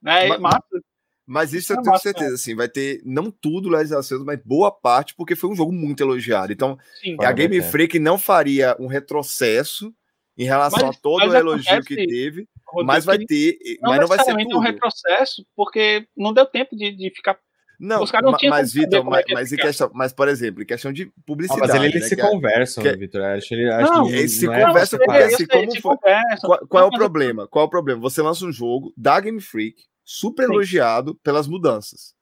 [0.02, 0.28] Né?
[0.28, 0.82] Mas, massa.
[1.26, 4.70] mas isso, eu tenho massa, certeza, assim, vai ter não tudo Legends Arceus, mas boa
[4.70, 6.52] parte, porque foi um jogo muito elogiado.
[6.52, 7.62] Então, Sim, a Game é.
[7.62, 9.94] Freak não faria um retrocesso
[10.36, 13.90] em relação mas, a todo o elogio acontece, que teve, Rodrigo, mas vai ter, não
[13.90, 14.56] mas não vai ser tudo.
[14.58, 17.38] um retrocesso, porque não deu tempo de, de ficar
[17.80, 21.06] não, Os não mas, Vitor, mas, é mas, questão, mas, por exemplo, em questão de
[21.24, 21.70] publicidade.
[21.70, 22.94] Ah, mas eles né, se conversam, que...
[22.94, 23.22] Vitor.
[23.22, 25.96] Acho, ele, acho não, eles se é conversam porque, assim, como foi.
[26.42, 27.48] Qual, qual é o problema?
[27.48, 27.98] Qual é o problema?
[28.02, 30.52] Você lança um jogo da Game Freak, super Sim.
[30.52, 32.14] elogiado pelas mudanças.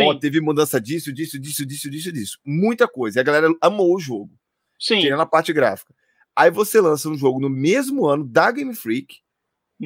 [0.00, 2.38] Ó, oh, teve mudança disso, disso, disso, disso, disso, disso.
[2.44, 3.18] Muita coisa.
[3.18, 4.32] E a galera amou o jogo.
[4.80, 4.98] Sim.
[4.98, 5.94] Tirando a parte gráfica.
[6.34, 9.18] Aí você lança um jogo no mesmo ano da Game Freak,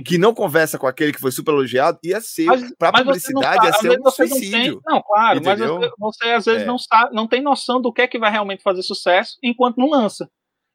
[0.04, 2.46] que não conversa com aquele que foi super elogiado, ia ser,
[2.78, 4.50] para publicidade, ia ser um suicídio.
[4.52, 5.78] Não, tem, não, claro, entendeu?
[5.78, 6.66] mas você, você, às vezes é.
[6.66, 9.88] não, sabe, não tem noção do que é que vai realmente fazer sucesso enquanto não
[9.88, 10.28] lança.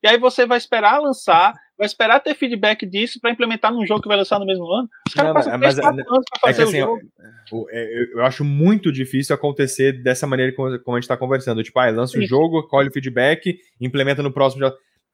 [0.03, 4.01] E aí você vai esperar lançar, vai esperar ter feedback disso para implementar num jogo
[4.01, 4.89] que vai lançar no mesmo ano.
[5.07, 7.67] Os caras passam mas, 3, anos pra fazer é que, assim, o jogo.
[7.71, 11.63] É, eu acho muito difícil acontecer dessa maneira como, como a gente está conversando.
[11.63, 14.65] Tipo, ah, lança o um jogo, colhe o feedback, implementa no próximo.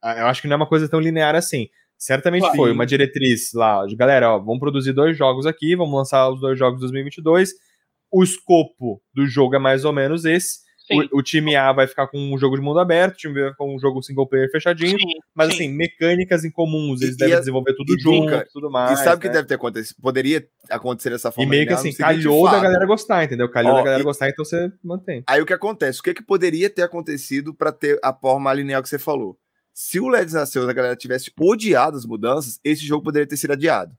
[0.02, 1.68] Ah, eu acho que não é uma coisa tão linear assim.
[2.00, 6.30] Certamente foi uma diretriz lá, de galera, ó, vamos produzir dois jogos aqui, vamos lançar
[6.30, 7.52] os dois jogos de 2022.
[8.10, 10.60] O escopo do jogo é mais ou menos esse.
[10.91, 13.41] O, o, time A vai ficar com um jogo de mundo aberto, o time B
[13.41, 14.97] vai ficar com um jogo single player fechadinho.
[14.97, 15.54] Sim, mas sim.
[15.54, 19.00] assim, mecânicas em comuns, eles e, devem e desenvolver tudo e junto, e tudo mais.
[19.00, 19.22] E sabe o né?
[19.22, 19.97] que deve ter acontecido?
[20.02, 21.47] Poderia acontecer dessa forma.
[21.47, 23.52] E meio que assim, calhou da galera gostar, entendeu?
[23.52, 25.22] Calhou Ó, da galera gostar, então você mantém.
[25.28, 26.00] Aí o que acontece?
[26.00, 29.38] O que, que poderia ter acontecido para ter a forma linear que você falou?
[29.82, 33.52] Se o Legends Arceus a galera tivesse odiado as mudanças, esse jogo poderia ter sido
[33.52, 33.98] adiado.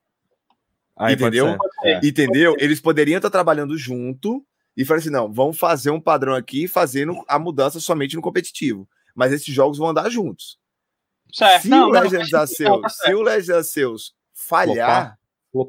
[0.95, 1.57] Ah, entendeu?
[1.83, 2.07] É.
[2.07, 2.55] Entendeu?
[2.59, 4.45] Eles poderiam estar trabalhando junto
[4.76, 8.87] e falar assim: não, vamos fazer um padrão aqui fazendo a mudança somente no competitivo.
[9.14, 10.59] Mas esses jogos vão andar juntos.
[11.33, 11.62] Certo.
[11.62, 15.18] Se, não, o Legends não, Arceus, não, se o Legends Arceus falhar,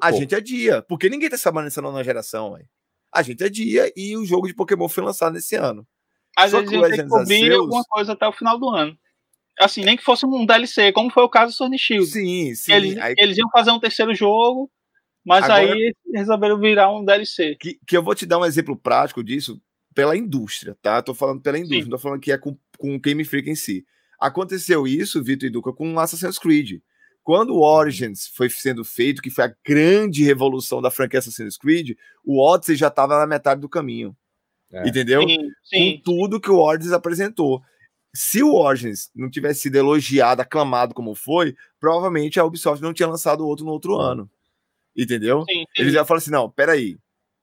[0.01, 0.81] a gente adia.
[0.81, 2.55] Porque ninguém tá trabalhando nessa nova geração.
[2.55, 2.67] Véio.
[3.13, 5.87] A gente adia e o jogo de Pokémon foi lançado nesse ano.
[6.35, 8.97] Às vezes iam ter que cobrir alguma coisa até o final do ano.
[9.59, 12.07] Assim, nem que fosse um DLC, como foi o caso do Sony Shield.
[12.07, 12.73] Sim, sim.
[12.73, 13.13] Eles, aí...
[13.17, 14.71] eles iam fazer um terceiro jogo,
[15.23, 17.55] mas Agora, aí resolveram virar um DLC.
[17.59, 19.61] Que, que eu vou te dar um exemplo prático disso
[19.93, 21.01] pela indústria, tá?
[21.01, 21.89] Tô falando pela indústria, sim.
[21.89, 23.85] não tô falando que é com, com o Game Freak em si.
[24.19, 26.81] Aconteceu isso, Vitor e Duca, com Assassin's Creed.
[27.23, 31.95] Quando o Origins foi sendo feito, que foi a grande revolução da franquia Assassin's Creed,
[32.23, 34.15] o Odyssey já estava na metade do caminho.
[34.71, 34.87] É.
[34.87, 35.21] Entendeu?
[35.27, 35.97] Sim, sim.
[35.97, 37.61] Com tudo que o Origins apresentou.
[38.13, 43.07] Se o Origins não tivesse sido elogiado, aclamado como foi, provavelmente a Ubisoft não tinha
[43.07, 44.29] lançado outro no outro ano.
[44.95, 45.45] Entendeu?
[45.49, 46.97] Sim, Eles já falaram assim: não, peraí,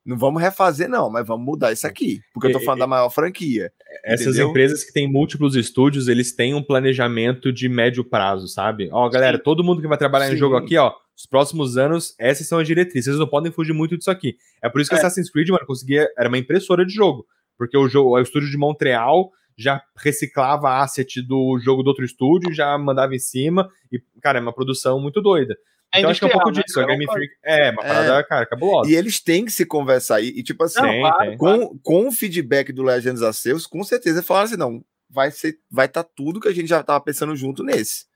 [0.04, 2.20] não vamos refazer, não, mas vamos mudar isso aqui.
[2.32, 3.70] Porque eu tô falando da maior franquia.
[4.04, 4.48] Essas entendeu?
[4.48, 8.88] empresas que têm múltiplos estúdios, eles têm um planejamento de médio prazo, sabe?
[8.92, 9.42] Ó, galera, Sim.
[9.42, 10.34] todo mundo que vai trabalhar Sim.
[10.34, 13.06] em jogo aqui, ó, os próximos anos, essas são as diretrizes.
[13.06, 14.36] Vocês não podem fugir muito disso aqui.
[14.62, 14.98] É por isso que é.
[14.98, 16.08] Assassin's Creed, mano, conseguia.
[16.16, 17.26] Era uma impressora de jogo.
[17.58, 22.54] Porque o, jogo, o estúdio de Montreal já reciclava asset do jogo do outro estúdio,
[22.54, 23.68] já mandava em cima.
[23.90, 25.56] E, cara, é uma produção muito doida.
[25.92, 26.62] É então acho que é um pouco né?
[26.62, 26.80] disso.
[26.80, 28.22] A Game Freak é uma parada, é.
[28.22, 28.88] cara, cabulosa.
[28.88, 30.20] E eles têm que se conversar.
[30.20, 34.22] E, e tipo assim, não, tem, com, com o feedback do Legends Arceus, com certeza
[34.22, 37.34] falaram assim: não, vai ser, vai estar tá tudo que a gente já tava pensando
[37.34, 38.06] junto nesse.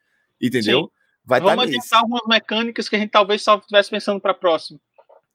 [0.41, 0.83] Entendeu?
[0.83, 0.89] Sim.
[1.25, 4.35] Vai tá Vamos tá adiantar algumas mecânicas que a gente talvez só estivesse pensando para
[4.35, 4.81] próximo.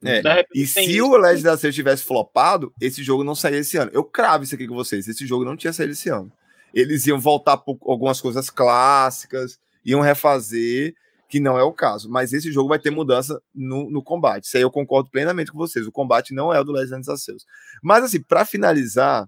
[0.04, 0.46] É.
[0.54, 3.92] E se o Legend Arceus tivesse flopado, esse jogo não sairia esse ano.
[3.94, 5.08] Eu cravo isso aqui com vocês.
[5.08, 6.32] Esse jogo não tinha saído esse ano.
[6.74, 10.94] Eles iam voltar por algumas coisas clássicas, iam refazer
[11.30, 12.10] que não é o caso.
[12.10, 14.46] Mas esse jogo vai ter mudança no, no combate.
[14.46, 15.88] Isso aí eu concordo plenamente com vocês.
[15.88, 17.46] O combate não é o do Legends Arceus.
[17.82, 19.28] Mas, assim, para finalizar,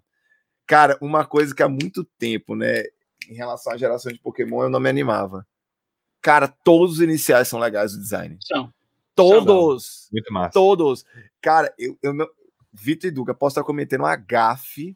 [0.65, 2.83] cara, uma coisa que há muito tempo, né,
[3.27, 5.45] em relação à geração de Pokémon, eu não me animava.
[6.21, 8.37] Cara, todos os iniciais são legais do design.
[8.41, 8.71] São.
[9.23, 10.09] Todos.
[10.11, 10.51] Muito massa.
[10.51, 11.05] Todos.
[11.41, 12.27] Cara, eu, eu não...
[12.71, 14.95] Vitor e Duca, posso estar cometendo uma gafe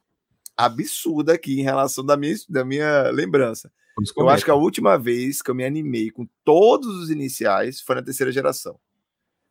[0.55, 3.71] absurda aqui em relação da minha, da minha lembrança.
[4.17, 7.95] Eu acho que a última vez que eu me animei com todos os iniciais foi
[7.95, 8.79] na terceira geração.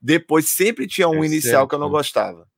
[0.01, 1.69] Depois sempre tinha um é inicial certo.
[1.69, 2.49] que eu não gostava.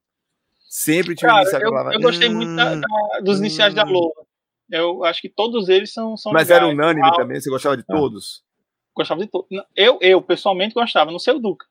[0.69, 1.95] Sempre tinha Cara, um inicial eu, que eu falava.
[1.95, 3.77] Eu gostei hum, muito da, da, dos iniciais hum.
[3.77, 4.25] da Lola.
[4.71, 6.17] Eu acho que todos eles são.
[6.17, 6.63] são Mas legais.
[6.63, 7.39] era unânime também?
[7.39, 7.93] Você gostava de ah.
[7.93, 8.43] todos?
[8.97, 9.47] Gostava de todos.
[9.77, 11.67] Eu, eu, pessoalmente, gostava, não sei o Duca.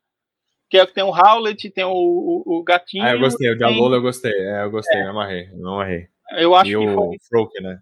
[0.73, 3.03] Que é que tem o Howlet, tem o, o, o gatinho.
[3.03, 3.47] Ah, eu gostei.
[3.47, 3.79] O de tem...
[3.79, 4.31] Lola eu gostei.
[4.31, 5.03] É, eu gostei, é.
[5.03, 5.49] não amarrei.
[5.53, 6.07] Não amarrei.
[6.31, 7.17] Eu acho e que o foi...
[7.29, 7.79] Froke, né?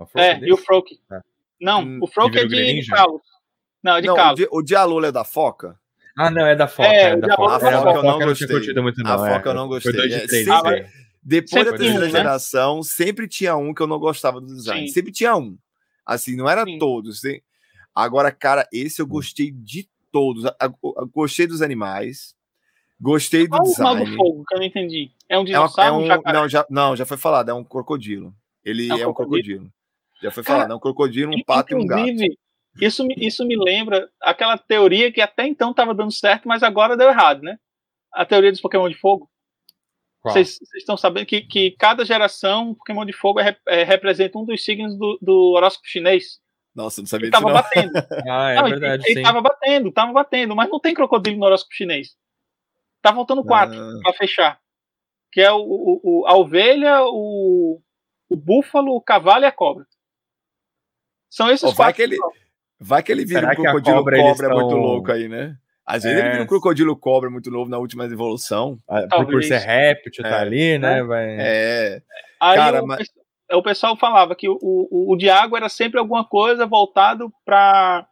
[0.00, 1.00] O Froke é, é e o Froke.
[1.12, 1.20] É.
[1.60, 3.22] Não, hum, o Froke é de, de Kalos.
[3.80, 4.40] Não, é de não, Kalos.
[4.50, 5.78] O Dialolo é da Foca?
[6.18, 6.88] Ah, não, é da Foca.
[6.88, 7.54] É, é da Foca.
[7.54, 8.82] A Foca, é, eu não gostei.
[8.82, 9.92] Muito, não, a Foca eu não gostei.
[9.92, 10.62] Foi dois de três, ah,
[11.22, 12.10] depois sempre da terceira um, né?
[12.10, 12.82] geração, né?
[12.82, 14.88] sempre tinha um que eu não gostava do design.
[14.88, 14.92] Sim.
[14.92, 15.56] Sempre tinha um.
[16.04, 16.78] Assim, não era Sim.
[16.80, 17.20] todos.
[17.20, 17.40] Sim.
[17.94, 19.10] Agora, cara, esse eu hum.
[19.10, 20.44] gostei de todos.
[21.12, 22.34] Gostei dos animais.
[23.00, 24.02] Gostei do Qual design.
[24.02, 25.12] o do fogo, que eu não entendi.
[25.28, 26.04] É um dinossauro?
[26.04, 28.34] É, um, não, já, não, já foi falado, é um crocodilo.
[28.64, 29.58] Ele é um, é um crocodilo.
[29.58, 29.72] crocodilo.
[30.20, 32.10] Já foi falado, é um crocodilo, um pato e um gato.
[32.80, 37.08] Isso, isso me lembra aquela teoria que até então estava dando certo, mas agora deu
[37.08, 37.56] errado, né?
[38.12, 39.28] A teoria dos Pokémon de Fogo.
[40.22, 44.64] Vocês estão sabendo que, que cada geração Pokémon de Fogo é, é, representa um dos
[44.64, 46.40] signos do, do horóscopo chinês.
[46.78, 47.42] Nossa, não sabia ele disso.
[47.42, 47.92] Tava batendo.
[48.30, 49.02] ah, é não, verdade.
[49.08, 52.16] Ele, estava batendo, estava batendo, mas não tem crocodilo no horóscopo chinês.
[53.02, 54.00] Tá faltando quatro ah.
[54.00, 54.60] para fechar.
[55.32, 57.80] Que é o, o, o, a ovelha, o,
[58.28, 59.84] o búfalo, o cavalo e a cobra.
[61.28, 61.96] São esses oh, vai quatro.
[61.96, 62.16] Que ele,
[62.78, 64.60] vai que ele vira Será um crocodilo cobra, cobra estão...
[64.60, 65.56] muito louco aí, né?
[65.84, 66.20] Às vezes é.
[66.20, 68.78] ele vira um crocodilo cobra muito novo na última evolução.
[68.88, 70.40] Ah, por, por ser réptil, tá é.
[70.40, 71.02] ali, né?
[71.02, 71.26] Vai...
[71.40, 72.02] É.
[72.40, 73.08] Aí Cara, o, mas...
[73.52, 78.06] o pessoal falava que o, o, o Diago era sempre alguma coisa voltado para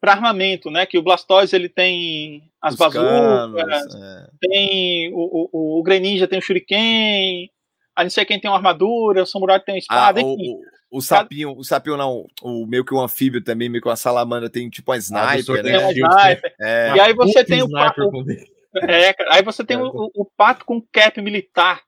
[0.00, 0.86] para armamento, né?
[0.86, 4.30] Que o Blastoise ele tem as bazucas, é.
[4.40, 7.50] tem o, o, o Greninja tem o Shuriken,
[7.94, 10.54] a não ser quem tem uma armadura, o Samurai tem uma espada, ah, enfim.
[10.90, 13.96] O, o, sapinho, o sapinho não, o meio que o anfíbio também, meio que uma
[13.96, 15.78] salamandra tem tipo uma ah, sniper, né?
[15.78, 16.54] Uma sniper.
[16.58, 16.92] É.
[16.96, 18.10] E aí você tem o pato.
[18.88, 21.82] É, aí você tem o, o, pato com cap militar.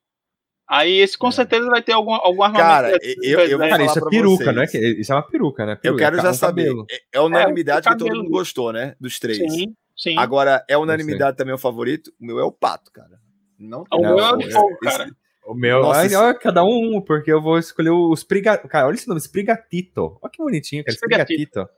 [0.69, 1.33] Aí esse com é.
[1.33, 2.69] certeza vai ter algum, algum armamento.
[2.69, 4.57] Cara, eu, eu cara, isso é peruca, vocês.
[4.57, 4.67] não é?
[4.67, 5.77] Que, isso é uma peruca, né?
[5.77, 6.73] Peruca, eu quero já saber.
[6.91, 8.95] É, é unanimidade é, que todo mundo gostou, né?
[8.99, 9.39] Dos três.
[9.39, 10.19] Sim, sim.
[10.19, 12.13] Agora, é unanimidade também o favorito?
[12.21, 13.21] O meu é o pato, cara.
[13.59, 15.11] Não, o meu é o fogo, cara.
[15.45, 18.69] O meu, Nossa, olha, cada um, porque eu vou escolher os Prigatito.
[18.69, 20.17] Cara, olha esse nome, Sprigatito.
[20.23, 21.69] Olha que bonitinho, cara, Sprigatito.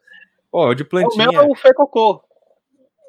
[0.50, 1.28] Pô, de plantinha.
[1.28, 2.22] O meu é o Fecocô.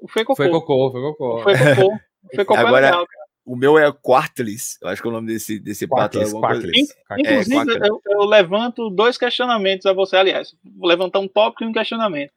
[0.02, 0.42] O Fecocô.
[0.42, 1.36] Fecocô, Fecocô.
[1.36, 1.94] O Fecocô.
[2.26, 3.25] O Fecocô Agora, é legal, cara.
[3.46, 6.20] O meu é Quartlis, eu acho que é o nome desse, desse pato.
[6.20, 6.90] É Quartlis.
[7.18, 10.56] Inclusive, é, eu, eu, levanto dois questionamentos a você, aliás.
[10.64, 12.32] Vou levantar um tópico e um questionamento.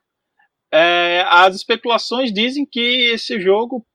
[0.70, 3.86] É, as especulações dizem que esse jogo,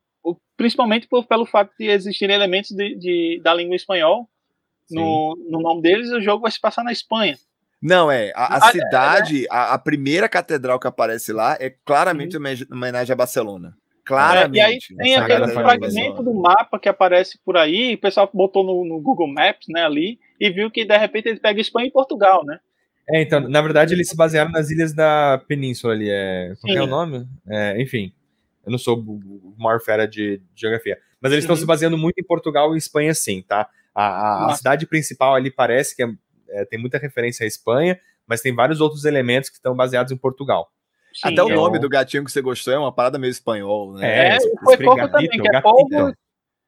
[0.57, 4.27] principalmente por, pelo fato de existirem elementos de, de, da língua espanhol,
[4.89, 7.37] no, no nome deles, o jogo vai se passar na Espanha.
[7.81, 8.31] Não, é.
[8.33, 13.15] A, a cidade, a, a, primeira catedral que aparece lá é claramente uma homenagem a
[13.15, 13.75] Barcelona.
[14.05, 14.59] Claramente.
[14.59, 18.63] É, e aí tem aquele fragmento do mapa que aparece por aí, o pessoal botou
[18.63, 21.91] no, no, Google Maps, né, ali, e viu que de repente ele pega Espanha e
[21.91, 22.59] Portugal, né?
[23.09, 26.53] É, então, na verdade eles se basearam nas ilhas da península ali, é...
[26.61, 27.27] Qual é o nome?
[27.49, 28.13] É, enfim,
[28.65, 31.61] eu não sou o maior fera de, de geografia, mas eles estão uhum.
[31.61, 33.69] se baseando muito em Portugal e Espanha sim, tá?
[33.95, 36.07] A, a, a cidade principal ali parece que é,
[36.49, 40.17] é, tem muita referência à Espanha, mas tem vários outros elementos que estão baseados em
[40.17, 40.71] Portugal.
[41.13, 44.07] Sim, Até o nome do gatinho que você gostou é uma parada meio espanhol, né?
[44.07, 46.13] É, é foi fogo também, que é fogo,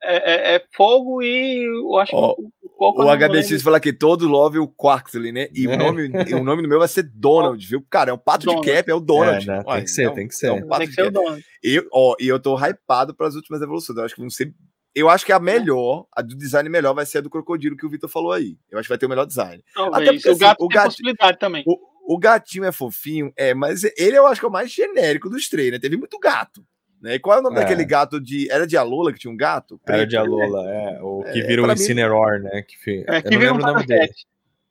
[0.04, 2.44] é, é, é, fogo e eu acho oh, que
[2.78, 5.48] o, o HBX fala que todo love o Quarksley, né?
[5.54, 5.74] E é.
[5.74, 7.84] o, nome, o nome do meu vai ser Donald, viu?
[7.90, 8.66] Cara, é um pato Donald.
[8.66, 9.50] de cap, é o Donald.
[9.50, 10.48] É, tem que ser, tem que ser.
[10.48, 11.44] É um tem que ser o Donald.
[11.64, 13.98] E, ó, e eu tô hypado para as últimas evoluções.
[13.98, 14.54] Eu acho que vão ser.
[14.94, 17.86] Eu acho que a melhor, a do design melhor vai ser a do crocodilo que
[17.86, 18.58] o Vitor falou aí.
[18.70, 19.62] Eu acho que vai ter o melhor design.
[19.74, 20.08] Talvez.
[20.08, 21.64] Até porque, o assim, gato assim, tem o gato, possibilidade também.
[21.66, 25.30] O, o gatinho é fofinho, é, mas ele eu acho que é o mais genérico
[25.30, 25.80] dos três, né?
[25.80, 26.66] Teve muito gato.
[27.02, 27.16] Né?
[27.16, 27.60] E qual é o nome é.
[27.60, 28.50] daquele gato de.
[28.52, 29.80] Era de Alola que tinha um gato?
[29.88, 31.00] Era de Alola, é.
[31.02, 32.64] O que é, vira o um Incineroar, né?
[32.64, 34.12] Que, é, que vira um o nome dele.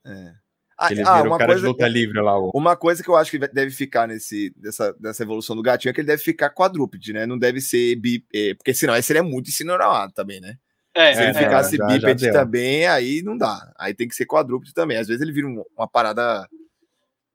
[0.06, 0.32] É.
[0.76, 2.38] Ah, ele ah, vira o cara coisa, de luta livre lá.
[2.38, 2.50] O...
[2.52, 5.94] Uma coisa que eu acho que deve ficar nesse, dessa, dessa evolução do gatinho é
[5.94, 7.26] que ele deve ficar quadrúpede, né?
[7.26, 10.56] Não deve ser bi, é, porque senão aí seria muito incinerado também, né?
[10.96, 13.72] É, Se ele é, ficasse é, bípede também, aí não dá.
[13.78, 14.96] Aí tem que ser quadrúpede também.
[14.96, 16.48] Às vezes ele vira uma parada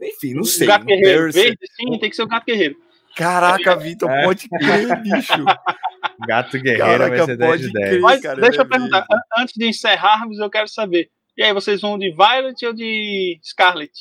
[0.01, 0.67] enfim, não sei.
[0.67, 2.75] O gato guerreiro verde, sim, tem que ser o gato guerreiro.
[3.15, 4.23] Caraca, Vitor, é.
[4.23, 5.45] pode crer, bicho.
[6.27, 8.01] Gato guerreiro Caraca, vai ser 10 de 10.
[8.01, 9.05] Mas cara, deixa eu perguntar,
[9.37, 11.09] antes de encerrarmos, eu quero saber.
[11.37, 13.91] E aí, vocês vão de Violet ou de Scarlet?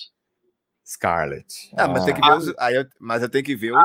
[0.84, 1.46] Scarlet.
[1.76, 3.76] Ah, mas tem que ver os, aí eu, mas eu tenho que ver o.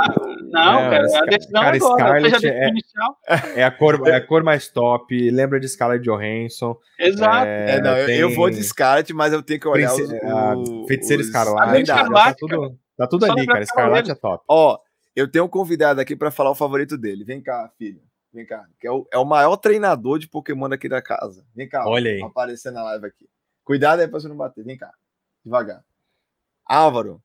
[0.53, 2.29] Não, é, cara, a decisão cara, agora.
[2.29, 5.31] Scarlet é, é, a cor, é a cor mais top.
[5.31, 6.77] Lembra de Scarlett Johansson.
[6.99, 7.47] Exato.
[7.47, 8.19] É, é não, tem...
[8.19, 10.55] eu, vou de Scarlet, mas eu tenho que olhar Prince, os, a
[10.87, 11.27] Feiticeira os...
[11.27, 11.85] Escarlate.
[11.85, 13.65] tá tudo, tá tudo ali, cara.
[13.65, 14.43] Scarlet é top.
[14.47, 14.77] Ó,
[15.15, 17.23] eu tenho um convidado aqui para falar o favorito dele.
[17.23, 18.03] Vem cá, filho.
[18.31, 18.67] Vem cá.
[18.79, 21.43] Que é, o, é o maior treinador de Pokémon aqui da casa.
[21.55, 21.83] Vem cá.
[21.87, 22.21] Olha aí.
[22.21, 23.27] Aparecer na live aqui.
[23.63, 24.63] Cuidado aí pra você não bater.
[24.63, 24.91] Vem cá.
[25.43, 25.83] Devagar.
[26.63, 27.19] Álvaro.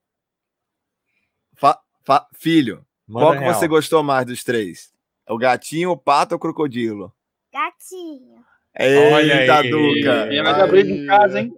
[1.54, 3.54] Fa, fa, filho, Manda qual que real.
[3.54, 4.92] você gostou mais dos três?
[5.28, 7.12] O gatinho, o pato ou o crocodilo?
[7.52, 8.44] Gatinho.
[8.78, 9.70] Eita, Olha aí.
[9.70, 10.26] Duca.
[10.42, 11.52] Mais abrir de casa, hein?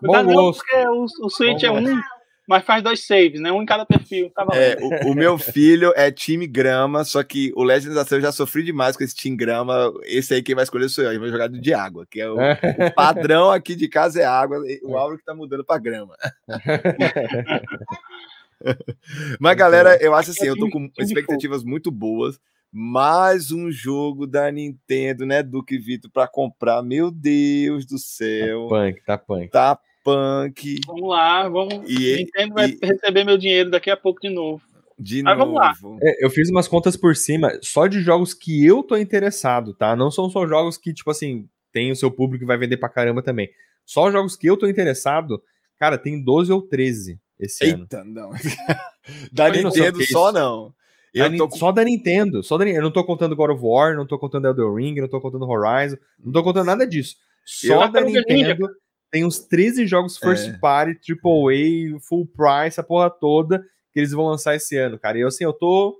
[0.00, 0.64] Bom gosto.
[0.64, 2.00] Porque o, o Switch Bom é um,
[2.48, 3.52] mas faz dois saves, né?
[3.52, 4.30] Um em cada perfil.
[4.30, 8.20] Tá é, o, o, meu filho é time grama, só que o Legends da eu
[8.20, 9.92] já sofri demais com esse time grama.
[10.04, 12.34] Esse aí quem vai escolher sou eu, eu vou jogar de água, que é o,
[12.34, 16.16] o padrão aqui de casa é água, o Álvaro que tá mudando pra grama.
[19.40, 22.38] Mas, galera, eu acho assim, eu tô com expectativas muito boas.
[22.70, 26.82] Mais um jogo da Nintendo, né, Duque Vitor, para comprar.
[26.82, 28.66] Meu Deus do céu.
[28.66, 29.50] Tá punk, tá punk.
[29.50, 30.80] Tá punk.
[30.86, 31.74] Vamos lá, vamos.
[31.86, 34.62] E, Nintendo vai receber meu dinheiro daqui a pouco de novo.
[34.98, 35.52] De Mas novo.
[35.52, 35.98] Vamos lá.
[36.02, 39.94] É, eu fiz umas contas por cima, só de jogos que eu tô interessado, tá?
[39.94, 42.88] Não são só jogos que, tipo assim, tem o seu público que vai vender pra
[42.88, 43.50] caramba também.
[43.84, 45.42] Só jogos que eu tô interessado,
[45.78, 48.12] cara, tem 12 ou 13 esse Eita, ano.
[48.12, 48.30] não.
[49.32, 50.74] da Nintendo só não.
[51.14, 51.50] Eu tô...
[51.50, 54.46] Só da Nintendo, só da Eu não tô contando God of War, não tô contando
[54.46, 57.16] Elden Ring, não tô contando Horizon, não tô contando nada disso.
[57.44, 58.70] Só da Nintendo
[59.10, 60.58] tem uns 13 jogos first é.
[60.58, 63.62] party, AAA, full price, a porra toda
[63.92, 65.18] que eles vão lançar esse ano, cara.
[65.18, 65.98] E eu assim, eu tô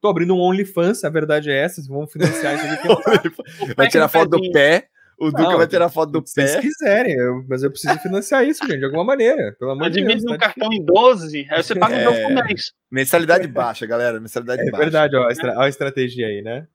[0.00, 3.74] tô abrindo um OnlyFans, a verdade é essa, vão financiar isso aqui.
[3.74, 4.88] Vai tirar foto do pé.
[5.18, 6.46] O Duca não, vai tirar foto do pé.
[6.46, 9.56] Se quiserem, eu, mas eu preciso financiar isso, gente, de alguma maneira.
[9.58, 10.22] Pelo amor de Deus.
[10.22, 12.08] no tá cartão em 12, aí você paga é...
[12.08, 12.72] um jogo mês.
[12.90, 14.20] Mensalidade baixa, galera.
[14.20, 14.76] Mensalidade é baixa.
[14.76, 15.56] É verdade, ó, a, estra...
[15.56, 16.66] ó, a estratégia aí, né?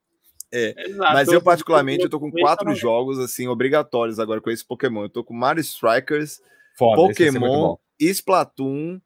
[0.51, 1.13] É, Exato.
[1.13, 5.03] mas eu particularmente eu tô com quatro jogos assim obrigatórios agora com esse Pokémon.
[5.03, 6.41] Eu tô com Mario Strikers,
[6.77, 8.99] Foda, Pokémon, Splatoon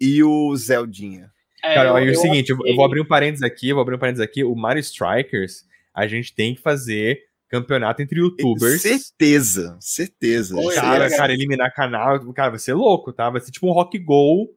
[0.00, 1.32] e o Zeldinha.
[1.64, 3.98] É, Cara, eu, o seguinte, eu, eu vou abrir um parênteses aqui, vou abrir um
[3.98, 7.22] parênteses aqui, o Mario Strikers, a gente tem que fazer
[7.54, 8.82] campeonato entre youtubers.
[8.82, 10.56] Certeza, certeza.
[10.74, 13.30] Cara, cara, eliminar canal, cara, vai ser louco, tá?
[13.30, 14.48] Vai ser tipo um rock goal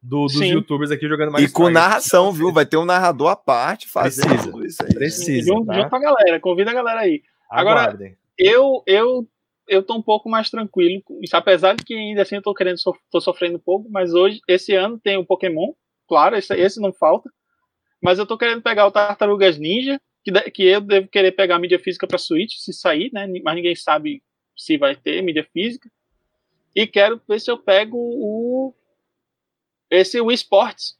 [0.00, 0.52] do, dos Sim.
[0.52, 1.44] youtubers aqui jogando mais.
[1.44, 2.52] E com narração, viu?
[2.52, 4.66] Vai ter um narrador à parte fazendo Precisa.
[4.66, 4.94] isso aí.
[4.94, 5.46] Precisa.
[5.46, 5.74] Junto, tá?
[5.74, 7.22] junto com a galera, convida a galera aí.
[7.50, 7.98] Agora,
[8.38, 9.28] eu, eu,
[9.68, 11.02] eu tô um pouco mais tranquilo.
[11.22, 12.76] Isso, apesar de que ainda assim eu tô querendo,
[13.10, 15.72] tô sofrendo um pouco, mas hoje, esse ano tem o Pokémon,
[16.08, 17.30] claro, esse, esse não falta.
[18.02, 21.58] Mas eu tô querendo pegar o Tartarugas Ninja, que, que eu devo querer pegar a
[21.58, 23.26] mídia física para Switch, se sair, né?
[23.42, 24.22] Mas ninguém sabe
[24.56, 25.90] se vai ter mídia física.
[26.74, 28.74] E quero ver se eu pego o
[29.90, 30.96] esse Wii Sports.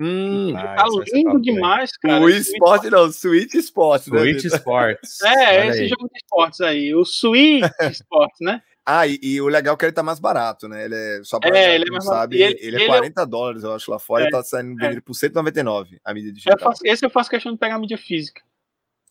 [0.00, 2.20] Hum, tá lindo demais, cara.
[2.20, 4.08] O Wii Sports não, Switch Sports.
[4.08, 5.22] Né, Switch Sports.
[5.22, 5.88] É, Olha esse aí.
[5.88, 7.62] jogo de esportes aí, o Switch
[7.92, 8.60] Sports, né?
[8.84, 10.86] Ah, e, e, o legal é que ele tá mais barato, né?
[10.86, 13.26] Ele é só para é, ele é sabe, ele, ele, é 40 é...
[13.26, 15.00] dólares, eu acho, lá fora, é, e tá saindo é.
[15.00, 16.56] por 199 a mídia digital.
[16.58, 18.42] Eu faço, esse eu faço questão de pegar a mídia física.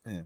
[0.06, 0.24] É.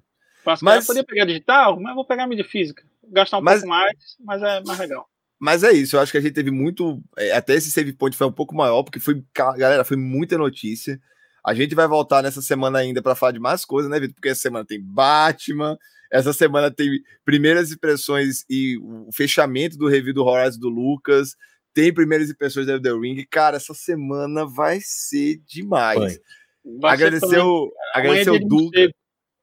[0.61, 2.83] Mas eu poder pegar digital, mas vou pegar a mídia física.
[3.07, 5.09] Gastar um mas, pouco mais, mas é mais legal.
[5.39, 7.01] Mas é isso, eu acho que a gente teve muito.
[7.17, 9.23] É, até esse save point foi um pouco maior, porque foi.
[9.35, 10.99] Galera, foi muita notícia.
[11.43, 14.15] A gente vai voltar nessa semana ainda para falar de mais coisas, né, Vitor?
[14.15, 15.77] Porque essa semana tem Batman,
[16.11, 21.35] essa semana tem primeiras impressões e o fechamento do review do Horizon do Lucas.
[21.73, 23.23] Tem primeiras impressões da The Ring.
[23.29, 26.17] Cara, essa semana vai ser demais.
[26.79, 28.89] Vai agradecer o, agradecer o Duca.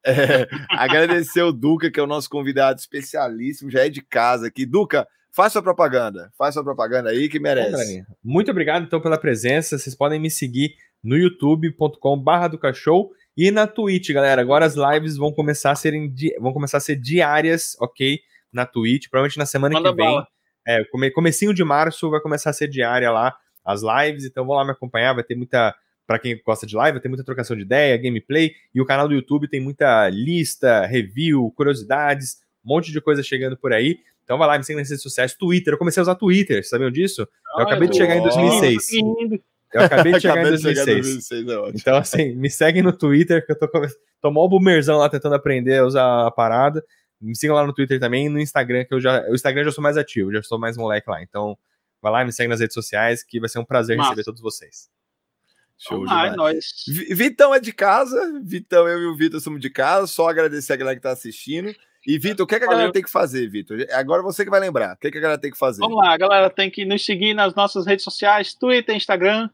[0.05, 4.65] É, agradecer o Duca, que é o nosso convidado especialíssimo, já é de casa aqui.
[4.65, 6.31] Duca, faz sua propaganda.
[6.37, 8.05] Faz sua propaganda aí que merece.
[8.23, 9.77] Muito obrigado, então, pela presença.
[9.77, 15.17] Vocês podem me seguir no youtube.com/barra do cachorro e na Twitch, galera, agora as lives
[15.17, 18.19] vão começar a serem vão começar a ser diárias, ok?
[18.51, 20.23] Na Twitch, provavelmente na semana Manda que vem.
[20.65, 23.35] É, come, comecinho de março vai começar a ser diária lá
[23.65, 25.75] as lives, então vão lá me acompanhar, vai ter muita
[26.05, 29.07] para quem gosta de live, vai ter muita trocação de ideia, gameplay, e o canal
[29.07, 33.97] do YouTube tem muita lista, review, curiosidades, um monte de coisa chegando por aí.
[34.23, 36.91] Então vai lá, me segue nas redes sociais, Twitter, eu comecei a usar Twitter, sabiam
[36.91, 37.27] disso?
[37.57, 38.87] Eu acabei de chegar em 2006.
[39.73, 40.75] Eu acabei de chegar em 2006.
[40.77, 43.67] Chegar 2006 é então, assim, me seguem no Twitter, que eu tô,
[44.21, 46.83] tô mó boomerzão lá tentando aprender a usar a parada.
[47.19, 49.23] Me sigam lá no Twitter também e no Instagram, que eu já.
[49.29, 51.23] O Instagram eu já sou mais ativo, já sou mais moleque lá.
[51.23, 51.57] Então,
[52.01, 54.09] vai lá e me segue nas redes sociais, que vai ser um prazer Massa.
[54.09, 54.89] receber todos vocês.
[55.77, 56.65] Show de nós.
[57.11, 60.77] Vitão é de casa, Vitão, eu e o Vitor somos de casa, só agradecer a
[60.77, 61.73] galera que tá assistindo.
[62.05, 62.93] E, Vitor, o que, é que a galera Valeu.
[62.93, 63.77] tem que fazer, Vitor?
[63.93, 64.93] Agora você que vai lembrar.
[64.93, 65.79] O que, é que a galera tem que fazer?
[65.79, 69.49] Vamos lá, a galera tem que nos seguir nas nossas redes sociais, Twitter, Instagram,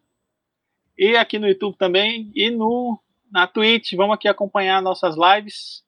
[0.97, 2.99] e aqui no YouTube também, e no,
[3.31, 3.93] na Twitch.
[3.93, 5.83] Vamos aqui acompanhar nossas lives.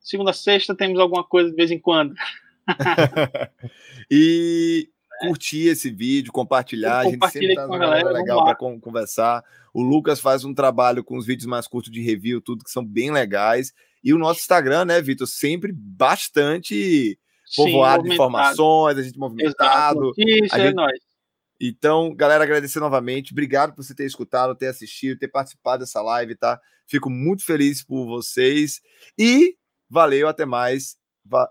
[0.00, 2.14] Segunda, sexta, temos alguma coisa de vez em quando.
[4.10, 4.88] e
[5.22, 7.00] curtir esse vídeo, compartilhar.
[7.00, 9.44] A gente sempre tá com a galera, legal para conversar.
[9.72, 12.84] O Lucas faz um trabalho com os vídeos mais curtos de review, tudo que são
[12.84, 13.72] bem legais.
[14.04, 15.26] E o nosso Instagram, né, Vitor?
[15.26, 17.18] Sempre bastante
[17.56, 20.00] povoado de informações, a gente movimentado.
[20.00, 20.70] Notícia, a gente...
[20.70, 21.00] é nóis.
[21.60, 23.32] Então, galera, agradecer novamente.
[23.32, 26.60] Obrigado por você ter escutado, ter assistido, ter participado dessa live, tá?
[26.88, 28.80] Fico muito feliz por vocês.
[29.16, 29.56] E
[29.88, 30.96] valeu, até mais.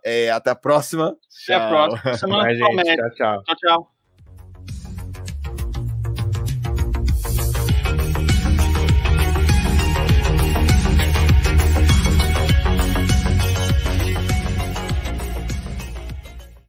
[0.03, 1.15] É, até a próxima.
[1.43, 2.17] Até a próxima.
[2.17, 3.43] Semana tchau, tchau.
[3.43, 4.00] Tchau, tchau.